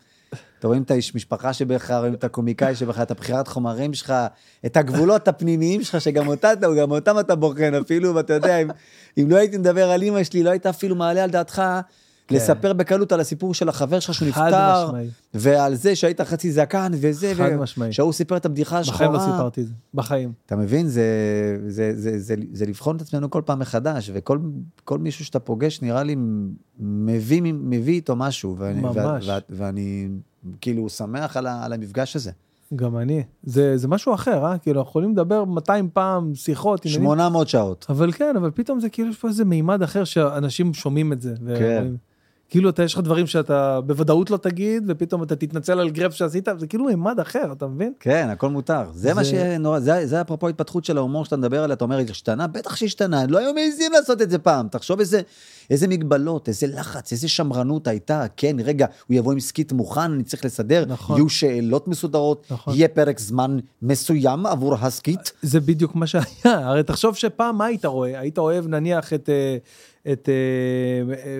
[0.58, 4.14] אתה רואים את האיש משפחה שבך, רואים את הקומיקאי שבך, את הבחירת חומרים שלך,
[4.66, 8.70] את הגבולות הפנימיים שלך, שגם אותה, גם אותם אתה בוחן אפילו, ואתה יודע, אם,
[9.18, 11.62] אם לא הייתי מדבר על אימא שלי, לא היית אפילו מעלה על דעתך,
[12.30, 12.36] כן.
[12.36, 15.08] לספר בקלות על הסיפור של החבר שלך שהוא נפטר, משמעי.
[15.34, 17.92] ועל זה שהיית חצי זקן וזה, חד משמעי.
[17.92, 19.36] שההוא סיפר את הבדיחה בחיים לא השחורה.
[19.36, 19.72] סיפרתי את זה.
[19.94, 20.32] בחיים.
[20.46, 20.88] אתה מבין?
[20.88, 21.02] זה,
[21.66, 24.38] זה, זה, זה, זה לבחון את עצמנו כל פעם מחדש, וכל
[24.84, 26.16] כל מישהו שאתה פוגש נראה לי
[26.80, 29.28] מביא, מביא איתו משהו, ואני, ממש.
[29.28, 30.08] ו, ו, ואני
[30.60, 32.30] כאילו שמח על, ה, על המפגש הזה.
[32.76, 33.22] גם אני.
[33.42, 34.58] זה, זה משהו אחר, אה?
[34.58, 37.04] כאילו, אנחנו יכולים לדבר 200 פעם, שיחות, עניינים.
[37.06, 37.86] 800 שעות.
[37.88, 41.34] אבל כן, אבל פתאום זה כאילו, יש פה איזה מימד אחר שאנשים שומעים את זה.
[41.44, 41.86] ו- כן.
[42.50, 46.48] כאילו, אתה, יש לך דברים שאתה בוודאות לא תגיד, ופתאום אתה תתנצל על גרף שעשית,
[46.58, 47.92] זה כאילו מימד אחר, אתה מבין?
[48.00, 48.82] כן, הכל מותר.
[48.94, 51.98] זה, מה זה- שנורא, זה, זה אפרופו התפתחות של ההומור שאתה מדבר עליה, אתה אומר,
[52.10, 52.46] השתנה?
[52.46, 54.68] בטח שהשתנה, לא היו מעזים לעשות את זה פעם.
[54.68, 55.20] תחשוב איזה,
[55.70, 58.24] איזה מגבלות, איזה לחץ, איזה שמרנות הייתה.
[58.36, 61.16] כן, רגע, הוא יבוא עם skit מוכן, אני צריך לסדר, נכון.
[61.16, 62.74] יהיו שאלות מסודרות, נכון.
[62.74, 65.30] יהיה פרק זמן מסוים עבור ה skit.
[65.42, 66.24] זה בדיוק מה שהיה.
[66.44, 68.20] הרי תחשוב שפעם מה היית רואה?
[68.20, 69.56] היית אוהב נניח את, אה,
[70.12, 71.38] את אה, אה,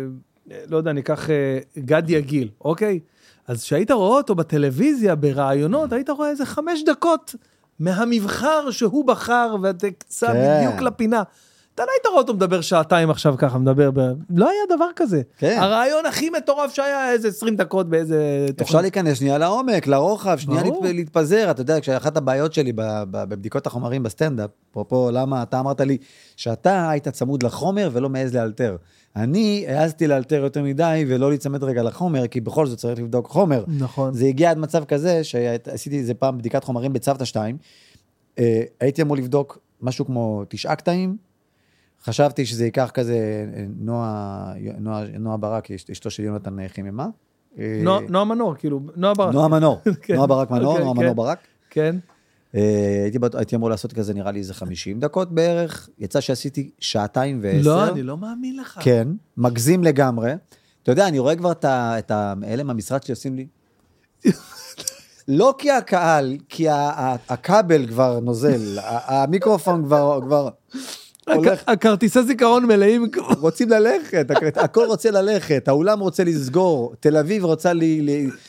[0.69, 1.35] לא יודע, ניקח אה,
[1.79, 3.01] גד יגיל, אוקיי?
[3.49, 7.35] אז כשהיית רואה אותו בטלוויזיה, בראיונות, היית רואה איזה חמש דקות
[7.79, 10.59] מהמבחר שהוא בחר, ואתה קצת כן.
[10.67, 11.23] בדיוק לפינה.
[11.75, 14.01] אתה לא היית רואה אותו מדבר שעתיים עכשיו ככה, מדבר ב...
[14.35, 15.23] לא היה דבר כזה.
[15.39, 15.57] כן.
[15.61, 20.85] הרעיון הכי מטורף שהיה איזה 20 דקות באיזה אפשר להיכנס שנייה לעומק, לרוחב, שנייה ברור.
[20.85, 21.51] להת- להתפזר.
[21.51, 25.99] אתה יודע, כשאחת הבעיות שלי בבדיקות החומרים בסטנדאפ, אפרופו למה אתה אמרת לי
[26.37, 28.77] שאתה היית צמוד לחומר ולא מעז לאלתר.
[29.17, 33.65] אני העזתי לאלתר יותר מדי ולא להיצמד רגע לחומר, כי בכל זאת צריך לבדוק חומר.
[33.79, 34.15] נכון.
[34.15, 37.57] זה הגיע עד מצב כזה שעשיתי איזה פעם בדיקת חומרים בצוותא 2.
[38.39, 41.17] אה, הייתי אמור לבדוק משהו כמו תשעה קטעים.
[42.05, 43.15] חשבתי שזה ייקח כזה
[43.57, 47.07] אה, נועה, נועה, נועה ברק, אשת- אשתו של יונתן חיממה.
[47.59, 49.35] אה, נועה נועה מנור, כאילו, נועה ברק.
[49.35, 50.15] נועה מנור, כן.
[50.15, 51.01] נועה ברק מנור, אוקיי, נועה כן.
[51.03, 51.39] מנור ברק.
[51.71, 51.97] כן.
[52.55, 52.61] אה,
[53.03, 57.61] הייתי הייתי אמור לעשות כזה נראה לי איזה 50 דקות בערך, יצא שעשיתי שעתיים ועשר.
[57.71, 58.79] לא, אני לא מאמין לך.
[58.83, 60.33] כן, מגזים לגמרי.
[60.83, 63.47] אתה יודע, אני רואה כבר את ה- את ה- אלה מהמשרד שעושים לי.
[65.29, 66.67] לא כי הקהל, כי
[67.29, 70.49] הכבל כבר נוזל, המיקרופון כבר,
[71.67, 73.07] הכרטיסי זיכרון מלאים.
[73.41, 77.83] רוצים ללכת, הכ- הכל רוצה ללכת, האולם רוצה לסגור, תל אביב רוצה ל...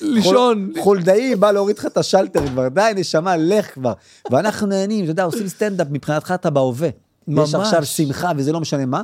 [0.02, 0.72] לישון.
[0.74, 3.94] חול- חולדאי בא להוריד לך את השלטר כבר, די נשמה, לך כבר.
[4.32, 6.90] ואנחנו נהנים, אתה יודע, עושים סטנדאפ, מבחינתך אתה בהווה.
[7.28, 7.50] ממש.
[7.50, 9.02] יש עכשיו שמחה וזה לא משנה מה.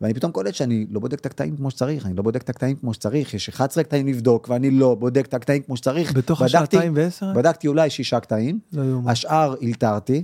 [0.00, 2.76] ואני פתאום קולט שאני לא בודק את הקטעים כמו שצריך, אני לא בודק את הקטעים
[2.76, 6.12] כמו שצריך, יש 11 קטעים לבדוק ואני לא בודק את הקטעים כמו שצריך.
[6.12, 7.32] בתוך השעתיים ועשר?
[7.34, 8.82] בדקתי אולי שישה קטעים, לא.
[9.06, 10.22] השאר אלתרתי.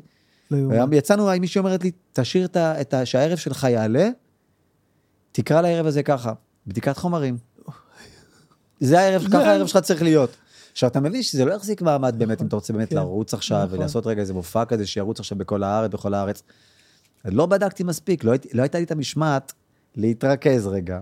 [0.51, 0.93] לא יאומן.
[0.93, 3.07] יצאנו, מישהי אומרת לי, תשאיר את ה- את ה...
[3.07, 4.09] שהערב שלך יעלה,
[5.33, 6.33] תקרא לערב הזה ככה,
[6.67, 7.37] בדיקת חומרים.
[8.81, 10.31] זה הערב, ככה הערב שלך צריך להיות.
[10.73, 12.97] עכשיו, אתה מבין שזה לא יחזיק מעמד באמת, אם אתה רוצה באמת כן.
[12.97, 13.79] לרוץ עכשיו נכון.
[13.79, 16.43] ולעשות רגע איזה מופע כזה שירוץ עכשיו בכל הארץ, בכל הארץ.
[17.25, 19.53] לא בדקתי מספיק, לא, לא הייתה לי את המשמעת
[19.97, 21.01] להתרכז רגע,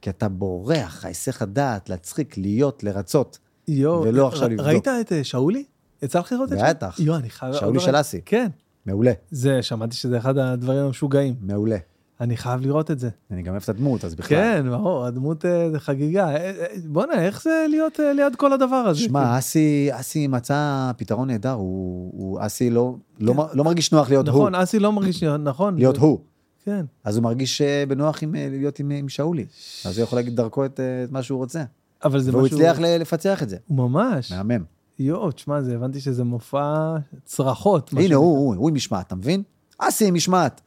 [0.00, 3.38] כי אתה בורח, ההיסח הדעת, להצחיק, להיות, לרצות.
[3.68, 4.66] יואו, ולא עכשיו לבדוק.
[4.66, 5.64] ראית את אה, שאולי?
[6.02, 6.70] יצא לך לראות את שאולי?
[6.70, 6.96] בטח.
[7.00, 7.54] יואו, אני חייב...
[7.54, 8.20] שאולי עוד של לא- אסי.
[8.24, 8.48] כן.
[8.88, 11.34] מעולה, זה, שמעתי שזה אחד הדברים המשוגעים.
[11.40, 11.76] מעולה.
[12.20, 13.08] אני חייב לראות את זה.
[13.30, 14.28] אני גם אוהב את הדמות, אז בכלל.
[14.38, 16.28] כן, ברור, הדמות אה, זה חגיגה.
[16.28, 19.00] אה, אה, בואנה, איך זה להיות ליד כל הדבר הזה?
[19.00, 24.08] שמע, אסי, אסי מצא פתרון נהדר, הוא, הוא אסי לא, לא, מ- לא מרגיש נוח
[24.08, 25.76] להיות נכון, הוא, אסי לא מרגיש, נכון.
[25.76, 26.18] להיות הוא.
[26.64, 26.84] כן.
[27.04, 29.44] אז הוא מרגיש בנוח עם, להיות עם, עם שאולי.
[29.84, 31.64] אז הוא יכול להגיד דרכו את, את מה שהוא רוצה.
[32.04, 32.56] אבל זה והוא משהו...
[32.56, 33.56] הצליח ל- לפצח את זה.
[33.70, 34.32] ממש.
[34.32, 34.64] מהמם.
[34.98, 37.90] יואו, תשמע, זה, הבנתי שזה מופע צרחות.
[37.96, 38.14] הנה.
[38.14, 39.42] הוא, הוא, הוא עם משמעת, אתה מבין?
[39.78, 40.60] אסי עם משמעת.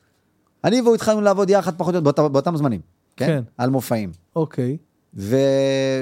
[0.63, 2.81] אני והוא התחלנו לעבוד יחד פחות או יותר באותם, באותם זמנים.
[3.15, 3.27] כן?
[3.27, 3.43] כן.
[3.57, 4.11] על מופעים.
[4.35, 4.77] אוקיי.
[5.15, 5.35] ו...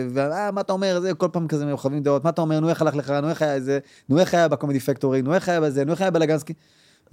[0.10, 2.82] ומה מה אתה אומר, זה כל פעם כזה חווים דעות, מה אתה אומר, נו איך
[2.82, 5.86] הלך לך, נו איך היה זה, נו איך היה בקומדי פקטורי, נו איך היה בזה,
[5.86, 6.54] נו איך היה בלגנסקי.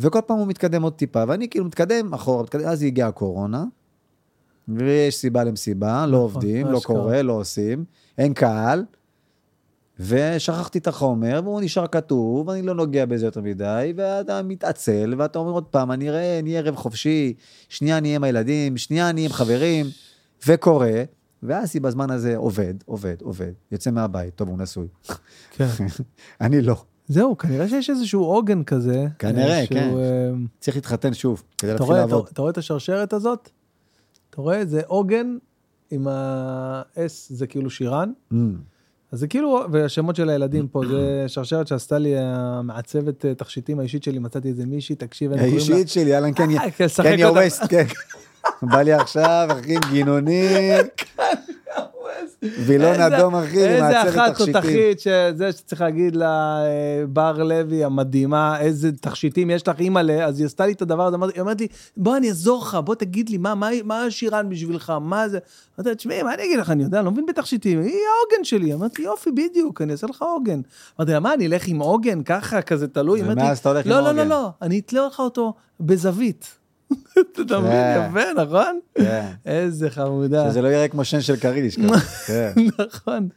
[0.00, 3.64] וכל פעם הוא מתקדם עוד טיפה, ואני כאילו מתקדם אחורה, מתקדם, אז הגיעה הקורונה,
[4.68, 6.80] ויש סיבה למסיבה, לא עובדים, לא.
[6.84, 7.84] קורה, לא עושים,
[8.18, 8.84] אין קהל,
[10.00, 15.38] ושכחתי את החומר, והוא נשאר כתוב, ואני לא נוגע בזה יותר מדי, ואתה מתעצל, ואתה
[15.38, 17.34] אומר עוד פעם, אני אראה, נהיה ערב חופשי,
[17.68, 19.86] שנייה נהיה עם הילדים, שנייה נהיה עם חברים,
[20.46, 21.02] וקורה,
[21.42, 24.86] ואסי בזמן הזה עובד, עובד, עובד, יוצא מהבית, טוב, הוא נשוי.
[25.50, 25.66] כן.
[26.40, 26.82] אני לא.
[27.08, 29.06] זהו, כנראה שיש איזשהו עוגן כזה.
[29.18, 29.96] כנראה, אה, שהוא, כן.
[29.98, 32.28] אה, צריך להתחתן שוב, כדי אתה להתחיל רואה, אתה, לעבוד.
[32.32, 33.50] אתה רואה את השרשרת הזאת?
[34.30, 34.66] אתה רואה?
[34.66, 35.36] זה עוגן
[35.90, 38.12] עם ה-S, זה כאילו שירן.
[38.32, 38.36] Mm.
[39.12, 44.02] אז זה כאילו, והשמות של הילדים פה, זה שרשרת שעשתה לי המעצבת אה, תכשיטים האישית
[44.02, 47.40] שלי, מצאתי איזה מישהי, תקשיב, אין קוראים לה- האישית שלי, יאללה, כן, אה, אותה.
[47.44, 47.84] ווסט, כן.
[48.62, 50.76] בא לי עכשיו, אחי, עם גינונים.
[52.42, 54.52] וילון איזה- אדום, אחי, איזה מעצבת אחת תכשיטים.
[54.52, 60.38] תותחית, שזה שצריך להגיד לה, אה, בר לוי המדהימה, איזה תכשיטים יש לך, אימא'לה, אז
[60.38, 61.66] היא עשתה לי את הדבר הזה, היא אומרת לי,
[61.96, 65.38] בוא אני אעזור לך, בוא תגיד לי, מה, מה, מה השירן בשבילך, מה זה?
[65.78, 68.44] אמרתי לה, תשמעי, מה אני אגיד לך, אני יודע, אני לא מבין בתכשיטים, היא העוגן
[68.44, 68.74] שלי.
[68.74, 70.60] אמרתי, יופי, בדיוק, אני אעשה לך עוגן.
[71.00, 73.22] אמרתי לה, מה, אני אלך עם עוגן, ככה, כזה תלוי?
[73.24, 76.55] ומאז אתה הולך עם לא, לא, לא, עוגן." לא, אני אתלה לך אותו בזווית.
[77.40, 78.08] אתה מבין, כן.
[78.10, 78.80] יפה, נכון?
[78.94, 79.30] כן.
[79.46, 80.50] איזה חמודה.
[80.50, 81.78] שזה לא יראה כמו שן של כריש.
[82.26, 82.52] כן.
[82.86, 83.28] נכון.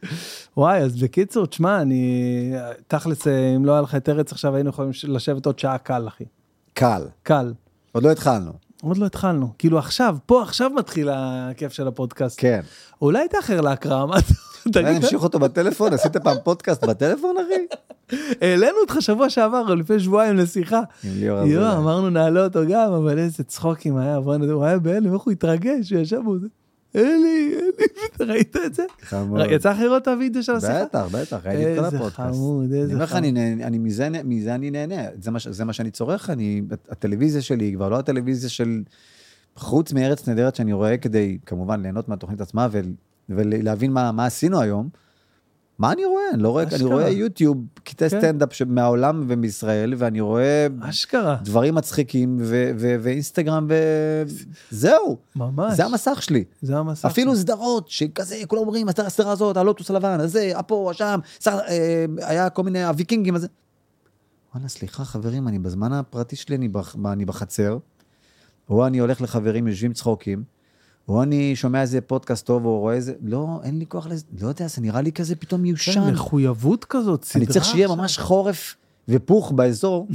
[0.56, 2.52] וואי, אז בקיצור, תשמע, אני...
[2.88, 6.08] תכלס, אה, אם לא היה לך את ארץ עכשיו, היינו יכולים לשבת עוד שעה קל,
[6.08, 6.24] אחי.
[6.74, 7.02] קל.
[7.22, 7.52] קל.
[7.92, 8.52] עוד לא התחלנו.
[8.82, 9.48] עוד לא התחלנו.
[9.58, 12.40] כאילו עכשיו, פה עכשיו מתחיל הכיף של הפודקאסט.
[12.40, 12.60] כן.
[13.02, 14.80] אולי תאחר להקראה, מה אתה...
[14.80, 15.92] אולי נמשיך אותו בטלפון?
[15.92, 17.66] עשית פעם פודקאסט בטלפון, אחי?
[18.40, 20.80] העלינו אותך שבוע שעבר, או לפני שבועיים לשיחה.
[21.04, 21.76] עם ליאור יואו, אזולאי.
[21.76, 26.00] אמרנו נעלה אותו גם, אבל איזה צחוקים היה, הוא היה בהלם, איך הוא התרגש, הוא
[26.00, 26.34] ישב בו.
[26.96, 27.54] אלי, אלי,
[28.32, 28.82] ראית את זה?
[29.02, 29.40] חמוד.
[29.50, 30.84] יצא לך לראות את הוידאו של השיחה?
[30.84, 32.16] בטח, בטח, ראיתי את כל איזה הפודקאסט.
[32.36, 33.22] חמוד, איזה אני אומר לך, חמוד.
[33.24, 33.78] אני נהנה- אני
[34.24, 37.88] מזה אני נהנה, זה מה ש- זה מה שאני צורך, אני, הטלוויזיה שלי היא כבר
[37.88, 38.82] לא הטלוויזיה של,
[39.56, 42.92] חוץ מארץ נהדרת שאני רואה כדי כמובן ליהנות מהתוכנית עצמה ול-
[43.28, 44.88] ולהבין מה מה עשינו היום.
[45.80, 46.22] מה אני רואה?
[46.34, 46.84] אני לא רואה, אני.
[46.84, 48.18] רואה יוטיוב, קטעי כן.
[48.18, 53.68] סטנדאפ מהעולם ומישראל, ואני רואה אשכרה, דברים מצחיקים ו- ו- ואינסטגרם
[54.70, 55.76] וזהו, ממש.
[55.76, 56.44] זה המסך שלי.
[56.62, 57.04] זה המסך.
[57.04, 62.50] אפילו סדרות שכזה כולם אומרים הסדרה הזאת הלוטוס הלבן הזה הפה שם שר, אה, היה
[62.50, 63.46] כל מיני הוויקינגים הזה.
[64.54, 67.78] וואלה סליחה חברים אני בזמן הפרטי שלי אני, בח, אני בחצר.
[68.70, 70.59] או אני הולך לחברים יושבים צחוקים.
[71.08, 74.48] או אני שומע איזה פודקאסט טוב או רואה איזה לא אין לי כוח לזה לא
[74.48, 75.92] יודע זה נראה לי כזה פתאום מיושן.
[75.92, 77.44] כן, מחויבות כזאת, סדרה.
[77.44, 77.88] אני צריך שיהיה.
[77.88, 78.76] ממש חורף
[79.08, 80.08] ופוך באזור.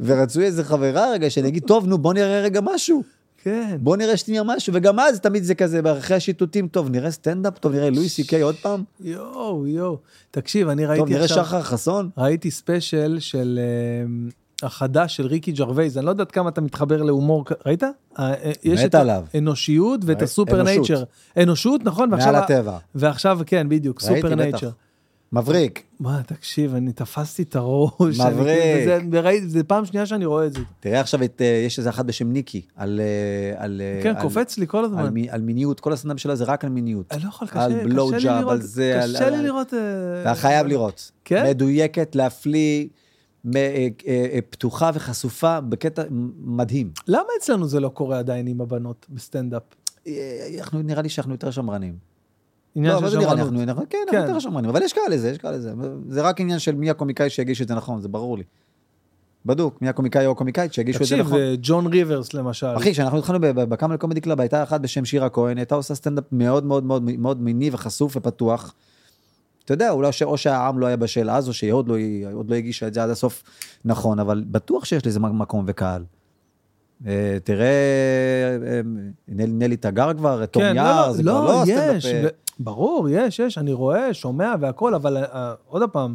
[0.00, 3.02] ורצוי איזה חברה רגע שאני אגיד טוב נו בוא נראה רגע משהו.
[3.42, 3.76] כן.
[3.80, 7.72] בוא נראה שנייה משהו, וגם אז תמיד זה כזה, אחרי השיטוטים, טוב, נראה סטנדאפ, טוב,
[7.72, 9.98] נראה לואי סי קיי עוד פעם, יואו, יואו.
[10.30, 11.44] תקשיב, אני ראיתי טוב, נראה עכשיו...
[11.44, 12.10] שחר חסון.
[12.18, 14.30] ראיתי ספיישל של אה,
[14.62, 17.82] החדש של ריקי ג'רווייז, אני לא יודעת כמה אתה מתחבר להומור, ראית?
[17.84, 19.24] אה, אה, יש את עליו.
[19.34, 20.62] האנושיות ואת ראי- ה Super.
[20.62, 21.04] Nature.
[21.42, 22.10] אנושות, נכון?
[22.10, 22.78] מעל הטבע.
[22.94, 24.34] ועכשיו, כן, בדיוק, Super.
[24.34, 24.70] Nature.
[25.32, 25.82] מבריק.
[26.00, 28.20] מה, תקשיב, אני תפסתי את הראש.
[28.20, 28.58] מבריק.
[28.88, 30.60] כאילו- וראיתי- זה פעם שנייה שאני רואה את זה.
[30.80, 33.00] תראה עכשיו את, אה, יש איזה אחת בשם ניקי, על...
[33.00, 35.08] אה, על אה, כן, על- קופץ לי כל על, הזמן.
[35.08, 37.06] מי- על מיניות, כל הסטנדאפ שלה זה רק על מיניות.
[37.12, 39.42] אני לא יכול, קשה על blow לי job, לראות, על זה, על- קשה לי על-
[39.44, 39.74] לראות...
[39.74, 41.10] אה, אתה חייב לראות.
[41.24, 41.46] כן?
[41.50, 43.07] מדויקת, להפליא, אה, אה, אה,
[44.50, 46.02] פתוחה וחשופה, בקטע
[46.38, 46.90] מדהים.
[47.08, 49.62] למה אצלנו זה לא קורה עדיין עם הבנות בסטנדאפ?
[50.06, 51.94] אה, אנחנו, נראה לי שאנחנו יותר שמרנים.
[52.74, 53.38] עניין לא, של שמרנות.
[53.38, 54.16] אנחנו, אנחנו, כן, כן.
[54.16, 55.72] אנחנו יותר שמרנים, אבל יש כאלה זה, יש כאלה זה.
[56.08, 58.44] זה רק עניין של מי הקומיקאי שיגיש את זה נכון, זה ברור לי.
[59.46, 61.40] בדוק, מי הקומיקאי או הקומיקאית שיגישו את זה תקשיב, נכון.
[61.40, 62.76] אה, ג'ון ריברס למשל.
[62.76, 66.64] אחי, כשאנחנו התחלנו בקאמל קומדי קלאב, הייתה אחת בשם שירה כהן, הייתה עושה סטנדאפ מאוד
[66.64, 68.74] מאוד מאוד מאוד מיני וחשוף ופתוח.
[69.68, 71.94] אתה יודע, אולי ש- או שהעם לא היה בשל אז, או שהיא עוד לא,
[72.32, 73.42] עוד לא הגישה את זה עד הסוף
[73.84, 76.04] נכון, אבל בטוח שיש לזה מקום וקהל.
[77.06, 77.66] אה, תראה,
[78.66, 78.80] אה,
[79.28, 81.96] נל- נלי תגר כבר, תום כן, יער, לא, זה לא, כבר לא הסטנדאפ.
[81.96, 82.28] יש, אה, ו-
[82.64, 86.14] ברור, יש, יש, אני רואה, שומע והכל, אבל אה, עוד פעם,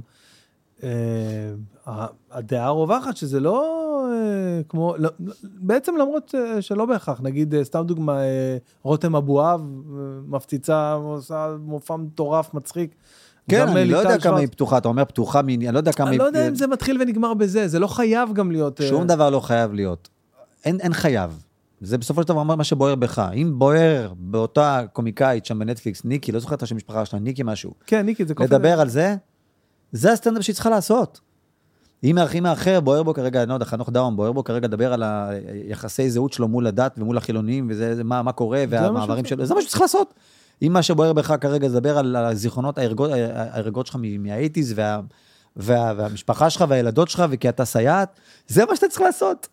[0.83, 0.89] אה,
[2.31, 3.79] הדעה הרווחת שזה לא
[4.13, 9.15] אה, כמו, לא, לא- בעצם למרות אה, שלא בהכרח, נגיד, אה, סתם דוגמה, אה, רותם
[9.15, 12.95] אבואב, אה, מפציצה, עושה מופע מטורף, מצחיק.
[13.49, 14.37] כן, אני אה, לא יודע כמה.
[14.37, 16.19] היא פתוחה, אתה אומר פתוחה מיני, אני לא יודע כמה אני היא...
[16.19, 18.81] לא יודע אם זה מתחיל ונגמר בזה, זה לא חייב גם להיות...
[18.81, 20.09] אה, שום דבר לא חייב להיות.
[20.65, 21.43] אין, אין חייב.
[21.81, 23.29] זה בסופו של דבר מה שבוער בך.
[23.35, 27.73] אם בוער באותה קומיקאית שם בנטפליקס, ניקי, לא זוכר את השם משפחה שלה, ניקי משהו,
[27.87, 28.49] כן, ניקי, זה קופץ.
[28.49, 29.15] לדבר על זה,
[29.91, 31.19] זה הסטנדאפ שהיא צריכה לעשות.
[32.03, 34.93] אם האחים האחר בוער בו כרגע, אני לא יודע, חנוך דאום בוער בו כרגע לדבר
[34.93, 39.45] על היחסי זהות שלו מול הדת ומול החילונים, וזה זה, מה, מה קורה, והמעברים שלו,
[39.45, 40.13] זה מה שצריך לעשות.
[40.61, 44.99] אם מה שבוער בך כרגע לדבר על הזיכרונות, ההרגות, שלך מהאייטיז, וה,
[45.55, 49.47] וה, והמשפחה שלך והילדות שלך, וכי אתה סייעת, זה מה שאתה צריך לעשות.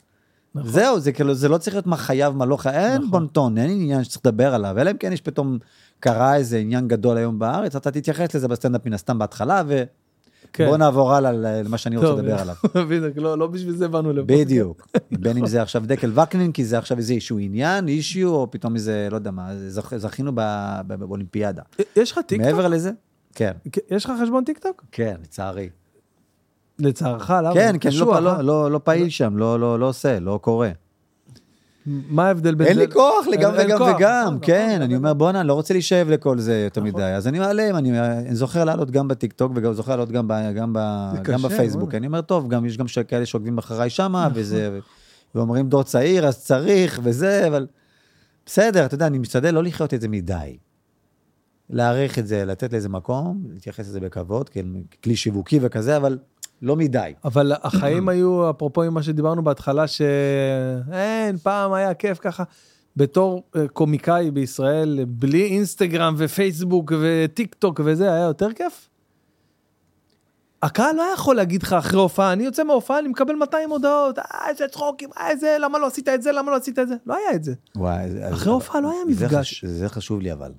[0.55, 0.71] נכון.
[0.71, 3.11] זהו, זה כאילו, זה לא צריך להיות מה חייב, מה לא חייב, אין נכון.
[3.11, 5.59] בונטון, אין עניין שצריך לדבר עליו, אלא אם כן יש פתאום,
[6.01, 9.63] קרה איזה עניין גדול היום בארץ, אתה תתייחס לזה בסטנדאפ מן הסתם בהתחלה,
[10.53, 10.65] כן.
[10.65, 11.33] ובוא נעבור הלאה
[11.63, 12.55] למה שאני רוצה לדבר עליו.
[12.91, 14.25] בדיוק, לא לא בשביל זה באנו לפה.
[14.27, 14.89] בדיוק.
[15.13, 18.75] בין אם זה עכשיו דקל וקנין, כי זה עכשיו איזה איזשהו עניין, issue, או פתאום
[18.75, 20.33] איזה, לא יודע מה, זכ- זכינו
[20.87, 21.63] באולימפיאדה.
[21.97, 22.47] יש לך טיקטוק?
[22.47, 22.91] מעבר לזה?
[23.35, 23.53] כן,
[23.91, 24.85] יש לך חשבון טיקטוק?
[24.93, 25.69] כן, לצערי.
[26.79, 27.55] לצערך, למה?
[27.55, 30.71] כן, כן, לא פח- לא לא פעיל שם, לא לא- לא עושה, לא קורה.
[31.87, 32.81] מה ההבדל בין אין זה?
[32.81, 34.97] לי כוח לי גם אין- אין וגם כוח, וגם, נכון, כן, נכון, אני נכון.
[34.97, 36.93] אומר בואנה, אני לא רוצה להישאב לכל זה יותר נכון.
[36.95, 40.53] מדי, אז אני מעלה, אני אני זוכר לעלות גם בטיקטוק וגם זוכר לעלות גם ב-
[40.55, 41.95] גם ב- זה גם קשה, בפייסבוק.
[41.95, 44.41] אני אומר טוב, גם יש גם כאלה שעוקבים אחריי שמה, נכון.
[44.41, 44.79] וזה,
[45.35, 47.67] ואומרים דור צעיר, אז צריך, וזה, אבל
[48.47, 50.57] בסדר, אתה יודע, אני משתדל לא לחיות את זה מדי.
[51.71, 56.19] להעריך את זה, לתת לזה מקום, להתייחס לזה בכבוד, ככלי שיווקי וכזה, אבל
[56.63, 57.13] לא מדי.
[57.25, 62.45] אבל החיים היו, אפרופו עם מה שדיברנו בהתחלה, שאין, פעם היה כיף ככה.
[62.97, 68.89] בתור אה, קומיקאי בישראל, בלי אינסטגרם ופייסבוק וטיק טוק וזה, היה יותר כיף?
[70.63, 74.25] הקהל לא יכול להגיד לך אחרי הופעה, אני יוצא מההופעה, אני מקבל 200 הודעות, אה,
[74.49, 76.95] איזה צחוקים, אה, איזה, למה לא עשית את זה, למה לא עשית את זה?
[77.07, 77.55] לא היה את זה.
[77.77, 79.65] וואי, אחרי הופעה לא היה זה מפגש.
[79.65, 80.53] זה חשוב לי אבל.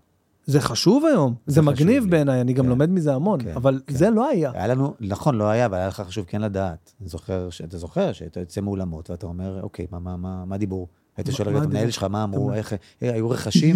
[0.52, 2.10] זה חשוב היום, זה חשוב מגניב.
[2.10, 2.69] בעיניי, אני גם כן.
[2.69, 3.95] לומד מזה המון, כן, אבל כן.
[3.95, 4.52] זה לא היה.
[4.53, 6.94] היה לנו, נכון, לא היה, אבל היה לך חשוב כן לדעת.
[7.06, 10.88] זוכר, אתה זוכר שאתה יוצא מאולמות ואתה אומר, אוקיי, מה, מה, מה, מה דיבור?
[11.18, 11.91] היית שואל את המנהל?
[11.91, 12.78] שלך, מה אמרו, איך, אה,
[13.14, 13.76] היו רכשים,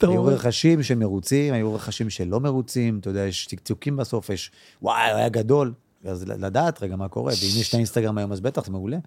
[0.00, 0.24] היו?
[0.24, 4.50] רכשים שמרוצים, היו רכשים שלא מרוצים, אתה יודע, יש צקצוקים בסוף, יש,
[4.82, 5.72] וואי, היה גדול.
[6.04, 8.98] אז לדעת רגע מה קורה, ואם יש את האינסטגרם היום, אז בטח, זה מעולה.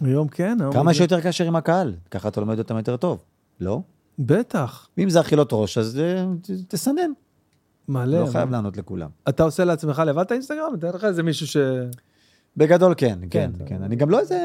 [0.00, 3.18] היום כן, היום כמה זה- שיותר קשר עם הקהל, ככה אתה לומד אותם יותר טוב,
[3.60, 3.80] לא?
[4.18, 6.24] בטח, ואם זה אכילות ראש, אז אה,
[6.68, 7.10] תסנן,
[7.88, 8.20] מלא.
[8.20, 9.10] לא חייב לענות לכולם.
[9.28, 10.76] אתה עושה לעצמך לבד את האינסטגרם?
[10.80, 11.56] תן לך איזה מישהו ש...
[12.56, 13.82] בגדול כן, כן, אתה- כן.
[13.82, 14.38] אני גם לא איזה,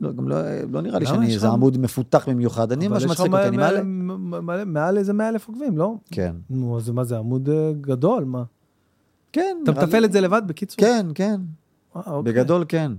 [0.00, 0.36] לא, גם לא,
[0.70, 2.72] לא נראה לי שאני איזה עמוד מפותח במיוחד.
[2.72, 4.64] אני, אבל מה יש לך שמצחיק מ- אותי, אני מעלה.
[4.64, 5.94] מעל איזה 100 אלף עוקבים, לא?
[6.10, 6.36] כן.
[6.50, 8.42] נו, אז מה זה עמוד אה, גדול, מה?
[9.32, 9.56] כן.
[9.64, 10.76] אתה מתפעל את זה לבד, בקיצור?
[10.84, 11.40] כן, כן.
[11.96, 12.32] אה, אוקיי.
[12.32, 12.92] בגדול כן.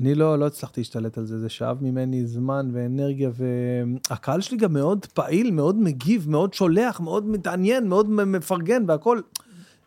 [0.00, 3.30] אני לא, לא הצלחתי להשתלט על זה, זה שאב ממני זמן ואנרגיה,
[4.10, 9.20] והקהל שלי גם מאוד פעיל, מאוד מגיב, מאוד שולח, מאוד מתעניין, מאוד מפרגן והכל.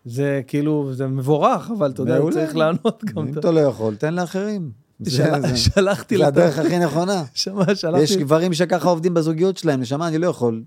[0.05, 2.35] זה כאילו, זה מבורך, אבל אתה יודע, מעולה.
[2.35, 3.27] צריך לענות גם.
[3.27, 4.71] אם אתה- לא יכול, תן לאחרים.
[4.99, 7.23] זה- של- זה- שלחתי זה לת- הדרך הכי נכונה.
[7.33, 10.63] שמע, יש שלחתי, גברים שככה עובדים בזוגיות שלהם, נשמה, אני לא יכול.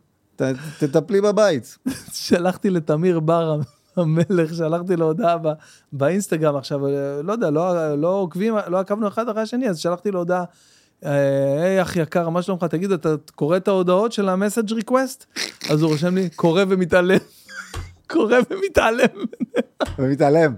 [0.78, 1.78] תטפלי בבית.
[2.12, 3.60] שלחתי לתמיר בר
[3.96, 5.52] המלך, שלחתי לו הודעה ב-
[5.92, 10.10] באינסטגרם עכשיו, אה, לא יודע, לא, לא עוקבים, לא עקבנו אחד אחרי השני, אז שלחתי
[10.10, 10.44] לו הודעה,
[11.04, 12.64] אה, היי אח יקר, מה שלומך?
[12.64, 15.26] תגיד, אתה קורא את ההודעות של ה message request?
[15.70, 17.18] אז הוא רושם לי, קורא ומתעלם.
[18.12, 19.24] קורא ומתעלם,
[19.98, 20.54] ומתעלם.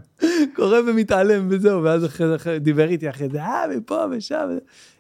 [0.56, 4.48] קורא ומתעלם וזהו, ואז אחרי זה דיבר איתי אחרי זה, אה, מפה ושם.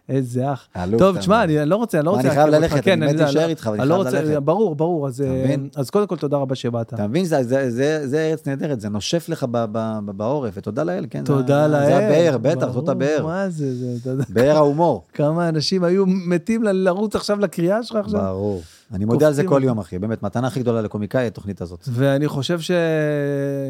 [0.08, 0.68] איזה אח.
[0.98, 1.44] טוב, תשמע.
[1.44, 2.22] אני לא רוצה, אני לא רוצה...
[2.22, 2.48] אני חייב.
[2.48, 4.42] ללכת, כן, אני מת יודע, להישאר לא- איתך, אבל אני לא חייב ללכת.
[4.42, 5.54] ברור, ברור, אז אה?
[5.76, 6.94] אז קודם כל תודה רבה שבאת.
[6.94, 9.46] אתה מבין, זה- ארץ נהדרת, זה נושף לך
[10.16, 11.24] בעורף, ותודה לאל, כן?
[11.24, 11.86] תודה לאל.
[11.86, 13.26] זה הבאר, בטח, זאת הבאר.
[13.26, 15.02] מה זה, זה, באר ההומור.
[15.12, 18.20] כמה אנשים היו מתים לרוץ עכשיו לקריאה שלך עכשיו.
[18.20, 18.62] ברור.
[18.92, 19.60] אני מודה על זה כל.
[19.64, 19.98] יום, אחי.
[19.98, 21.88] באמת, מתנה הכי גדולה לקומיקאי, התוכנית הזאת.
[21.90, 22.70] ואני חושב ש...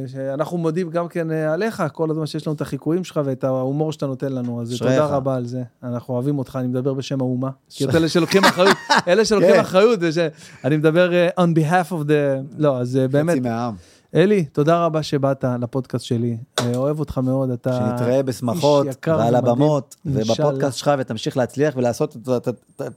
[0.06, 3.92] שאנחנו מודים גם כן אה, עליך, כל הזמן שיש לנו את החיקויים שלך ואת ההומור
[3.92, 4.92] שאתה נותן לנו, אז אשריך.
[4.92, 5.62] תודה רבה על זה.
[5.82, 7.50] אנחנו אוהבים אותך, אני מדבר בשם האומה.
[7.70, 8.76] כי את אלה שלוקחים אחריות,
[9.08, 9.60] אלה שלוקחים כן.
[9.60, 10.18] אחריות, וש...
[10.64, 12.44] אני מדבר אה, on behalf of the...
[12.58, 13.74] לא, אז אה, באמת, חצי מהעם.
[14.14, 16.36] אלי, תודה רבה שבאת לפודקאסט שלי.
[16.60, 17.72] אה, אוהב אותך מאוד, אתה...
[17.72, 19.44] שנתראה בשמחות, איש יקר ועל ומדהים.
[19.52, 20.48] הבמות, אינשאללה.
[20.48, 22.48] ובפודקאסט שלך, ותמשיך להצליח ולעשות את-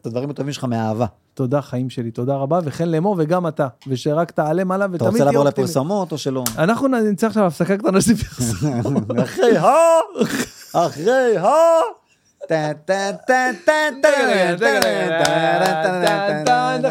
[0.05, 1.05] הדברים הטובים שלך מאהבה.
[1.33, 5.17] תודה חיים שלי, תודה רבה, וכן לאמור וגם אתה, ושרק תעלה מעלה אתה ותמיד רוצה
[5.17, 5.65] תהיה לעבור אופטימי.
[5.65, 6.43] לפרסומות או שלא?
[6.57, 8.95] אנחנו נצא עכשיו הפסקה קטנה של פרסום.
[9.23, 9.67] אחרי ה...
[10.73, 11.47] אחרי ה...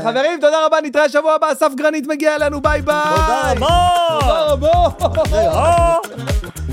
[0.02, 2.94] חברים, תודה רבה, נתראה שבוע הבא, אסף גרנית מגיע אלינו, ביי ביי!
[3.10, 4.88] תודה רבה!
[4.98, 6.65] תודה רבה!